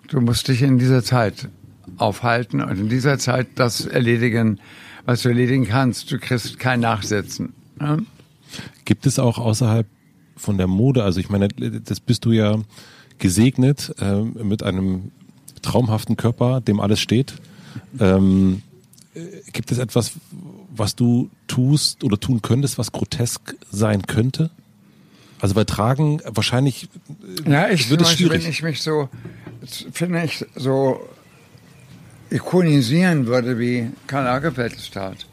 [0.09, 1.48] Du musst dich in dieser Zeit
[1.97, 4.59] aufhalten und in dieser Zeit das erledigen,
[5.05, 6.10] was du erledigen kannst.
[6.10, 7.52] Du kriegst kein Nachsetzen.
[7.78, 8.05] Ne?
[8.85, 9.86] Gibt es auch außerhalb
[10.36, 12.56] von der Mode, also ich meine, das bist du ja
[13.18, 15.10] gesegnet äh, mit einem
[15.62, 17.35] traumhaften Körper, dem alles steht.
[17.98, 18.62] Ähm,
[19.52, 20.12] gibt es etwas,
[20.74, 24.51] was du tust oder tun könntest, was grotesk sein könnte?
[25.40, 26.89] Also bei Tragen wahrscheinlich
[27.44, 28.43] äh, ja, ich würde es schwierig.
[28.43, 29.09] Wenn ich mich so,
[29.93, 31.01] finde ich, so
[32.30, 35.26] ikonisieren würde wie Karl Lagerfeld tat.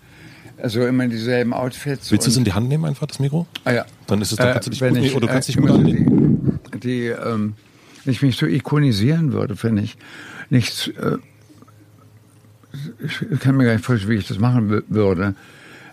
[0.61, 2.11] Also immer dieselben Outfits.
[2.11, 3.45] Willst du es in die Hand nehmen einfach, das Mikro?
[3.65, 3.85] Ah ja.
[4.07, 5.61] Dann ist es, dann kannst du dich äh, gut, ich, oder du kannst äh, dich
[5.61, 6.59] gut anlegen.
[6.73, 7.55] Die, die ähm,
[8.05, 9.97] wenn ich mich so ikonisieren würde, finde ich,
[10.49, 11.17] nichts, äh,
[13.01, 15.35] ich kann mir gar nicht vorstellen, wie ich das machen würde.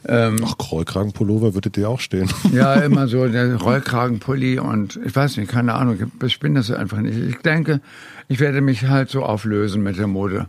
[0.04, 2.28] Ähm, Ach, Rollkragenpullover würde dir auch stehen.
[2.52, 6.98] Ja, immer so der Rollkragenpulli und ich weiß nicht, keine Ahnung, ich bin das einfach
[6.98, 7.16] nicht.
[7.16, 7.80] Ich denke,
[8.32, 10.48] ich werde mich halt so auflösen mit der Mode.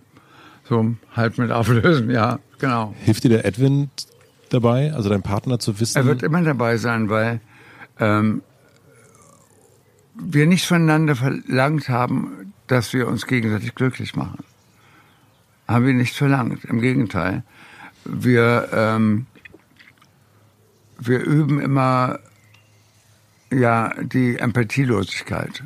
[0.64, 2.94] So halt mit auflösen, ja, genau.
[3.04, 3.90] Hilft dir der Edwin
[4.50, 5.98] dabei, also dein Partner zu wissen?
[5.98, 7.42] Er wird immer dabei sein, weil
[8.00, 8.42] ähm,
[10.16, 14.46] wir nicht voneinander verlangt haben, dass wir uns gegenseitig glücklich machen.
[15.68, 17.44] Haben wir nicht verlangt, im Gegenteil.
[18.06, 19.26] Wir ähm,
[21.00, 22.20] wir üben immer
[23.52, 25.64] ja die Empathielosigkeit.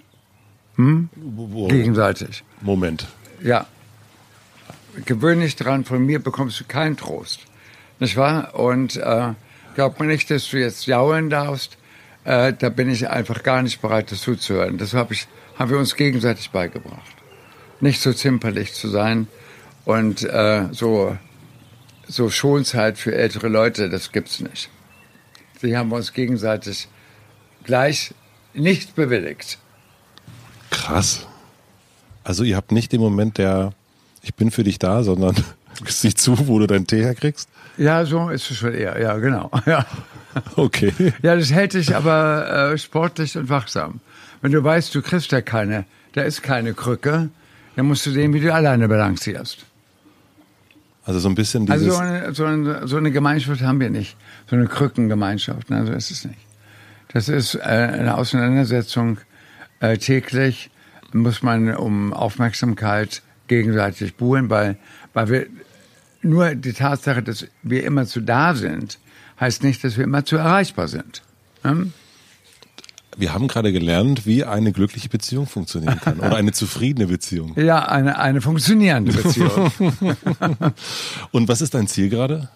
[0.77, 1.09] Hm?
[1.67, 2.43] Gegenseitig.
[2.61, 3.07] Moment.
[3.41, 3.67] Ja.
[5.05, 7.41] Gewöhn dich dran, von mir bekommst du keinen Trost.
[7.99, 8.55] Nicht wahr?
[8.55, 9.33] Und äh,
[9.75, 11.77] glaub mir nicht, dass du jetzt jaulen darfst.
[12.27, 14.77] äh, da bin ich einfach gar nicht bereit, das zuzuhören.
[14.77, 15.27] Das hab ich,
[15.57, 17.15] haben wir uns gegenseitig beigebracht.
[17.79, 19.27] Nicht so zimperlich zu sein
[19.85, 21.17] und äh, so,
[22.07, 24.69] so Schonzeit für ältere Leute, das gibt's nicht.
[25.61, 26.89] Die haben uns gegenseitig
[27.63, 28.13] gleich
[28.53, 29.57] nicht bewilligt.
[30.77, 31.25] Krass.
[32.23, 33.73] Also ihr habt nicht den Moment der
[34.21, 35.35] Ich bin für dich da, sondern
[35.79, 37.49] gibst dich zu, wo du deinen Tee herkriegst?
[37.77, 39.51] Ja, so ist es schon eher, ja, genau.
[39.65, 39.85] Ja.
[40.55, 40.93] Okay.
[41.23, 44.01] Ja, das hält dich aber äh, sportlich und wachsam.
[44.41, 47.29] Wenn du weißt, du kriegst ja keine, da ist keine Krücke,
[47.75, 49.65] dann musst du sehen, wie du alleine balancierst.
[51.05, 51.81] Also so ein bisschen dieses...
[51.81, 54.15] Also so eine, so, eine, so eine Gemeinschaft haben wir nicht.
[54.47, 56.39] So eine Krückengemeinschaft, nein, so ist es nicht.
[57.13, 59.17] Das ist äh, eine Auseinandersetzung
[59.79, 60.69] äh, täglich,
[61.13, 64.77] muss man um Aufmerksamkeit gegenseitig buhlen, weil,
[65.13, 65.45] weil wir
[66.21, 68.99] nur die Tatsache, dass wir immer zu da sind,
[69.39, 71.21] heißt nicht, dass wir immer zu erreichbar sind.
[71.63, 71.93] Hm?
[73.15, 77.53] Wir haben gerade gelernt, wie eine glückliche Beziehung funktionieren kann oder eine zufriedene Beziehung.
[77.55, 79.71] Ja, eine, eine funktionierende Beziehung.
[81.31, 82.49] Und was ist dein Ziel gerade?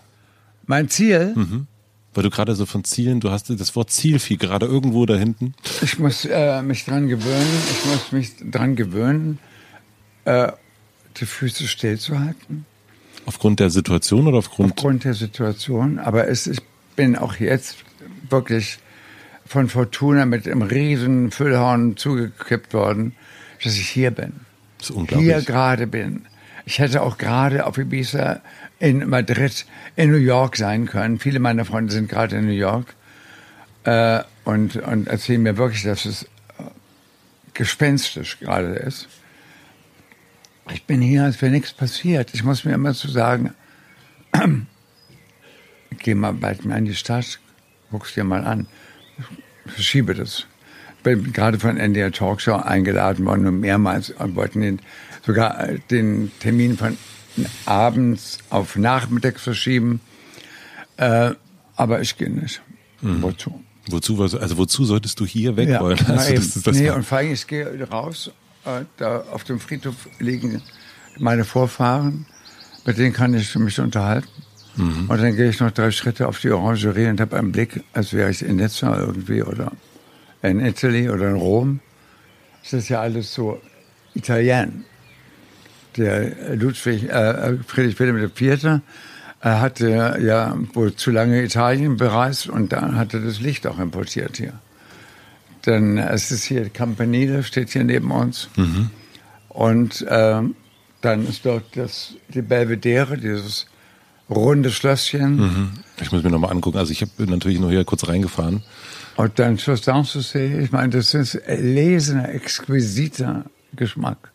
[0.67, 1.67] mein Ziel, Mhm.
[2.13, 5.15] Weil du gerade so von Zielen, du hast das Wort Ziel viel gerade irgendwo da
[5.15, 5.53] hinten.
[5.81, 9.39] ich muss äh, mich dran gewöhnen, ich muss mich dran gewöhnen,
[10.25, 10.51] äh,
[11.17, 12.65] die Füße stillzuhalten.
[13.25, 14.73] Aufgrund der Situation oder aufgrund.
[14.73, 15.99] aufgrund der Situation.
[15.99, 16.59] Aber es, ich
[16.95, 17.77] bin auch jetzt
[18.29, 18.79] wirklich
[19.45, 23.13] von Fortuna mit einem riesen Füllhorn zugekippt worden,
[23.63, 24.33] dass ich hier bin.
[24.77, 25.29] Das ist unglaublich.
[25.29, 26.25] Hier gerade bin.
[26.65, 28.41] Ich hätte auch gerade auf Ibiza,
[28.81, 31.19] in Madrid, in New York sein können.
[31.19, 32.95] Viele meiner Freunde sind gerade in New York
[33.83, 36.27] äh, und, und erzählen mir wirklich, dass es äh,
[37.53, 39.07] gespenstisch gerade ist.
[40.73, 42.33] Ich bin hier, als wäre nichts passiert.
[42.33, 43.53] Ich muss mir immer zu sagen,
[45.99, 47.39] geh mal bald mal in die Stadt,
[47.91, 48.65] guck's dir mal an.
[49.65, 50.47] Ich verschiebe das.
[50.97, 54.79] Ich bin gerade von NDR Talkshow eingeladen worden und mehrmals wollten den,
[55.23, 56.97] sogar äh, den Termin von
[57.65, 59.99] abends auf nachmittags verschieben.
[60.97, 61.31] Äh,
[61.75, 62.61] aber ich gehe nicht.
[63.01, 63.63] Wozu?
[63.87, 65.97] Wozu, was- also wozu solltest du hier weg wollen?
[66.07, 68.31] na Also das das nee, und vor allem, ich gehe raus,
[68.65, 70.61] äh, da auf dem Friedhof liegen
[71.17, 72.25] meine Vorfahren,
[72.85, 74.27] mit denen kann ich mich unterhalten.
[74.75, 75.09] Mhm.
[75.09, 78.13] Und dann gehe ich noch drei Schritte auf die Orangerie und habe einen Blick, als
[78.13, 79.71] wäre ich in Nizza irgendwie oder
[80.43, 81.79] in Italy oder in Rom.
[82.63, 83.59] Das ist ja alles so
[84.13, 84.85] italien.
[85.97, 88.63] Der Ludwig, äh, Friedrich Wilhelm IV.
[88.63, 88.79] äh,
[89.41, 94.37] hatte ja wohl zu lange Italien bereist und dann hat er das Licht auch importiert
[94.37, 94.53] hier.
[95.65, 98.49] Denn es ist hier Campanile, steht hier neben uns.
[99.49, 100.55] Und ähm,
[101.01, 103.67] dann ist dort das, die Belvedere, dieses
[104.29, 105.83] runde Schlösschen.
[106.01, 106.77] Ich muss mir nochmal angucken.
[106.77, 108.63] Also ich habe natürlich nur hier kurz reingefahren.
[109.17, 110.59] Und dann Schloss Sanssouci.
[110.61, 113.45] Ich meine, das ist erlesener, exquisiter
[113.75, 114.30] Geschmack.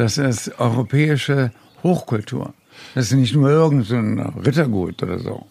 [0.00, 1.52] Das ist europäische
[1.82, 2.54] Hochkultur.
[2.94, 5.46] Das ist nicht nur irgendein Rittergut oder so.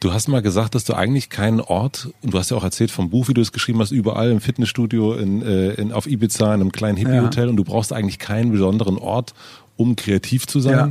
[0.00, 2.90] Du hast mal gesagt, dass du eigentlich keinen Ort, und du hast ja auch erzählt
[2.90, 6.46] vom Buch, wie du es geschrieben hast, überall im Fitnessstudio, in, äh, in, auf Ibiza,
[6.46, 9.34] in einem kleinen Hippie-Hotel, und du brauchst eigentlich keinen besonderen Ort,
[9.76, 10.74] um kreativ zu sein.
[10.74, 10.90] Ja.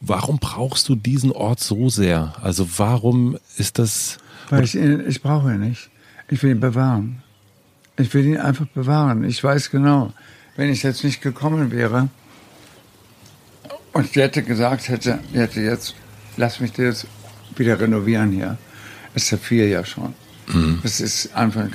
[0.00, 2.34] Warum brauchst du diesen Ort so sehr?
[2.40, 4.16] Also warum ist das...
[4.48, 5.90] Weil ich, ihn, ich brauche ihn nicht.
[6.30, 7.22] Ich will ihn bewahren.
[7.98, 9.22] Ich will ihn einfach bewahren.
[9.24, 10.14] Ich weiß genau,
[10.56, 12.08] wenn ich jetzt nicht gekommen wäre
[13.92, 15.94] und die hätte gesagt hätte, die hätte jetzt,
[16.36, 17.06] lass mich das
[17.56, 18.58] wieder renovieren hier.
[19.14, 20.14] Es zerfiel ja schon.
[20.82, 21.68] Das ist einfach.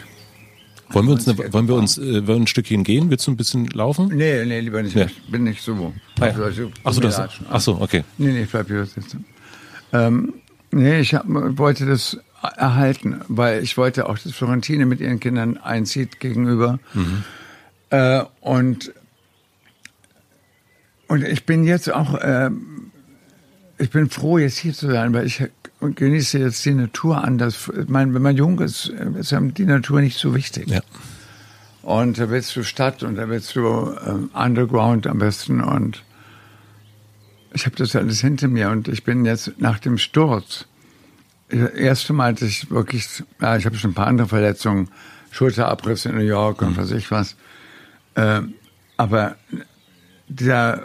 [0.90, 3.10] Wollen wir uns, eine, wollen wir uns äh, wollen ein Stückchen gehen?
[3.10, 4.10] Willst du ein bisschen laufen?
[4.14, 4.96] Nee, nee, lieber nicht.
[4.96, 5.06] Nee.
[5.06, 5.94] Ich bin nicht so.
[6.20, 6.26] Ja.
[6.28, 8.04] Also, Ach so, das, ach so, okay.
[8.18, 9.26] Nee, nee, ich bleib hier sitzen.
[9.94, 10.34] Ähm,
[10.72, 12.18] nee, ich hab, wollte das
[12.58, 16.80] erhalten, weil ich wollte auch, dass Florentine mit ihren Kindern einzieht gegenüber.
[17.92, 18.94] Äh, und,
[21.08, 22.92] und ich bin jetzt auch, ähm,
[23.78, 25.44] ich bin froh, jetzt hier zu sein, weil ich
[25.80, 27.70] genieße jetzt die Natur anders.
[27.80, 30.70] Ich meine, wenn man jung ist, ist die Natur nicht so wichtig.
[30.70, 30.82] Ja.
[31.82, 35.62] Und da willst du Stadt und da willst du ähm, Underground am besten.
[35.62, 36.04] Und
[37.54, 40.66] ich habe das alles hinter mir und ich bin jetzt nach dem Sturz.
[41.50, 44.90] Das erste Mal, dass ich wirklich, ja, ich habe schon ein paar andere Verletzungen,
[45.32, 47.36] Schulterabriss in New York und was ich was.
[48.16, 48.54] Ähm,
[48.98, 49.36] aber
[50.28, 50.82] dieser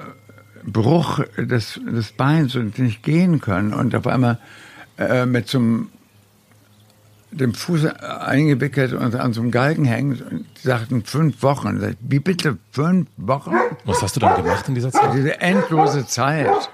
[0.64, 4.38] Bruch des, des Beins und nicht gehen können und auf einmal
[4.98, 5.88] äh, mit einem
[7.30, 10.22] dem Fuß eingewickelt und an so einem Galgen hängt.
[10.22, 11.96] Und sagten fünf Wochen.
[12.00, 13.52] Wie bitte fünf Wochen?
[13.84, 15.14] Was hast du dann gemacht in dieser Zeit?
[15.14, 16.70] Diese endlose Zeit.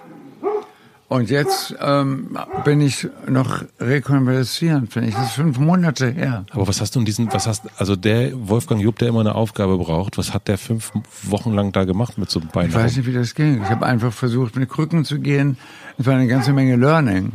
[1.12, 5.14] Und jetzt ähm, bin ich noch rekonvaleszierend, finde ich.
[5.14, 6.46] Das ist fünf Monate her.
[6.52, 9.34] Aber was hast du in diesen, was hast, also der Wolfgang Jupp, der immer eine
[9.34, 10.90] Aufgabe braucht, was hat der fünf
[11.24, 12.70] Wochen lang da gemacht mit so einem Bein?
[12.70, 13.62] Ich weiß nicht, wie das ging.
[13.62, 15.58] Ich habe einfach versucht, mit Krücken zu gehen.
[15.98, 17.32] Es war eine ganze Menge Learning.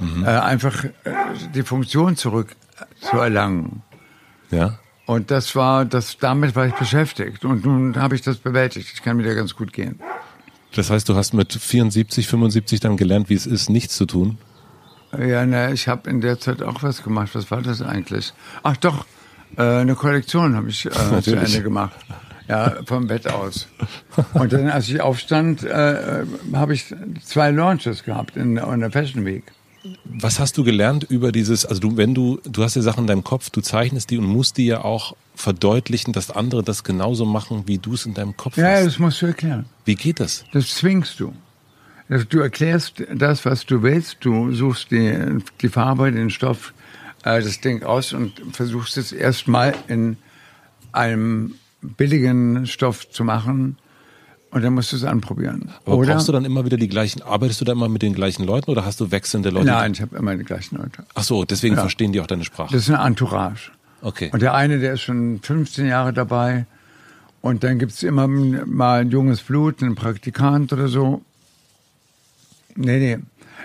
[0.00, 0.24] Mhm.
[0.24, 0.90] Äh, einfach äh,
[1.54, 2.56] die Funktion zurück
[3.00, 3.82] zu erlangen.
[4.50, 4.80] Ja.
[5.06, 7.44] Und das war, das, damit war ich beschäftigt.
[7.44, 8.90] Und nun habe ich das bewältigt.
[8.92, 10.00] Ich kann wieder ganz gut gehen.
[10.74, 14.38] Das heißt, du hast mit 74, 75 dann gelernt, wie es ist, nichts zu tun?
[15.18, 17.30] Ja, ne, ich habe in der Zeit auch was gemacht.
[17.34, 18.32] Was war das eigentlich?
[18.62, 19.04] Ach doch,
[19.56, 20.90] äh, eine Kollektion habe ich äh,
[21.22, 21.96] zu Ende gemacht.
[22.48, 23.68] Ja, vom Bett aus.
[24.34, 26.92] Und dann, als ich aufstand, äh, habe ich
[27.24, 29.44] zwei Launches gehabt in, in der Fashion Week.
[30.04, 33.06] Was hast du gelernt über dieses, also du, wenn du, du hast ja Sachen in
[33.06, 37.24] deinem Kopf, du zeichnest die und musst die ja auch verdeutlichen, dass andere das genauso
[37.24, 38.78] machen, wie du es in deinem Kopf ja, hast.
[38.78, 39.66] Ja, das musst du erklären.
[39.84, 40.44] Wie geht das?
[40.52, 41.32] Das zwingst du.
[42.28, 46.74] Du erklärst das, was du willst, du suchst die, die Farbe, den Stoff,
[47.22, 50.16] äh, das Ding aus und versuchst es erstmal in
[50.90, 53.76] einem billigen Stoff zu machen,
[54.50, 55.70] und dann musst du es anprobieren.
[55.84, 56.14] Aber oder?
[56.14, 58.70] brauchst du dann immer wieder die gleichen, arbeitest du da immer mit den gleichen Leuten
[58.70, 59.66] oder hast du wechselnde Leute?
[59.66, 61.04] Nein, ich habe immer die gleichen Leute.
[61.14, 61.80] Ach so, deswegen ja.
[61.80, 62.72] verstehen die auch deine Sprache.
[62.72, 63.70] Das ist eine Entourage.
[64.02, 64.30] Okay.
[64.32, 66.66] Und der eine, der ist schon 15 Jahre dabei.
[67.42, 71.22] Und dann gibt's immer mal ein junges Blut, einen Praktikant oder so.
[72.76, 73.18] Nee, nee.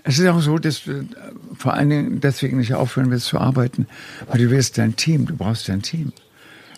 [0.04, 1.08] Es ist auch so, dass du
[1.58, 3.88] vor allen Dingen deswegen nicht aufhören willst zu arbeiten,
[4.28, 6.14] weil du willst dein Team, du brauchst dein Team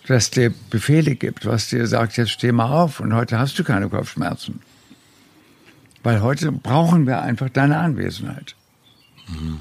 [0.07, 3.63] das dir Befehle gibt, was dir sagt, jetzt steh mal auf und heute hast du
[3.63, 4.61] keine Kopfschmerzen.
[6.03, 8.55] Weil heute brauchen wir einfach deine Anwesenheit.
[9.27, 9.59] Mhm.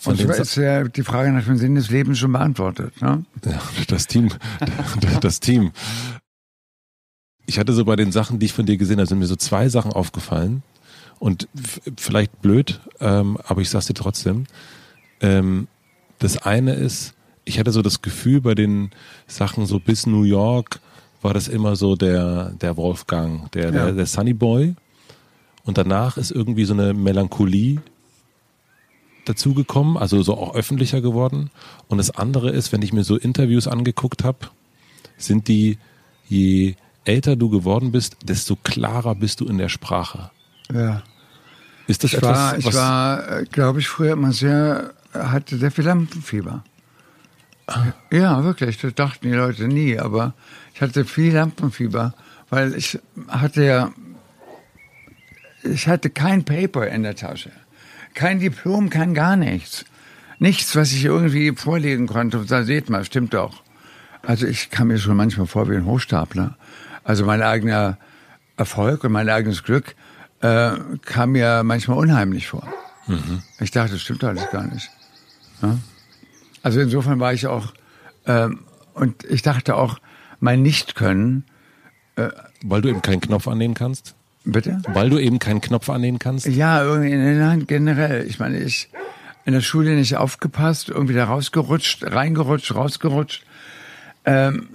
[0.00, 3.02] Von und ist ja die Frage nach dem Sinn des Lebens schon beantwortet.
[3.02, 3.22] Ne?
[3.44, 4.30] Ja, das Team.
[5.20, 5.72] das Team.
[7.44, 9.36] Ich hatte so bei den Sachen, die ich von dir gesehen habe, sind mir so
[9.36, 10.62] zwei Sachen aufgefallen.
[11.18, 11.48] Und
[11.98, 14.46] vielleicht blöd, ähm, aber ich sag's dir trotzdem.
[15.20, 15.68] Ähm,
[16.18, 17.12] das eine ist,
[17.44, 18.92] ich hatte so das Gefühl bei den
[19.26, 20.80] Sachen so bis New York
[21.20, 23.70] war das immer so der, der Wolfgang, der, ja.
[23.70, 24.76] der, der Sunny Boy.
[25.64, 27.82] Und danach ist irgendwie so eine Melancholie
[29.24, 31.50] dazugekommen, also so auch öffentlicher geworden.
[31.88, 34.38] Und das andere ist, wenn ich mir so Interviews angeguckt habe,
[35.16, 35.78] sind die,
[36.28, 36.74] je
[37.04, 40.30] älter du geworden bist, desto klarer bist du in der Sprache.
[40.72, 41.02] Ja.
[41.86, 42.38] Ist das ich etwas?
[42.38, 46.62] War, ich war, äh, glaube ich, früher immer sehr, hatte sehr viel Lampenfieber.
[48.10, 48.78] Ja, wirklich.
[48.78, 49.98] Das dachten die Leute nie.
[49.98, 50.34] Aber
[50.74, 52.14] ich hatte viel Lampenfieber,
[52.48, 52.98] weil ich
[53.28, 53.92] hatte ja,
[55.62, 57.52] ich hatte kein Paper in der Tasche.
[58.14, 59.84] Kein Diplom, kein gar nichts.
[60.38, 62.44] Nichts, was ich irgendwie vorlegen konnte.
[62.46, 63.62] Da seht mal, stimmt doch.
[64.22, 66.56] Also ich kam mir schon manchmal vor wie ein Hochstapler.
[67.04, 67.98] Also mein eigener
[68.56, 69.94] Erfolg und mein eigenes Glück
[70.40, 70.72] äh,
[71.04, 72.66] kam mir manchmal unheimlich vor.
[73.06, 73.42] Mhm.
[73.60, 74.90] Ich dachte, das stimmt alles gar nicht.
[75.62, 75.78] Ja?
[76.62, 77.72] Also insofern war ich auch,
[78.26, 78.60] ähm,
[78.94, 79.98] und ich dachte auch,
[80.40, 81.44] mein Nicht-Können.
[82.16, 82.30] Äh,
[82.64, 84.14] Weil du eben keinen Knopf annehmen kannst?
[84.44, 84.80] Bitte?
[84.88, 86.46] Weil du eben keinen Knopf annehmen kannst?
[86.46, 88.26] Ja, irgendwie nein, generell.
[88.26, 88.88] Ich meine, ich
[89.44, 93.44] in der Schule nicht aufgepasst, irgendwie da rausgerutscht, reingerutscht, rausgerutscht.
[94.24, 94.68] Ähm,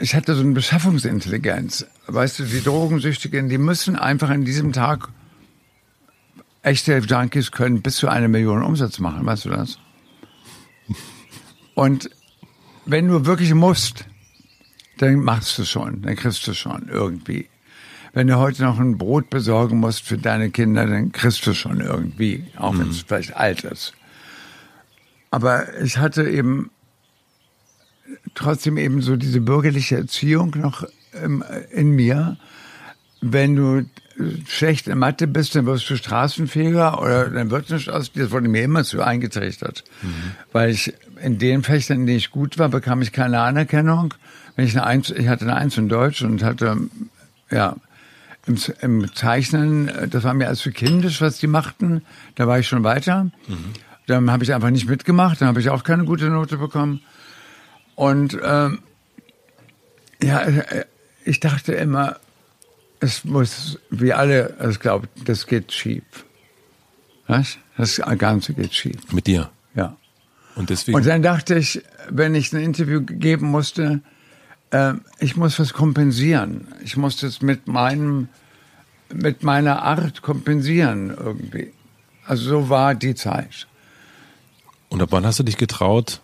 [0.00, 1.86] ich hatte so eine Beschaffungsintelligenz.
[2.06, 5.08] Weißt du, die Drogensüchtigen, die müssen einfach in diesem Tag
[6.62, 9.78] echte Junkies können bis zu eine Million Umsatz machen, weißt du das?
[11.74, 12.10] Und
[12.84, 14.06] wenn du wirklich musst,
[14.98, 17.48] dann machst du schon, dann kriegst du schon irgendwie.
[18.12, 21.80] Wenn du heute noch ein Brot besorgen musst für deine Kinder, dann kriegst du schon
[21.80, 23.06] irgendwie, auch wenn es mhm.
[23.06, 23.94] vielleicht alt ist.
[25.30, 26.70] Aber ich hatte eben
[28.34, 30.86] trotzdem eben so diese bürgerliche Erziehung noch
[31.70, 32.36] in mir.
[33.22, 33.84] Wenn du
[34.46, 38.12] schlecht in Mathe bist, dann wirst du Straßenfeger oder dann wird nicht aus.
[38.12, 39.84] Das wurde mir immer so eingetrichtert.
[40.02, 40.32] Mhm.
[40.52, 44.12] Weil ich in den Fächern, in denen ich gut war, bekam ich keine Anerkennung.
[44.56, 46.76] Wenn ich eine Eins, ich hatte eine Eins in Deutsch und hatte,
[47.50, 47.76] ja,
[48.46, 52.02] im, im Zeichnen, das war mir als für kindisch, was die machten.
[52.34, 53.24] Da war ich schon weiter.
[53.46, 53.72] Mhm.
[54.06, 57.02] Dann habe ich einfach nicht mitgemacht, dann habe ich auch keine gute Note bekommen.
[57.94, 58.80] Und ähm,
[60.22, 60.44] ja,
[61.24, 62.16] ich dachte immer,
[63.00, 66.04] es muss, wie alle es glauben, das geht schief.
[67.26, 67.58] Was?
[67.76, 69.12] Das Ganze geht schief.
[69.12, 69.50] Mit dir?
[69.74, 69.96] Ja.
[70.54, 70.96] Und deswegen?
[70.96, 74.00] Und dann dachte ich, wenn ich ein Interview geben musste,
[74.72, 76.66] äh, ich muss was kompensieren.
[76.82, 78.28] Ich muss das mit meinem,
[79.12, 81.72] mit meiner Art kompensieren irgendwie.
[82.26, 83.66] Also so war die Zeit.
[84.88, 86.20] Und ab wann hast du dich getraut,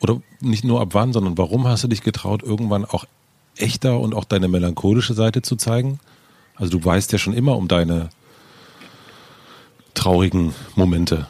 [0.00, 3.06] oder nicht nur ab wann, sondern warum hast du dich getraut, irgendwann auch
[3.56, 5.98] echter und auch deine melancholische Seite zu zeigen?
[6.56, 8.10] Also du weißt ja schon immer um deine
[9.94, 11.26] traurigen Momente?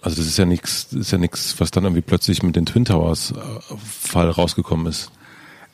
[0.00, 2.84] Also das ist ja nichts, ist ja nichts, was dann irgendwie plötzlich mit den Twin
[2.84, 5.10] Towers äh, Fall rausgekommen ist.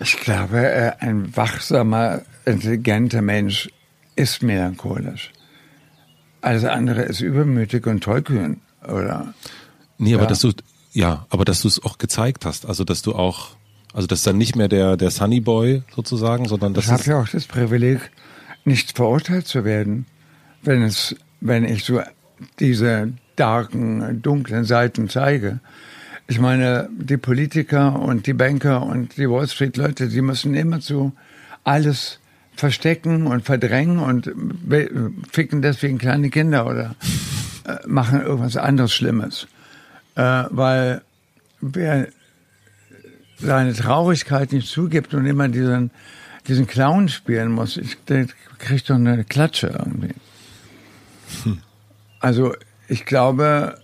[0.00, 3.70] Ich glaube, äh, ein wachsamer, intelligenter Mensch
[4.16, 5.32] ist melancholisch.
[6.40, 9.32] Alles andere ist übermütig und tollkühn, oder?
[9.98, 10.28] Nee, aber ja.
[10.28, 10.52] dass du,
[10.92, 13.56] ja, aber dass du es auch gezeigt hast, also dass du auch,
[13.94, 17.20] also dass dann nicht mehr der, der Sunny Boy sozusagen, sondern dass Ich habe ja
[17.20, 18.10] auch das Privileg,
[18.64, 20.06] nicht verurteilt zu werden,
[20.62, 22.00] wenn es, wenn ich so
[22.60, 25.60] diese darken, dunklen Seiten zeige.
[26.26, 30.80] Ich meine, die Politiker und die Banker und die Wall Street Leute, die müssen immer
[30.80, 31.12] zu
[31.64, 32.18] alles
[32.56, 34.30] verstecken und verdrängen und
[35.30, 36.94] ficken deswegen kleine Kinder oder
[37.66, 39.48] äh, machen irgendwas anderes Schlimmes.
[40.14, 41.02] Äh, weil
[41.60, 42.08] wer
[43.38, 45.90] seine Traurigkeit nicht zugibt und immer diesen,
[46.46, 48.28] diesen Clown spielen muss, ich, der
[48.58, 50.14] kriegt doch eine Klatsche irgendwie.
[51.42, 51.58] Hm.
[52.20, 52.54] Also
[52.88, 53.78] ich glaube,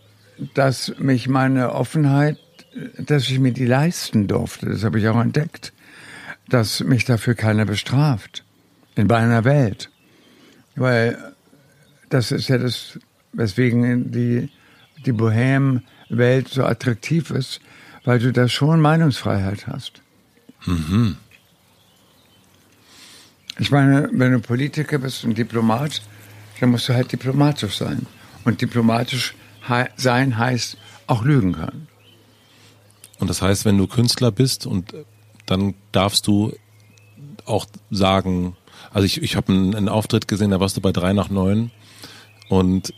[0.54, 2.38] dass mich meine Offenheit,
[2.98, 5.72] dass ich mir die leisten durfte, das habe ich auch entdeckt,
[6.48, 8.44] dass mich dafür keiner bestraft
[8.96, 9.90] in meiner Welt.
[10.76, 11.18] Weil
[12.08, 12.98] das ist ja das,
[13.32, 14.50] weswegen die,
[15.04, 17.60] die Bohem-Welt so attraktiv ist,
[18.04, 20.02] weil du da schon Meinungsfreiheit hast.
[20.66, 21.16] Mhm.
[23.58, 26.02] Ich meine, wenn du Politiker bist und Diplomat,
[26.60, 28.06] dann musst du halt diplomatisch sein.
[28.44, 29.34] Und diplomatisch
[29.96, 30.76] sein heißt
[31.06, 31.88] auch lügen können.
[33.18, 34.94] Und das heißt, wenn du Künstler bist und
[35.46, 36.54] dann darfst du
[37.44, 38.56] auch sagen,
[38.92, 41.70] also ich, ich habe einen, einen Auftritt gesehen, da warst du bei drei nach neun
[42.48, 42.94] und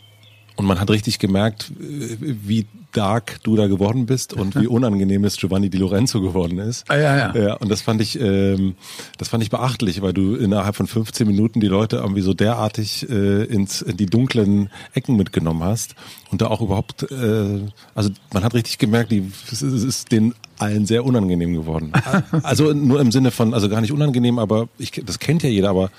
[0.55, 5.37] und man hat richtig gemerkt, wie dark du da geworden bist und wie unangenehm es
[5.37, 6.89] Giovanni Di Lorenzo geworden ist.
[6.89, 7.35] Ah, ja, ja.
[7.35, 8.75] ja und das fand ich, ähm,
[9.17, 13.09] das fand ich beachtlich, weil du innerhalb von 15 Minuten die Leute irgendwie so derartig
[13.09, 15.95] äh, ins, in die dunklen Ecken mitgenommen hast
[16.31, 17.61] und da auch überhaupt, äh,
[17.95, 21.91] also man hat richtig gemerkt, die, es ist den allen sehr unangenehm geworden.
[22.43, 25.69] Also nur im Sinne von, also gar nicht unangenehm, aber ich, das kennt ja jeder,
[25.69, 25.89] aber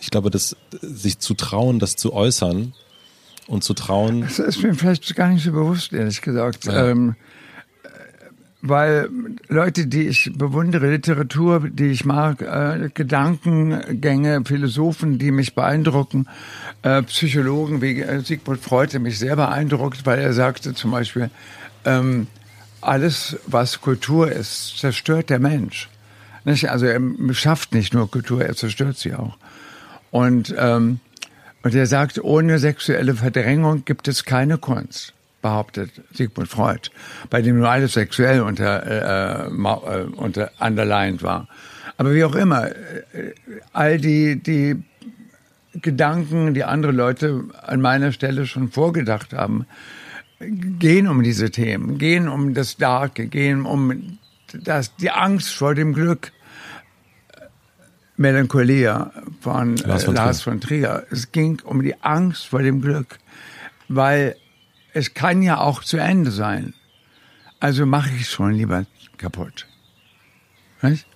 [0.00, 2.72] ich glaube, dass sich zu trauen, das zu äußern,
[3.50, 4.20] und zu trauen.
[4.22, 6.66] Das ist mir vielleicht gar nicht so bewusst, ehrlich gesagt.
[6.66, 6.88] Ja.
[6.88, 7.16] Ähm,
[8.62, 9.08] weil
[9.48, 16.28] Leute, die ich bewundere, Literatur, die ich mag, äh, Gedankengänge, Philosophen, die mich beeindrucken,
[16.82, 21.30] äh, Psychologen wie äh, Sigmund Freud, der mich sehr beeindruckt, weil er sagte zum Beispiel,
[21.84, 22.28] ähm,
[22.82, 25.88] alles, was Kultur ist, zerstört der Mensch.
[26.44, 26.70] Nicht?
[26.70, 27.00] Also er
[27.32, 29.36] schafft nicht nur Kultur, er zerstört sie auch.
[30.10, 31.00] Und ähm,
[31.62, 35.12] und er sagt, ohne sexuelle Verdrängung gibt es keine Kunst,
[35.42, 36.90] behauptet Sigmund Freud,
[37.28, 41.48] bei dem nur alles sexuell unter, äh, äh, unter underlined war.
[41.98, 42.74] Aber wie auch immer, äh,
[43.72, 44.82] all die, die
[45.74, 49.66] Gedanken, die andere Leute an meiner Stelle schon vorgedacht haben,
[50.40, 54.18] gehen um diese Themen, gehen um das Darke, gehen um
[54.52, 56.32] das, die Angst vor dem Glück.
[58.20, 61.06] Melancholia von Lars von, äh, Lars von Trier.
[61.10, 63.18] Es ging um die Angst vor dem Glück,
[63.88, 64.36] weil
[64.92, 66.74] es kann ja auch zu Ende sein.
[67.60, 68.84] Also mache ich es schon lieber
[69.16, 69.66] kaputt.
[70.82, 71.06] Weißt?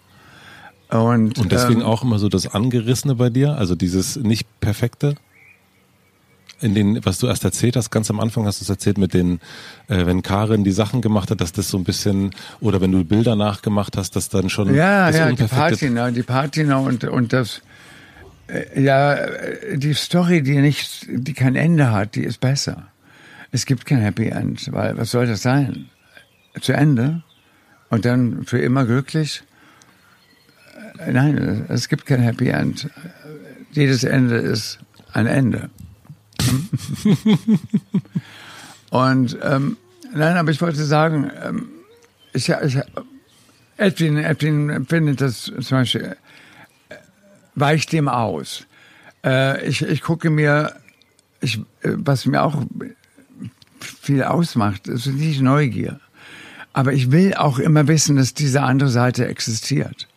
[0.89, 5.15] Und, Und deswegen ähm, auch immer so das Angerissene bei dir, also dieses nicht perfekte?
[6.61, 9.15] In den, was du erst erzählt hast, ganz am Anfang hast du es erzählt mit
[9.15, 9.41] den,
[9.89, 13.05] äh, wenn Karin die Sachen gemacht hat, dass das so ein bisschen, oder wenn du
[13.05, 17.33] Bilder nachgemacht hast, dass dann schon ja, das ja, die Patina, die Patina und und
[17.33, 17.61] das,
[18.49, 19.19] äh, ja,
[19.75, 22.89] die Story, die nicht, die kein Ende hat, die ist besser.
[23.51, 25.87] Es gibt kein Happy End, weil was soll das sein?
[26.61, 27.23] Zu Ende
[27.91, 29.43] und dann für immer glücklich?
[30.99, 32.89] Äh, nein, es gibt kein Happy End.
[33.73, 34.79] Jedes Ende ist
[35.13, 35.71] ein Ende.
[38.91, 39.77] Und ähm,
[40.15, 41.69] nein, aber ich wollte sagen, ähm,
[42.33, 42.79] ich, ich,
[43.77, 46.17] Edwin, Edwin findet das zum Beispiel,
[46.89, 46.95] äh,
[47.55, 48.67] weicht dem aus.
[49.25, 50.75] Äh, ich, ich gucke mir,
[51.41, 52.63] ich, äh, was mir auch
[53.81, 56.01] viel ausmacht, ist nicht Neugier.
[56.73, 60.09] Aber ich will auch immer wissen, dass diese andere Seite existiert.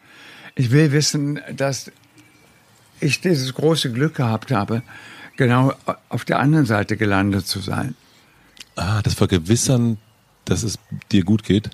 [0.56, 1.92] Ich will wissen, dass
[3.00, 4.82] ich dieses große Glück gehabt habe,
[5.38, 5.74] genau
[6.10, 7.96] auf der anderen Seite gelandet zu sein.
[8.76, 9.98] Ah, das Vergewissern,
[10.46, 10.78] dass es
[11.12, 11.70] dir gut geht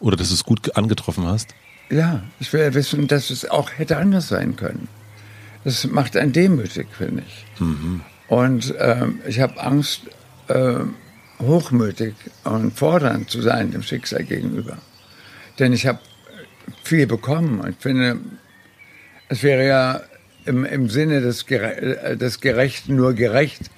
[0.00, 1.54] oder dass du es gut angetroffen hast?
[1.90, 4.88] Ja, ich will wissen, dass es auch hätte anders sein können.
[5.64, 7.60] Das macht einen demütig, finde ich.
[7.60, 8.02] Mhm.
[8.28, 10.02] Und ähm, ich habe Angst,
[10.48, 10.80] äh,
[11.40, 12.14] hochmütig
[12.44, 14.78] und fordernd zu sein dem Schicksal gegenüber.
[15.58, 16.00] Denn ich habe
[16.82, 18.18] viel bekommen und finde,
[19.28, 20.00] es wäre ja
[20.48, 23.70] im, im Sinne des, Gere des Gerechten nur gerecht,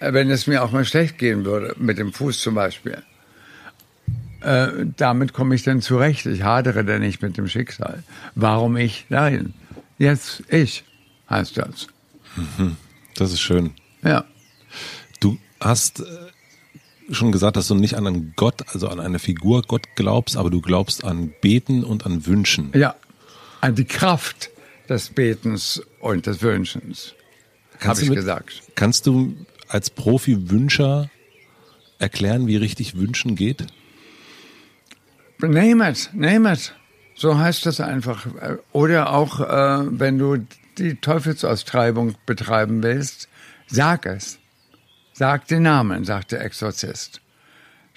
[0.00, 3.02] wenn es mir auch mal schlecht gehen würde, mit dem Fuß zum Beispiel,
[4.40, 6.26] äh, damit komme ich dann zurecht.
[6.26, 8.02] Ich hadere dann nicht mit dem Schicksal.
[8.34, 9.06] Warum ich?
[9.08, 9.54] Nein,
[9.98, 10.84] jetzt ich
[11.28, 11.88] heißt das.
[12.36, 12.76] Mhm.
[13.14, 13.72] Das ist schön.
[14.02, 14.24] Ja.
[15.20, 16.04] Du hast äh,
[17.10, 20.50] schon gesagt, dass du nicht an einen Gott, also an eine Figur Gott glaubst, aber
[20.50, 22.70] du glaubst an Beten und an Wünschen.
[22.74, 22.94] Ja,
[23.60, 24.50] an die Kraft
[24.88, 27.14] des Betens und des Wünschens.
[27.80, 28.62] Habe ich mit, gesagt.
[28.74, 29.36] Kannst du
[29.68, 31.10] als Profi-Wünscher
[31.98, 33.66] erklären, wie richtig Wünschen geht?
[35.40, 36.74] Name it, name it.
[37.14, 38.26] So heißt das einfach.
[38.72, 40.38] Oder auch, äh, wenn du
[40.78, 43.28] die Teufelsaustreibung betreiben willst,
[43.66, 44.38] sag es.
[45.12, 47.20] Sag den Namen, sagt der Exorzist.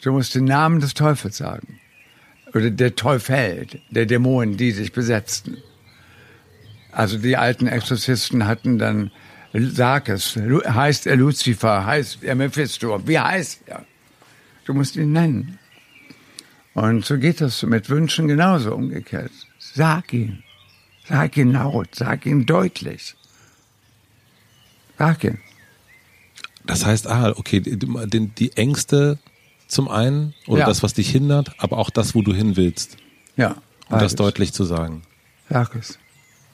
[0.02, 1.80] Du musst den Namen des Teufels sagen.
[2.54, 5.58] Oder der Teufel, der Dämonen, die sich besetzten.
[6.92, 9.12] Also die alten Exorzisten hatten dann,
[9.54, 13.86] sag es, heißt er Lucifer, heißt er Mephisto, wie heißt er?
[14.66, 15.60] Du musst ihn nennen.
[16.74, 19.32] Und so geht das mit Wünschen genauso umgekehrt.
[19.60, 20.44] Sag ihn.
[21.08, 23.16] Sag ihn laut, sag ihn deutlich.
[24.98, 25.40] Sag ihn.
[26.66, 29.18] Das heißt, ah, okay, die, die Ängste
[29.68, 30.66] zum einen oder ja.
[30.68, 32.98] das, was dich hindert, aber auch das, wo du hin willst.
[33.36, 33.56] Ja.
[33.90, 35.02] Um das deutlich zu sagen.
[35.50, 35.98] Sag es.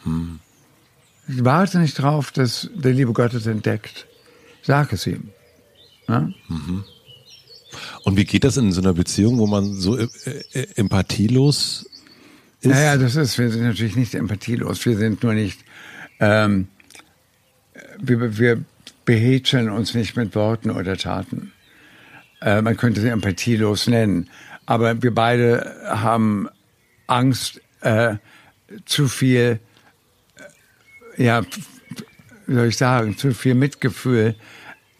[0.07, 0.39] Hm.
[1.27, 4.07] Ich warte nicht drauf, dass der liebe Gott es entdeckt.
[4.63, 5.29] Sag es ihm.
[6.07, 6.29] Ja?
[6.47, 6.85] Mhm.
[8.03, 10.07] Und wie geht das in so einer Beziehung, wo man so äh,
[10.53, 11.85] äh, empathielos
[12.61, 12.71] ist?
[12.71, 14.85] Naja, das ist, wir sind natürlich nicht empathielos.
[14.85, 15.59] Wir sind nur nicht,
[16.19, 16.69] ähm,
[17.99, 18.63] wir, wir
[19.03, 21.51] behätscheln uns nicht mit Worten oder Taten.
[22.41, 24.29] Äh, man könnte sie empathielos nennen.
[24.65, 26.47] Aber wir beide haben
[27.07, 28.15] Angst, äh,
[28.85, 29.59] zu viel,
[31.17, 31.43] ja,
[32.45, 34.35] wie soll ich sagen, zu viel Mitgefühl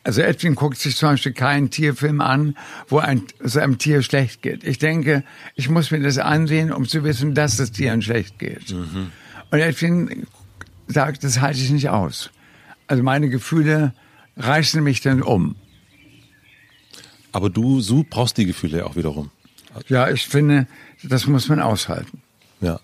[0.07, 2.55] also Edwin guckt sich zum Beispiel keinen Tierfilm an,
[2.87, 4.63] wo ein, so einem Tier schlecht geht.
[4.63, 5.21] Ich denke,
[5.55, 8.71] ich muss mir das ansehen, um zu wissen, dass es Tieren schlecht geht.
[8.71, 9.11] Mhm.
[9.51, 10.25] Und Edwin
[10.87, 12.29] sagt, das halte ich nicht aus.
[12.87, 13.93] Also meine Gefühle
[14.37, 15.57] reißen mich dann um.
[17.33, 19.29] Aber du, du brauchst die Gefühle auch wiederum.
[19.89, 20.67] Ja, ich finde,
[21.03, 22.21] das muss man aushalten.
[22.61, 22.79] Ja.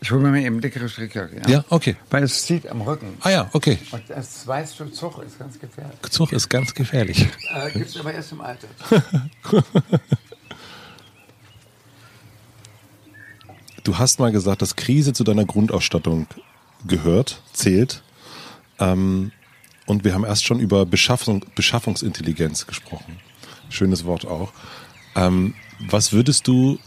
[0.00, 1.40] Ich hole mir eben dickere Strickjacke.
[1.42, 1.48] Ja?
[1.48, 1.96] ja, okay.
[2.10, 3.16] Weil es zieht am Rücken.
[3.20, 3.78] Ah ja, okay.
[3.90, 5.98] Und das weißt du, Zug ist ganz gefährlich.
[6.10, 7.28] Zug ist ganz gefährlich.
[7.54, 8.68] Äh, Gibt es aber erst im Alter.
[13.84, 16.28] du hast mal gesagt, dass Krise zu deiner Grundausstattung
[16.86, 18.02] gehört, zählt.
[18.78, 19.32] Ähm,
[19.86, 23.18] und wir haben erst schon über Beschaffung, Beschaffungsintelligenz gesprochen.
[23.70, 24.52] Schönes Wort auch.
[25.16, 26.78] Ähm, was würdest du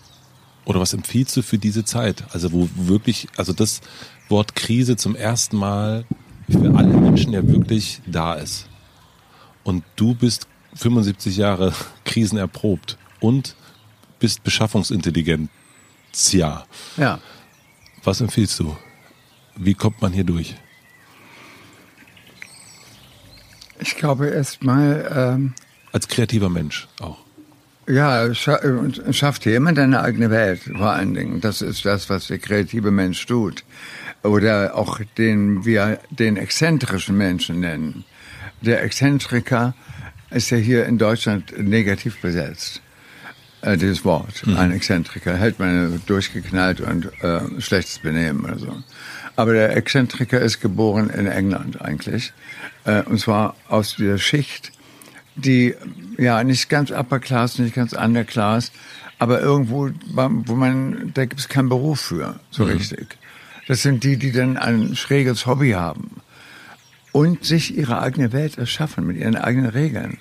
[0.65, 2.23] oder was empfiehlst du für diese Zeit?
[2.33, 3.81] Also wo wirklich, also das
[4.29, 6.05] Wort Krise zum ersten Mal
[6.49, 8.67] für alle Menschen ja wirklich da ist.
[9.63, 11.73] Und du bist 75 Jahre
[12.05, 13.55] krisenerprobt und
[14.19, 15.49] bist beschaffungsintelligent.
[16.31, 16.65] Ja.
[16.97, 17.19] Ja.
[18.03, 18.75] Was empfiehlst du?
[19.55, 20.55] Wie kommt man hier durch?
[23.79, 25.09] Ich glaube erstmal.
[25.13, 25.53] Ähm
[25.91, 27.17] Als kreativer Mensch auch.
[27.87, 31.41] Ja, schafft jemand eine eigene Welt, vor allen Dingen.
[31.41, 33.63] Das ist das, was der kreative Mensch tut.
[34.23, 38.05] Oder auch den wir den exzentrischen Menschen nennen.
[38.61, 39.73] Der Exzentriker
[40.29, 42.81] ist ja hier in Deutschland negativ besetzt.
[43.61, 44.57] Äh, dieses Wort, mhm.
[44.57, 48.75] ein Exzentriker, hält man durchgeknallt und äh, schlechtes Benehmen oder so.
[49.35, 52.33] Aber der Exzentriker ist geboren in England eigentlich.
[52.85, 54.71] Äh, und zwar aus dieser Schicht,
[55.35, 55.75] die
[56.17, 58.71] ja nicht ganz upper class, nicht ganz underclass,
[59.19, 62.71] aber irgendwo, wo man, da gibt es keinen Beruf für, so mhm.
[62.71, 63.17] richtig.
[63.67, 66.21] Das sind die, die dann ein schräges Hobby haben
[67.11, 70.17] und sich ihre eigene Welt erschaffen mit ihren eigenen Regeln.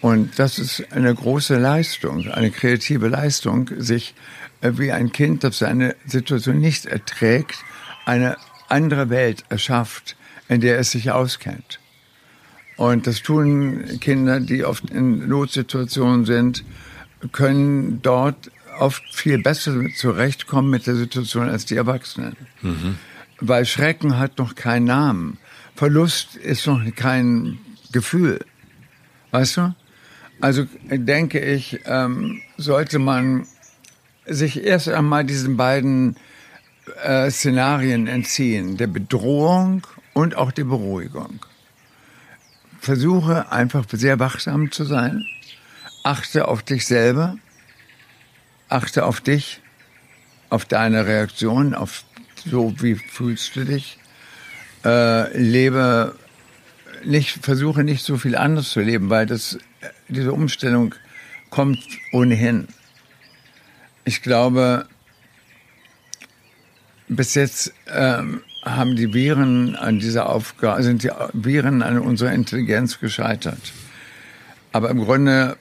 [0.00, 4.14] Und das ist eine große Leistung, eine kreative Leistung, sich
[4.60, 7.56] äh, wie ein Kind, das seine Situation nicht erträgt,
[8.04, 8.36] eine
[8.68, 10.16] andere Welt erschafft,
[10.48, 11.80] in der es sich auskennt.
[12.76, 16.64] Und das tun Kinder, die oft in Notsituationen sind,
[17.32, 22.36] können dort oft viel besser zurechtkommen mit der Situation als die Erwachsenen.
[22.60, 22.96] Mhm.
[23.40, 25.38] Weil Schrecken hat noch keinen Namen.
[25.74, 27.58] Verlust ist noch kein
[27.92, 28.40] Gefühl.
[29.30, 29.74] Weißt du?
[30.40, 33.46] Also denke ich, ähm, sollte man
[34.26, 36.16] sich erst einmal diesen beiden
[37.02, 41.45] äh, Szenarien entziehen, der Bedrohung und auch der Beruhigung
[42.86, 45.26] versuche einfach sehr wachsam zu sein.
[46.04, 47.36] Achte auf dich selber.
[48.68, 49.60] Achte auf dich,
[50.50, 52.04] auf deine Reaktion, auf
[52.44, 53.98] so wie fühlst du dich.
[54.84, 56.14] Äh, lebe
[57.04, 59.58] nicht, versuche nicht so viel anders zu leben, weil das,
[60.08, 60.94] diese Umstellung
[61.50, 61.82] kommt
[62.12, 62.68] ohnehin.
[64.04, 64.86] Ich glaube,
[67.08, 72.98] bis jetzt ähm, haben die Viren an dieser Aufgabe, sind die Viren an unserer Intelligenz
[72.98, 73.72] gescheitert.
[74.72, 75.56] Aber im Grunde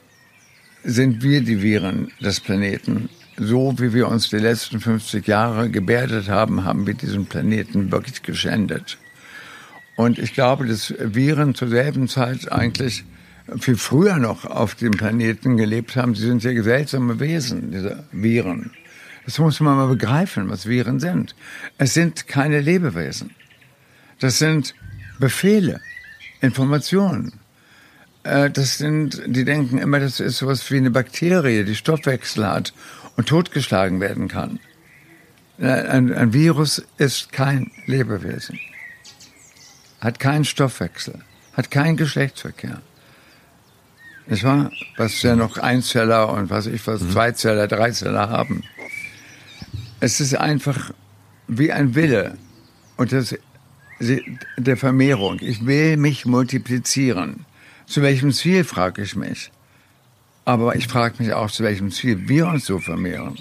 [0.84, 3.10] sind wir die Viren des Planeten.
[3.38, 8.24] So wie wir uns die letzten 50 Jahre gebärdet haben, haben wir diesen Planeten wirklich
[8.24, 8.98] geschändet.
[9.96, 13.04] Und ich glaube, dass Viren zur selben Zeit eigentlich
[13.60, 16.16] viel früher noch auf dem Planeten gelebt haben.
[16.16, 18.72] Sie sind sehr seltsame Wesen, diese Viren.
[19.26, 21.36] Das muss man mal begreifen, was Viren sind.
[21.78, 23.32] Es sind keine Lebewesen.
[24.20, 24.76] Das sind
[25.20, 25.82] Befehle,
[26.42, 27.34] Informationen.
[28.24, 32.74] Äh, das sind, die denken immer, das ist sowas wie eine Bakterie, die Stoffwechsel hat
[33.18, 34.60] und totgeschlagen werden kann.
[35.60, 38.60] Äh, ein, ein Virus ist kein Lebewesen,
[40.02, 41.20] hat keinen Stoffwechsel,
[41.54, 42.82] hat keinen Geschlechtsverkehr.
[44.28, 44.72] Nicht wahr?
[44.98, 47.12] Was ja noch Einzeller und was ich was, mhm.
[47.12, 48.64] Zweizeller, Dreizeller haben.
[50.00, 50.92] Es ist einfach
[51.48, 52.38] wie ein Wille
[52.98, 53.36] und das,
[54.58, 55.40] der Vermehrung.
[55.42, 57.46] Ich will mich multiplizieren.
[57.86, 59.52] Zu welchem Ziel, frage ich mich.
[60.44, 63.38] Aber ich frage mich auch, zu welchem Ziel wir uns so vermehren.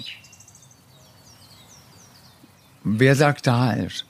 [2.83, 4.05] Wer sagt da halt?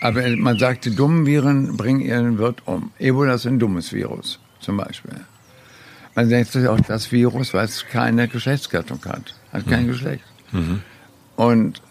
[0.00, 2.92] Aber man sagt, die dummen Viren bringen ihren Wirt um.
[2.98, 5.20] Ebola ist ein dummes Virus, zum Beispiel.
[6.14, 9.34] Man denkt sich auch das Virus, weil es keine Geschlechtsgattung hat.
[9.52, 9.88] Hat kein mhm.
[9.88, 10.24] Geschlecht.
[10.52, 10.82] Mhm.
[11.36, 11.82] Und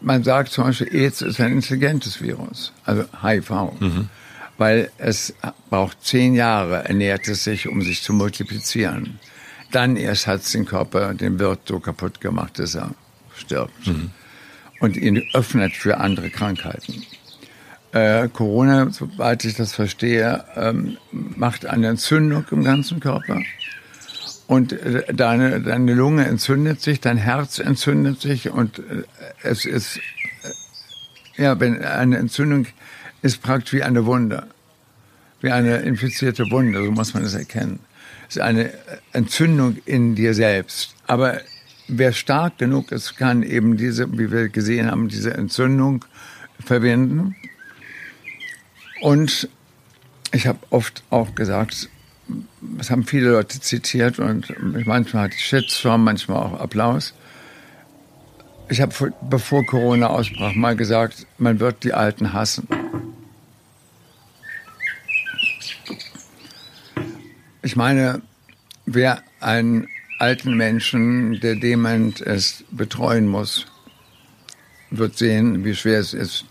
[0.00, 3.50] man sagt zum Beispiel, AIDS ist ein intelligentes Virus, also HIV.
[3.80, 4.08] Mhm
[4.58, 5.34] weil es
[5.70, 9.18] braucht zehn Jahre, ernährt es sich, um sich zu multiplizieren.
[9.70, 12.90] Dann erst hat es den Körper, den Wirt so kaputt gemacht, dass er
[13.36, 13.86] stirbt.
[13.86, 14.10] Mhm.
[14.80, 17.02] Und ihn öffnet für andere Krankheiten.
[17.92, 23.40] Äh, Corona, soweit ich das verstehe, ähm, macht eine Entzündung im ganzen Körper.
[24.48, 29.04] Und äh, deine, deine Lunge entzündet sich, dein Herz entzündet sich und äh,
[29.42, 29.98] es ist,
[31.36, 32.66] äh, ja, wenn eine Entzündung
[33.20, 34.46] ist praktisch wie eine Wunde,
[35.42, 37.78] wie eine infizierte Wunde, so muss man es erkennen.
[38.26, 38.72] Es ist eine
[39.12, 40.94] Entzündung in dir selbst.
[41.06, 41.42] Aber
[41.86, 46.06] wer stark genug ist, kann eben diese, wie wir gesehen haben, diese Entzündung
[46.64, 47.36] verwenden.
[49.02, 49.46] Und
[50.32, 51.90] ich habe oft auch gesagt,
[52.60, 54.52] das haben viele Leute zitiert und
[54.86, 57.14] manchmal hatte ich Shitstorm, manchmal auch Applaus.
[58.68, 62.68] Ich habe bevor Corona ausbrach mal gesagt, man wird die Alten hassen.
[67.62, 68.20] Ich meine,
[68.84, 69.88] wer einen
[70.18, 73.66] alten Menschen, der dement ist, betreuen muss,
[74.90, 76.44] wird sehen, wie schwer es ist,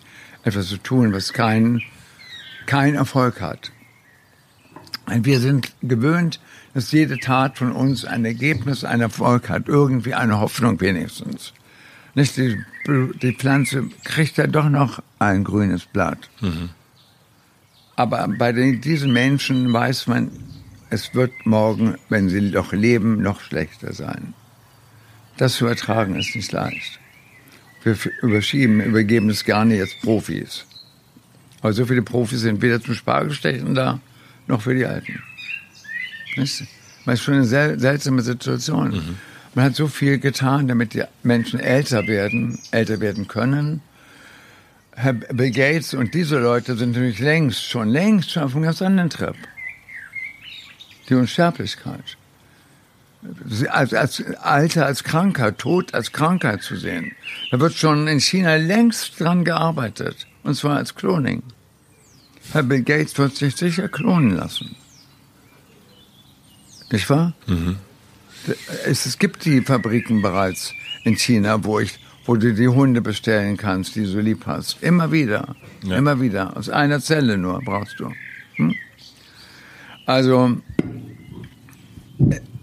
[0.44, 1.82] etwas zu tun, was keinen
[2.66, 3.72] kein Erfolg hat.
[5.10, 6.40] Wir sind gewöhnt,
[6.74, 11.54] dass jede Tat von uns ein Ergebnis, ein Erfolg hat, irgendwie eine Hoffnung wenigstens.
[12.14, 12.58] Nicht die,
[13.22, 16.30] die Pflanze kriegt ja doch noch ein grünes Blatt.
[16.42, 16.70] Mhm.
[17.96, 20.32] Aber bei den, diesen Menschen weiß man,
[20.90, 24.34] es wird morgen, wenn sie noch leben, noch schlechter sein.
[25.38, 27.00] Das zu ertragen ist nicht leicht.
[27.84, 30.66] Wir überschieben, übergeben es gerne jetzt Profis.
[31.62, 34.00] Aber so viele Profis sind weder zum Spargelstechen da,
[34.48, 35.22] noch für die Alten.
[36.36, 36.62] Das
[37.06, 38.90] ist schon eine sel seltsame Situation.
[38.90, 39.18] Mhm.
[39.56, 43.82] Man hat so viel getan, damit die Menschen älter werden, älter werden können.
[44.92, 48.82] Herr Bill Gates und diese Leute sind natürlich längst, schon längst schon auf einem ganz
[48.82, 49.36] anderen Trip
[51.10, 52.18] die Unsterblichkeit.
[53.70, 57.14] Als, als Alter, als Krankheit, Tod als Krankheit zu sehen.
[57.52, 60.28] Da wird schon in China längst dran gearbeitet.
[60.44, 61.44] Und zwar als Cloning.
[62.52, 64.76] Herr Bill Gates wird sich sicher klonen lassen.
[66.92, 67.34] Nicht wahr?
[67.48, 67.78] Mhm.
[68.86, 73.58] Es, es, gibt die Fabriken bereits in China, wo ich, wo du die Hunde bestellen
[73.58, 74.82] kannst, die du lieb hast.
[74.82, 75.56] Immer wieder.
[75.84, 75.98] Ja.
[75.98, 76.56] Immer wieder.
[76.56, 78.12] Aus einer Zelle nur brauchst du.
[78.56, 78.74] Hm?
[80.06, 80.58] Also,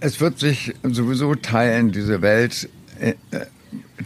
[0.01, 3.15] es wird sich sowieso teilen, diese Welt, äh,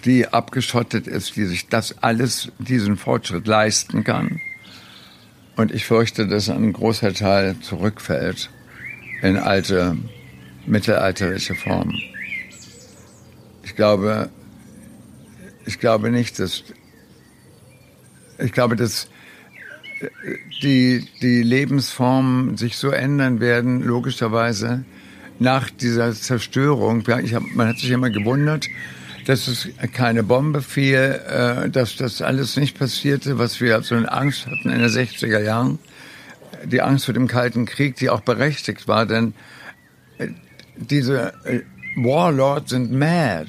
[0.05, 4.41] die abgeschottet ist, die sich das alles, diesen Fortschritt leisten kann.
[5.59, 8.49] Und ich fürchte, dass ein großer Teil zurückfällt
[9.23, 9.97] in alte,
[10.67, 12.01] mittelalterliche Formen.
[13.65, 14.31] Ich glaube,
[15.67, 16.63] ich glaube nicht, dass,
[18.39, 19.09] ich glaube, dass
[20.63, 24.85] die, die Lebensformen sich so ändern werden, logischerweise,
[25.41, 27.03] nach dieser Zerstörung.
[27.25, 28.69] Ich hab, man hat sich immer gewundert,
[29.29, 34.07] dass es keine Bombe fiel, äh, dass das alles nicht passierte, was wir so in
[34.07, 35.79] Angst hatten in den 60er Jahren.
[36.65, 39.35] die Angst vor dem Kalten Krieg, die auch berechtigt war, denn
[40.17, 40.29] äh,
[40.77, 41.61] diese äh,
[41.97, 43.49] Warlords sind mad.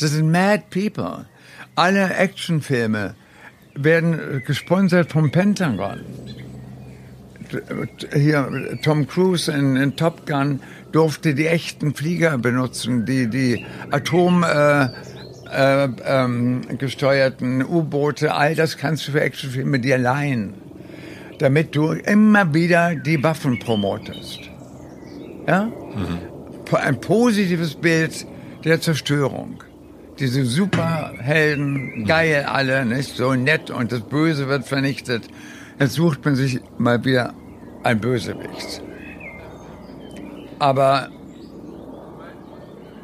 [0.00, 1.26] Das sind mad people.
[1.76, 3.14] Alle Actionfilme
[3.76, 6.00] werden gesponsert vom Pentagon.
[8.12, 10.60] Hier Tom Cruise in, in Top Gun
[10.94, 18.76] durfte die echten Flieger benutzen, die die Atom äh, äh, ähm, gesteuerten U-Boote, all das
[18.76, 20.54] kannst du für Actionfilme dir leihen,
[21.38, 24.40] damit du immer wieder die Waffen promotest.
[25.48, 25.64] Ja?
[25.64, 26.18] Mhm.
[26.72, 28.26] Ein positives Bild
[28.64, 29.62] der Zerstörung.
[30.18, 35.24] Diese Superhelden, geil alle, nicht so nett und das Böse wird vernichtet.
[35.78, 37.34] Jetzt sucht man sich mal wieder
[37.82, 38.82] ein Bösewicht.
[40.64, 41.08] Aber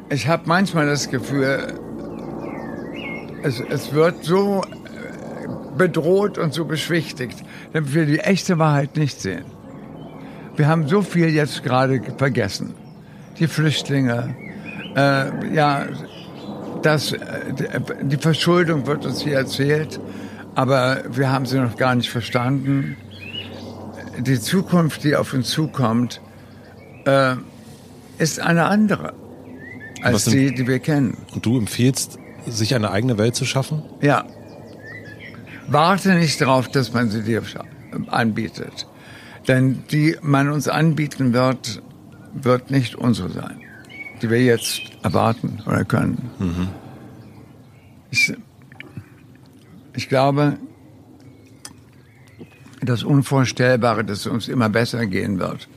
[0.09, 1.75] ich habe manchmal das Gefühl,
[3.43, 7.37] es, es wird so äh, bedroht und so beschwichtigt,
[7.71, 9.45] damit wir die echte Wahrheit nicht sehen.
[10.55, 12.73] Wir haben so viel jetzt gerade vergessen.
[13.37, 14.35] Die Flüchtlinge,
[14.95, 15.85] äh, ja,
[16.81, 17.19] das, äh,
[18.01, 19.99] die Verschuldung wird uns hier erzählt,
[20.55, 22.97] aber wir haben sie noch gar nicht verstanden.
[24.17, 26.21] Die Zukunft, die auf uns zukommt,
[27.05, 27.35] äh,
[28.21, 29.13] ist eine andere
[30.03, 31.17] als die, die wir kennen.
[31.33, 32.17] Und du empfiehlst
[32.47, 33.83] sich eine eigene Welt zu schaffen?
[34.01, 34.25] Ja.
[35.67, 37.41] Warte nicht darauf, dass man sie dir
[38.07, 38.87] anbietet.
[39.47, 41.81] Denn die man uns anbieten wird,
[42.33, 43.61] wird nicht unsere sein,
[44.21, 46.29] die wir jetzt erwarten oder können.
[46.39, 46.67] Mhm.
[48.11, 48.33] Ich,
[49.95, 50.57] ich glaube,
[52.81, 55.67] das Unvorstellbare, dass es uns immer besser gehen wird,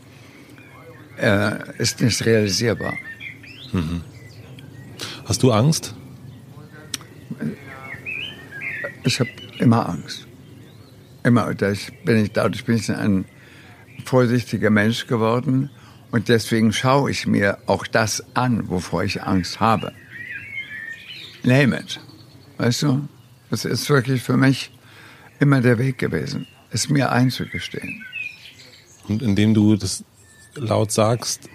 [1.19, 2.95] äh, ist nicht realisierbar.
[3.73, 4.03] Mhm.
[5.25, 5.95] Hast du Angst?
[9.05, 10.27] Ich habe immer Angst.
[11.23, 11.55] Immer.
[11.55, 13.25] Dadurch bin ich, dadurch bin ich ein
[14.05, 15.71] vorsichtiger Mensch geworden.
[16.11, 19.93] Und deswegen schaue ich mir auch das an, wovor ich Angst habe.
[21.43, 22.01] Name it.
[22.59, 23.09] Weißt du?
[23.51, 24.71] Das ist wirklich für mich
[25.39, 28.05] immer der Weg gewesen, es mir einzugestehen.
[29.09, 30.05] Und indem du das
[30.57, 31.49] laut sagst,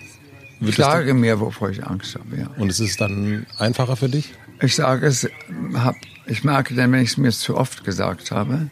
[0.61, 2.47] ich sage mir, wovor ich Angst habe, ja.
[2.57, 4.33] Und es ist dann einfacher für dich?
[4.61, 5.27] Ich sage es,
[5.73, 5.95] hab,
[6.25, 8.69] ich merke dann, wenn ich es mir zu oft gesagt habe,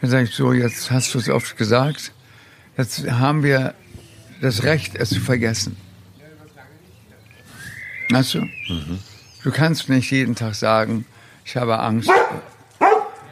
[0.00, 2.12] dann sage ich so, jetzt hast du es oft gesagt,
[2.78, 3.74] jetzt haben wir
[4.40, 5.76] das Recht, es zu vergessen.
[8.08, 8.40] Weißt du?
[8.40, 8.98] Mhm.
[9.42, 11.04] Du kannst nicht jeden Tag sagen,
[11.44, 12.10] ich habe Angst,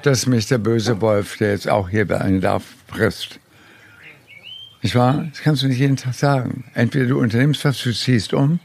[0.02, 3.40] dass mich der böse Wolf, der jetzt auch hier bei einem darf, frisst.
[4.82, 5.26] Nicht wahr?
[5.30, 6.64] Das kannst du nicht jeden Tag sagen.
[6.74, 8.60] Entweder du unternimmst was, du ziehst um,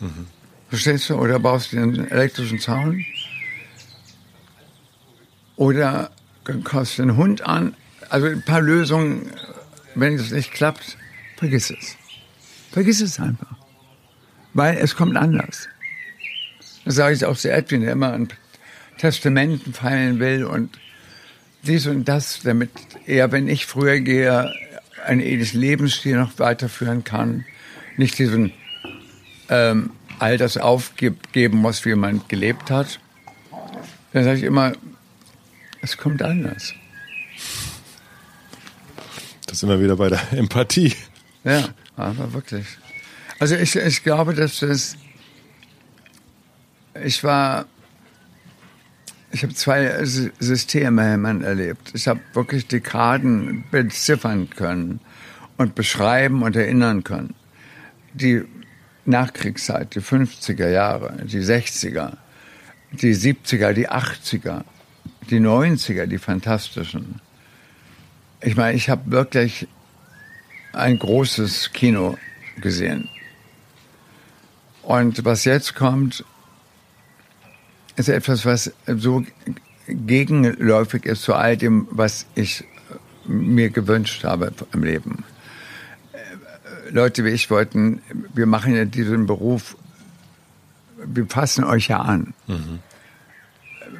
[0.00, 0.26] mhm.
[0.68, 3.04] verstehst du, oder baust dir einen elektrischen Zaun,
[5.56, 6.10] oder
[6.64, 7.74] kaufst den Hund an.
[8.08, 9.30] Also ein paar Lösungen,
[9.94, 10.96] wenn das nicht klappt,
[11.36, 11.96] vergiss es.
[12.72, 13.56] Vergiss es einfach.
[14.54, 15.68] Weil es kommt anders.
[16.84, 18.28] Das sage ich auch zu Edwin, der immer an
[18.98, 20.78] Testamenten feilen will und
[21.62, 22.70] dies und das, damit
[23.06, 24.52] er, wenn ich früher gehe,
[25.06, 27.44] einen ähnlichen Lebensstil noch weiterführen kann,
[27.96, 28.52] nicht diesen
[29.48, 33.00] ähm, all das aufgeben muss, wie man gelebt hat.
[34.12, 34.72] Dann sage ich immer,
[35.82, 36.74] es kommt anders.
[39.46, 40.94] Das sind wir wieder bei der Empathie.
[41.42, 42.66] Ja, aber wirklich.
[43.38, 44.96] Also ich, ich glaube, dass das.
[47.02, 47.66] Ich war.
[49.32, 51.92] Ich habe zwei Systeme man erlebt.
[51.94, 55.00] Ich habe wirklich Dekaden beziffern können
[55.56, 57.34] und beschreiben und erinnern können.
[58.12, 58.42] Die
[59.04, 62.16] Nachkriegszeit, die 50er Jahre, die 60er,
[62.90, 64.64] die 70er, die 80er,
[65.30, 67.20] die 90er, die fantastischen.
[68.40, 69.68] Ich meine, ich habe wirklich
[70.72, 72.18] ein großes Kino
[72.60, 73.08] gesehen.
[74.82, 76.24] Und was jetzt kommt,
[78.00, 79.24] ist etwas, was so
[79.86, 82.64] gegenläufig ist zu all dem, was ich
[83.26, 85.24] mir gewünscht habe im Leben.
[86.90, 88.02] Leute wie ich wollten,
[88.34, 89.76] wir machen ja diesen Beruf,
[91.04, 92.34] wir fassen euch ja an.
[92.46, 92.80] Mhm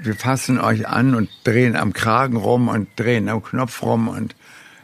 [0.02, 4.35] wir fassen euch an und drehen am Kragen rum und drehen am Knopf rum und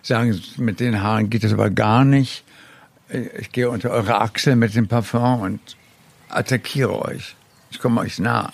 [0.02, 2.44] sagen, mit den Haaren geht es aber gar nicht.
[3.38, 5.60] Ich gehe unter eure Achsel mit dem Parfum und
[6.28, 7.36] attackiere euch.
[7.70, 8.52] Ich komme euch nah.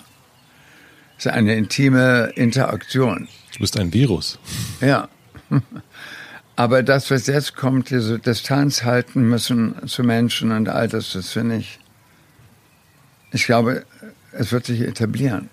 [1.23, 3.29] Ist eine intime Interaktion.
[3.53, 4.37] Du bist ein Virus.
[4.81, 5.07] Ja.
[6.57, 11.29] Aber das, was jetzt kommt, diese Distanz halten müssen zu Menschen und all das, das
[11.29, 11.79] finde ich,
[13.31, 13.85] ich glaube,
[14.33, 15.49] es wird sich etablieren.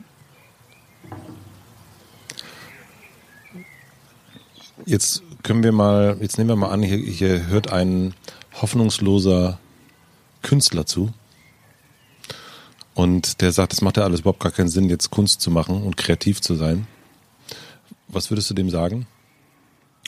[4.86, 8.12] Jetzt können wir mal, jetzt nehmen wir mal an, hier, hier hört ein
[8.60, 9.60] hoffnungsloser
[10.42, 11.12] Künstler zu.
[13.00, 15.84] Und der sagt, es macht ja alles überhaupt gar keinen Sinn, jetzt Kunst zu machen
[15.84, 16.86] und kreativ zu sein.
[18.08, 19.06] Was würdest du dem sagen?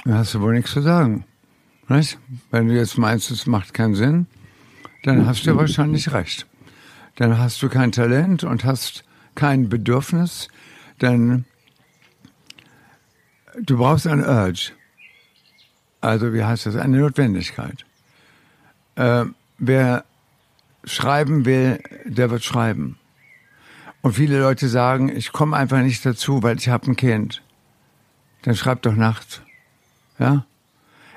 [0.04, 1.24] Da hast du wohl nichts zu sagen.
[1.88, 2.18] Nicht?
[2.50, 4.26] Wenn du jetzt meinst, es macht keinen Sinn,
[5.04, 6.46] dann hast du wahrscheinlich recht.
[7.16, 9.04] Dann hast du kein Talent und hast
[9.34, 10.48] kein Bedürfnis,
[11.00, 11.46] denn
[13.58, 14.72] du brauchst ein Urge.
[16.02, 16.76] Also wie heißt das?
[16.76, 17.86] Eine Notwendigkeit.
[18.96, 19.24] Äh,
[19.56, 20.04] wer
[20.84, 22.98] schreiben will, der wird schreiben.
[24.02, 27.42] Und viele Leute sagen, ich komme einfach nicht dazu, weil ich habe ein Kind.
[28.42, 29.42] Dann schreib doch nachts.
[30.18, 30.44] Ja?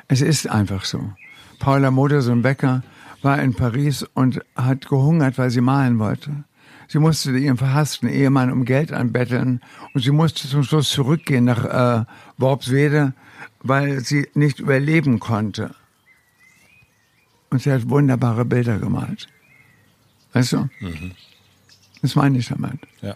[0.07, 1.13] Es ist einfach so.
[1.59, 2.83] Paula Modersohn Becker
[3.23, 6.43] war in Paris und hat gehungert, weil sie malen wollte.
[6.87, 9.61] Sie musste ihren verhassten Ehemann um Geld anbetteln
[9.93, 12.05] und sie musste zum Schluss zurückgehen nach äh,
[12.37, 13.13] Worpswede,
[13.63, 15.73] weil sie nicht überleben konnte.
[17.49, 19.27] Und sie hat wunderbare Bilder gemalt.
[20.35, 20.69] Weißt du?
[20.81, 21.11] Mhm.
[22.01, 22.79] Das meine ich damit.
[23.01, 23.15] Ja.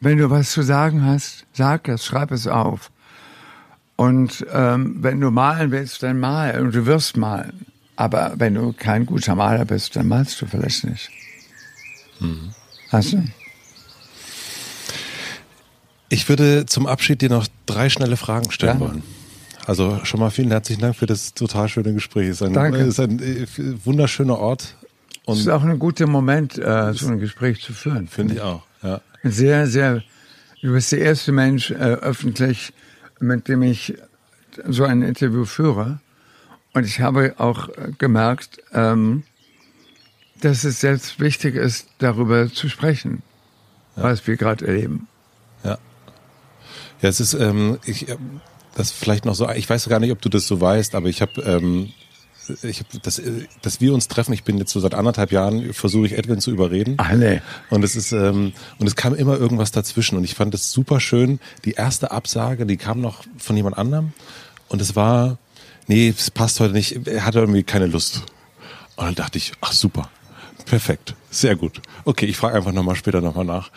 [0.00, 2.92] Wenn du was zu sagen hast, sag es, schreib es auf.
[3.96, 7.66] Und ähm, wenn du malen willst, dann mal und du wirst malen.
[7.96, 11.10] Aber wenn du kein guter Maler bist, dann malst du vielleicht nicht.
[12.20, 12.54] Mhm.
[12.90, 13.24] Hast du?
[16.08, 18.86] Ich würde zum Abschied dir noch drei schnelle Fragen stellen ja.
[18.86, 19.02] wollen.
[19.66, 22.28] Also schon mal vielen herzlichen Dank für das total schöne Gespräch.
[22.28, 22.78] Es ist ein, Danke.
[22.78, 23.46] ist ein äh,
[23.84, 24.76] wunderschöner Ort.
[25.34, 28.08] Es ist auch ein guter Moment, äh, so ein Gespräch zu führen.
[28.08, 29.00] Finde ich auch, ja.
[29.22, 30.02] Sehr, sehr,
[30.62, 32.72] du bist der erste Mensch äh, öffentlich,
[33.20, 33.94] mit dem ich
[34.66, 36.00] so ein Interview führe.
[36.72, 37.68] Und ich habe auch
[37.98, 39.24] gemerkt, ähm,
[40.40, 43.22] dass es selbst wichtig ist, darüber zu sprechen,
[43.96, 44.04] ja.
[44.04, 45.08] was wir gerade erleben.
[45.64, 45.78] Ja.
[47.02, 48.16] Ja, es ist, ähm, ich, äh,
[48.74, 51.20] das vielleicht noch so, ich weiß gar nicht, ob du das so weißt, aber ich
[51.20, 51.92] habe ähm,
[52.62, 53.20] ich hab das,
[53.62, 54.32] dass wir uns treffen.
[54.32, 56.98] Ich bin jetzt so seit anderthalb Jahren versuche ich Edwin zu überreden.
[56.98, 57.42] Alle.
[57.70, 61.00] Und es ist ähm, und es kam immer irgendwas dazwischen und ich fand es super
[61.00, 61.40] schön.
[61.64, 64.12] Die erste Absage, die kam noch von jemand anderem
[64.68, 65.38] und es war,
[65.86, 67.06] nee, es passt heute nicht.
[67.06, 68.22] Er hatte irgendwie keine Lust.
[68.96, 70.10] Und dann dachte ich, ach super,
[70.64, 71.14] perfekt.
[71.38, 71.80] Sehr gut.
[72.04, 73.70] Okay, ich frage einfach nochmal später nochmal nach.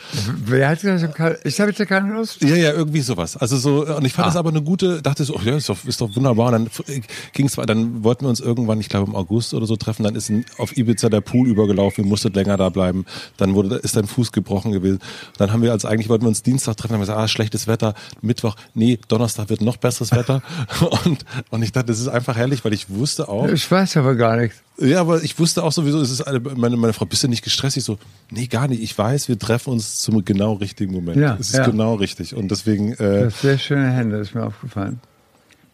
[0.45, 1.03] Wer hat das?
[1.43, 2.41] Ich habe jetzt keine Lust.
[2.41, 3.37] Ja, ja, irgendwie sowas.
[3.37, 4.29] Also so, und ich fand ah.
[4.29, 6.51] das aber eine gute, dachte so, oh, ja, ist doch, ist doch wunderbar.
[6.51, 9.75] Und dann ging es, dann wollten wir uns irgendwann, ich glaube im August oder so
[9.75, 13.05] treffen, dann ist in, auf Ibiza der Pool übergelaufen, ihr musstet länger da bleiben.
[13.37, 14.97] Dann wurde, ist dein Fuß gebrochen gewesen.
[15.37, 17.67] Dann haben wir als eigentlich wollten wir uns Dienstag treffen, haben wir gesagt, ah, schlechtes
[17.67, 17.93] Wetter,
[18.23, 20.41] Mittwoch, nee, Donnerstag wird noch besseres Wetter.
[21.05, 23.47] und, und ich dachte, das ist einfach herrlich, weil ich wusste auch.
[23.49, 24.63] Ich weiß aber gar nichts.
[24.81, 27.43] Ja, aber ich wusste auch sowieso, es ist eine, meine, meine Frau, bist du nicht
[27.43, 27.77] gestresst?
[27.77, 27.99] Ich so,
[28.31, 28.81] nee, gar nicht.
[28.81, 31.17] Ich weiß, wir treffen uns zum genau richtigen Moment.
[31.17, 31.65] Ja, es ist ja.
[31.65, 32.35] genau richtig.
[32.35, 32.93] Und deswegen.
[32.93, 34.99] Äh, das sehr schöne Hände, ist mir aufgefallen.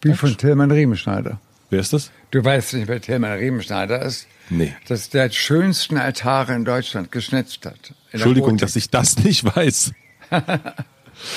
[0.02, 1.40] Wie von Tillmann Riemenschneider.
[1.70, 2.12] Wer ist das?
[2.32, 4.28] Du weißt nicht, wer Tillmann Riemenschneider ist?
[4.50, 4.74] Nee.
[4.88, 7.94] Das der schönsten Altare in Deutschland geschnitzt hat.
[8.12, 9.94] Entschuldigung, dass ich das nicht weiß.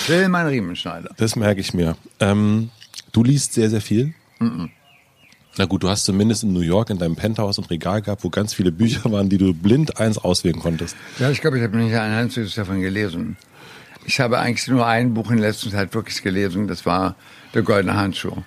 [0.06, 1.10] Tillmann Riemenschneider.
[1.16, 1.96] Das merke ich mir.
[2.18, 2.70] Ähm,
[3.12, 4.14] du liest sehr, sehr viel.
[4.38, 4.70] Mm -mm.
[5.60, 8.30] Na gut, du hast zumindest in New York in deinem Penthouse ein Regal gehabt, wo
[8.30, 10.96] ganz viele Bücher waren, die du blind eins auswählen konntest.
[11.18, 13.36] Ja, ich glaube, ich habe nicht ein einziges davon gelesen.
[14.06, 17.14] Ich habe eigentlich nur ein Buch in letzter Zeit wirklich gelesen, das war
[17.52, 18.38] Der Goldene Handschuh.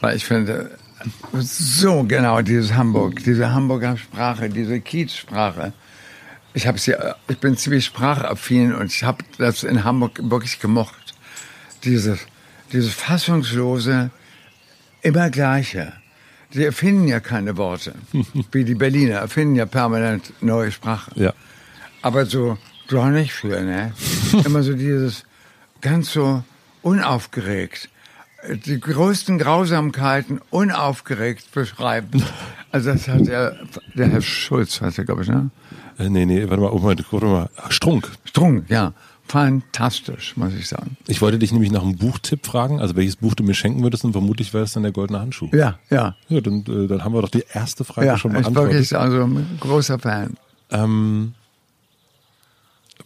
[0.00, 0.78] Weil ich finde,
[1.34, 5.74] so genau dieses Hamburg, diese Hamburger Sprache, diese Kiezsprache.
[6.54, 11.12] Ich ich bin ziemlich sprachaffin und ich habe das in Hamburg wirklich gemocht.
[11.84, 12.20] Dieses,
[12.72, 14.10] dieses fassungslose,
[15.02, 15.92] immer gleiche.
[16.52, 17.94] Sie erfinden ja keine Worte,
[18.52, 21.12] wie die Berliner erfinden ja permanent neue Sprachen.
[21.16, 21.32] Ja.
[22.02, 22.58] Aber so
[22.88, 23.92] doch nicht für, ne?
[24.44, 25.24] Immer so dieses
[25.80, 26.42] ganz so
[26.82, 27.88] unaufgeregt.
[28.66, 32.24] Die größten Grausamkeiten unaufgeregt beschreiben.
[32.74, 33.54] Also das hat der,
[33.92, 35.50] der Herr Schulz, heißt er, glaube ich, ne?
[35.98, 38.10] Äh, nee, nee, warte mal, warte mal, Strunk.
[38.24, 38.94] Strunk, ja
[39.32, 40.98] fantastisch, muss ich sagen.
[41.06, 44.04] Ich wollte dich nämlich nach einem Buchtipp fragen, also welches Buch du mir schenken würdest
[44.04, 45.48] und vermutlich wäre es dann der Goldene Handschuh.
[45.52, 46.16] Ja, ja.
[46.28, 48.74] Ja, dann, äh, dann haben wir doch die erste Frage ja, schon beantwortet.
[48.74, 50.36] Ja, ich bin wirklich also ein großer Fan.
[50.70, 51.32] Ähm,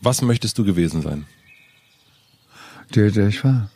[0.00, 1.26] was möchtest du gewesen sein?
[2.96, 3.70] Der, der ich war.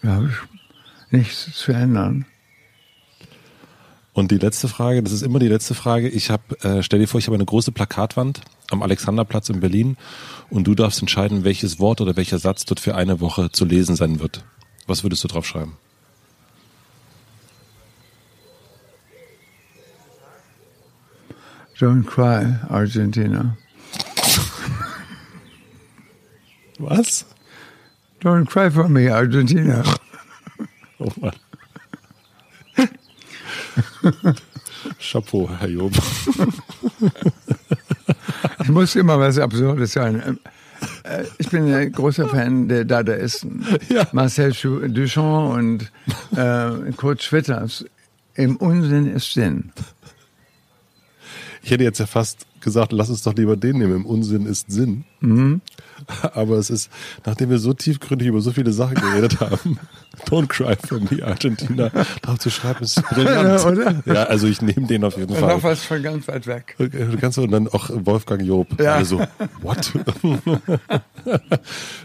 [0.00, 2.24] Da habe ich nichts zu ändern.
[4.14, 6.08] Und die letzte Frage, das ist immer die letzte Frage.
[6.08, 8.40] Ich habe, äh, stell dir vor, ich habe eine große Plakatwand
[8.72, 9.96] am Alexanderplatz in Berlin
[10.50, 13.96] und du darfst entscheiden, welches Wort oder welcher Satz dort für eine Woche zu lesen
[13.96, 14.44] sein wird.
[14.86, 15.76] Was würdest du drauf schreiben?
[21.78, 23.56] Don't cry, Argentina.
[26.78, 27.24] Was?
[28.20, 29.82] Don't cry for me, Argentina.
[31.00, 31.32] Oh Mann.
[34.98, 35.92] Chapeau, Herr Job.
[38.62, 40.38] Ich muss immer was Absurdes sein.
[41.04, 43.64] Äh, ich bin ein großer Fan der Dadaisten.
[43.88, 44.06] Ja.
[44.12, 45.92] Marcel Duchamp und
[46.36, 47.84] äh, Kurt Schwitters.
[48.34, 49.72] Im Unsinn ist Sinn.
[51.62, 53.96] Ich hätte jetzt ja fast gesagt, lass uns doch lieber den nehmen.
[53.96, 55.04] Im Unsinn ist Sinn.
[55.20, 55.60] Mhm.
[56.34, 56.90] Aber es ist,
[57.24, 59.78] nachdem wir so tiefgründig über so viele Sachen geredet haben,
[60.26, 61.90] Don't Cry for Me, Argentina,
[62.22, 63.60] drauf zu schreiben, ist brillant.
[63.60, 64.02] Ja, oder?
[64.06, 65.48] Ja, also ich nehme den auf jeden Fall.
[65.56, 66.74] noch was von ganz weit weg.
[66.78, 68.68] Du kannst und dann auch Wolfgang Job.
[68.80, 68.94] Ja.
[68.96, 69.20] Also,
[69.62, 69.90] what?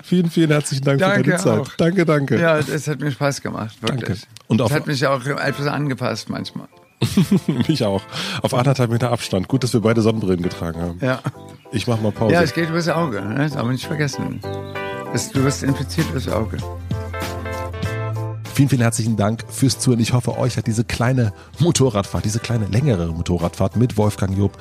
[0.03, 1.59] vielen, vielen herzlichen Dank für Danke deine Zeit.
[1.59, 1.69] auch.
[1.77, 2.39] Danke, danke.
[2.39, 4.21] Ja, das hat mir Spaß gemacht, wirklich.
[4.21, 4.27] Danke.
[4.47, 6.67] Und auf- das hat mich auch etwas angepasst manchmal.
[7.67, 8.01] Mich auch.
[8.41, 9.47] Auf anderthalb Meter Abstand.
[9.47, 10.99] Gut, dass wir beide Sonnenbrillen getragen haben.
[11.01, 11.19] Ja.
[11.71, 12.33] Ich mach mal Pause.
[12.33, 13.35] Ja, es geht übers Auge, ne?
[13.35, 14.39] das darf man nicht vergessen.
[15.13, 16.57] Es, du wirst infiziert übers Auge.
[18.57, 19.99] Vielen, vielen herzlichen Dank fürs Zuhören.
[19.99, 24.57] Ich hoffe, euch hat diese kleine Motorradfahrt, diese kleine längere Motorradfahrt mit Wolfgang Job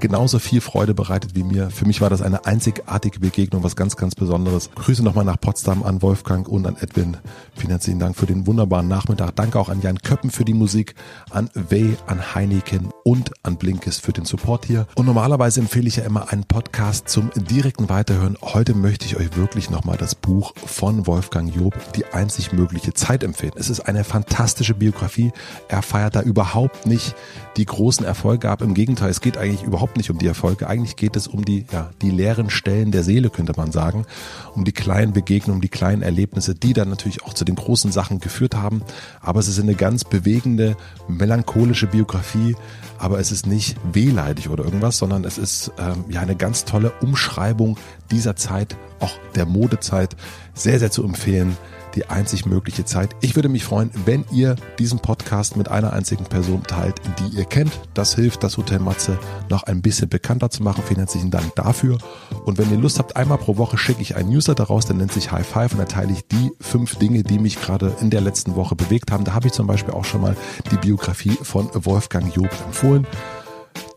[0.00, 1.70] genauso viel Freude bereitet wie mir.
[1.70, 4.68] Für mich war das eine einzigartige Begegnung, was ganz, ganz Besonderes.
[4.74, 7.18] Grüße nochmal nach Potsdam an Wolfgang und an Edwin.
[7.54, 9.36] Vielen herzlichen Dank für den wunderbaren Nachmittag.
[9.36, 10.96] Danke auch an Jan Köppen für die Musik,
[11.30, 14.88] an Way, an Heineken und an Blinkes für den Support hier.
[14.96, 18.36] Und normalerweise empfehle ich ja immer einen Podcast zum direkten Weiterhören.
[18.42, 23.22] Heute möchte ich euch wirklich nochmal das Buch von Wolfgang Job, Die einzig mögliche Zeit
[23.36, 23.52] empfehlen.
[23.56, 25.32] Es ist eine fantastische Biografie.
[25.68, 27.14] Er feiert da überhaupt nicht
[27.56, 28.62] die großen Erfolge ab.
[28.62, 30.68] Im Gegenteil, es geht eigentlich überhaupt nicht um die Erfolge.
[30.68, 34.06] Eigentlich geht es um die, ja, die leeren Stellen der Seele, könnte man sagen.
[34.54, 38.20] Um die kleinen Begegnungen, die kleinen Erlebnisse, die dann natürlich auch zu den großen Sachen
[38.20, 38.82] geführt haben.
[39.20, 40.76] Aber es ist eine ganz bewegende,
[41.08, 42.56] melancholische Biografie.
[42.98, 46.92] Aber es ist nicht wehleidig oder irgendwas, sondern es ist ähm, ja eine ganz tolle
[47.02, 47.76] Umschreibung
[48.10, 50.16] dieser Zeit, auch der Modezeit.
[50.54, 51.58] Sehr, sehr zu empfehlen
[51.96, 53.16] die einzig mögliche Zeit.
[53.20, 57.44] Ich würde mich freuen, wenn ihr diesen Podcast mit einer einzigen Person teilt, die ihr
[57.44, 57.72] kennt.
[57.94, 59.18] Das hilft, das Hotel Matze
[59.48, 60.84] noch ein bisschen bekannter zu machen.
[60.86, 61.98] Vielen herzlichen Dank dafür.
[62.44, 65.12] Und wenn ihr Lust habt, einmal pro Woche schicke ich einen Newsletter raus, der nennt
[65.12, 68.20] sich High Five und da teile ich die fünf Dinge, die mich gerade in der
[68.20, 69.24] letzten Woche bewegt haben.
[69.24, 70.36] Da habe ich zum Beispiel auch schon mal
[70.70, 73.06] die Biografie von Wolfgang Job empfohlen.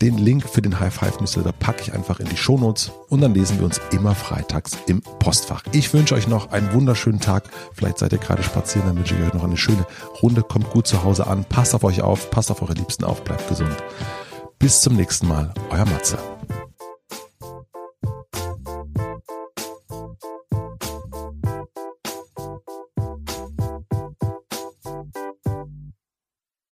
[0.01, 3.33] Den Link für den High Five Newsletter packe ich einfach in die Shownotes und dann
[3.33, 5.63] lesen wir uns immer freitags im Postfach.
[5.71, 7.43] Ich wünsche euch noch einen wunderschönen Tag.
[7.73, 9.85] Vielleicht seid ihr gerade spazieren, dann wünsche ich euch noch eine schöne
[10.21, 10.43] Runde.
[10.43, 13.47] Kommt gut zu Hause an, passt auf euch auf, passt auf eure Liebsten auf, bleibt
[13.47, 13.75] gesund.
[14.57, 16.17] Bis zum nächsten Mal, euer Matze.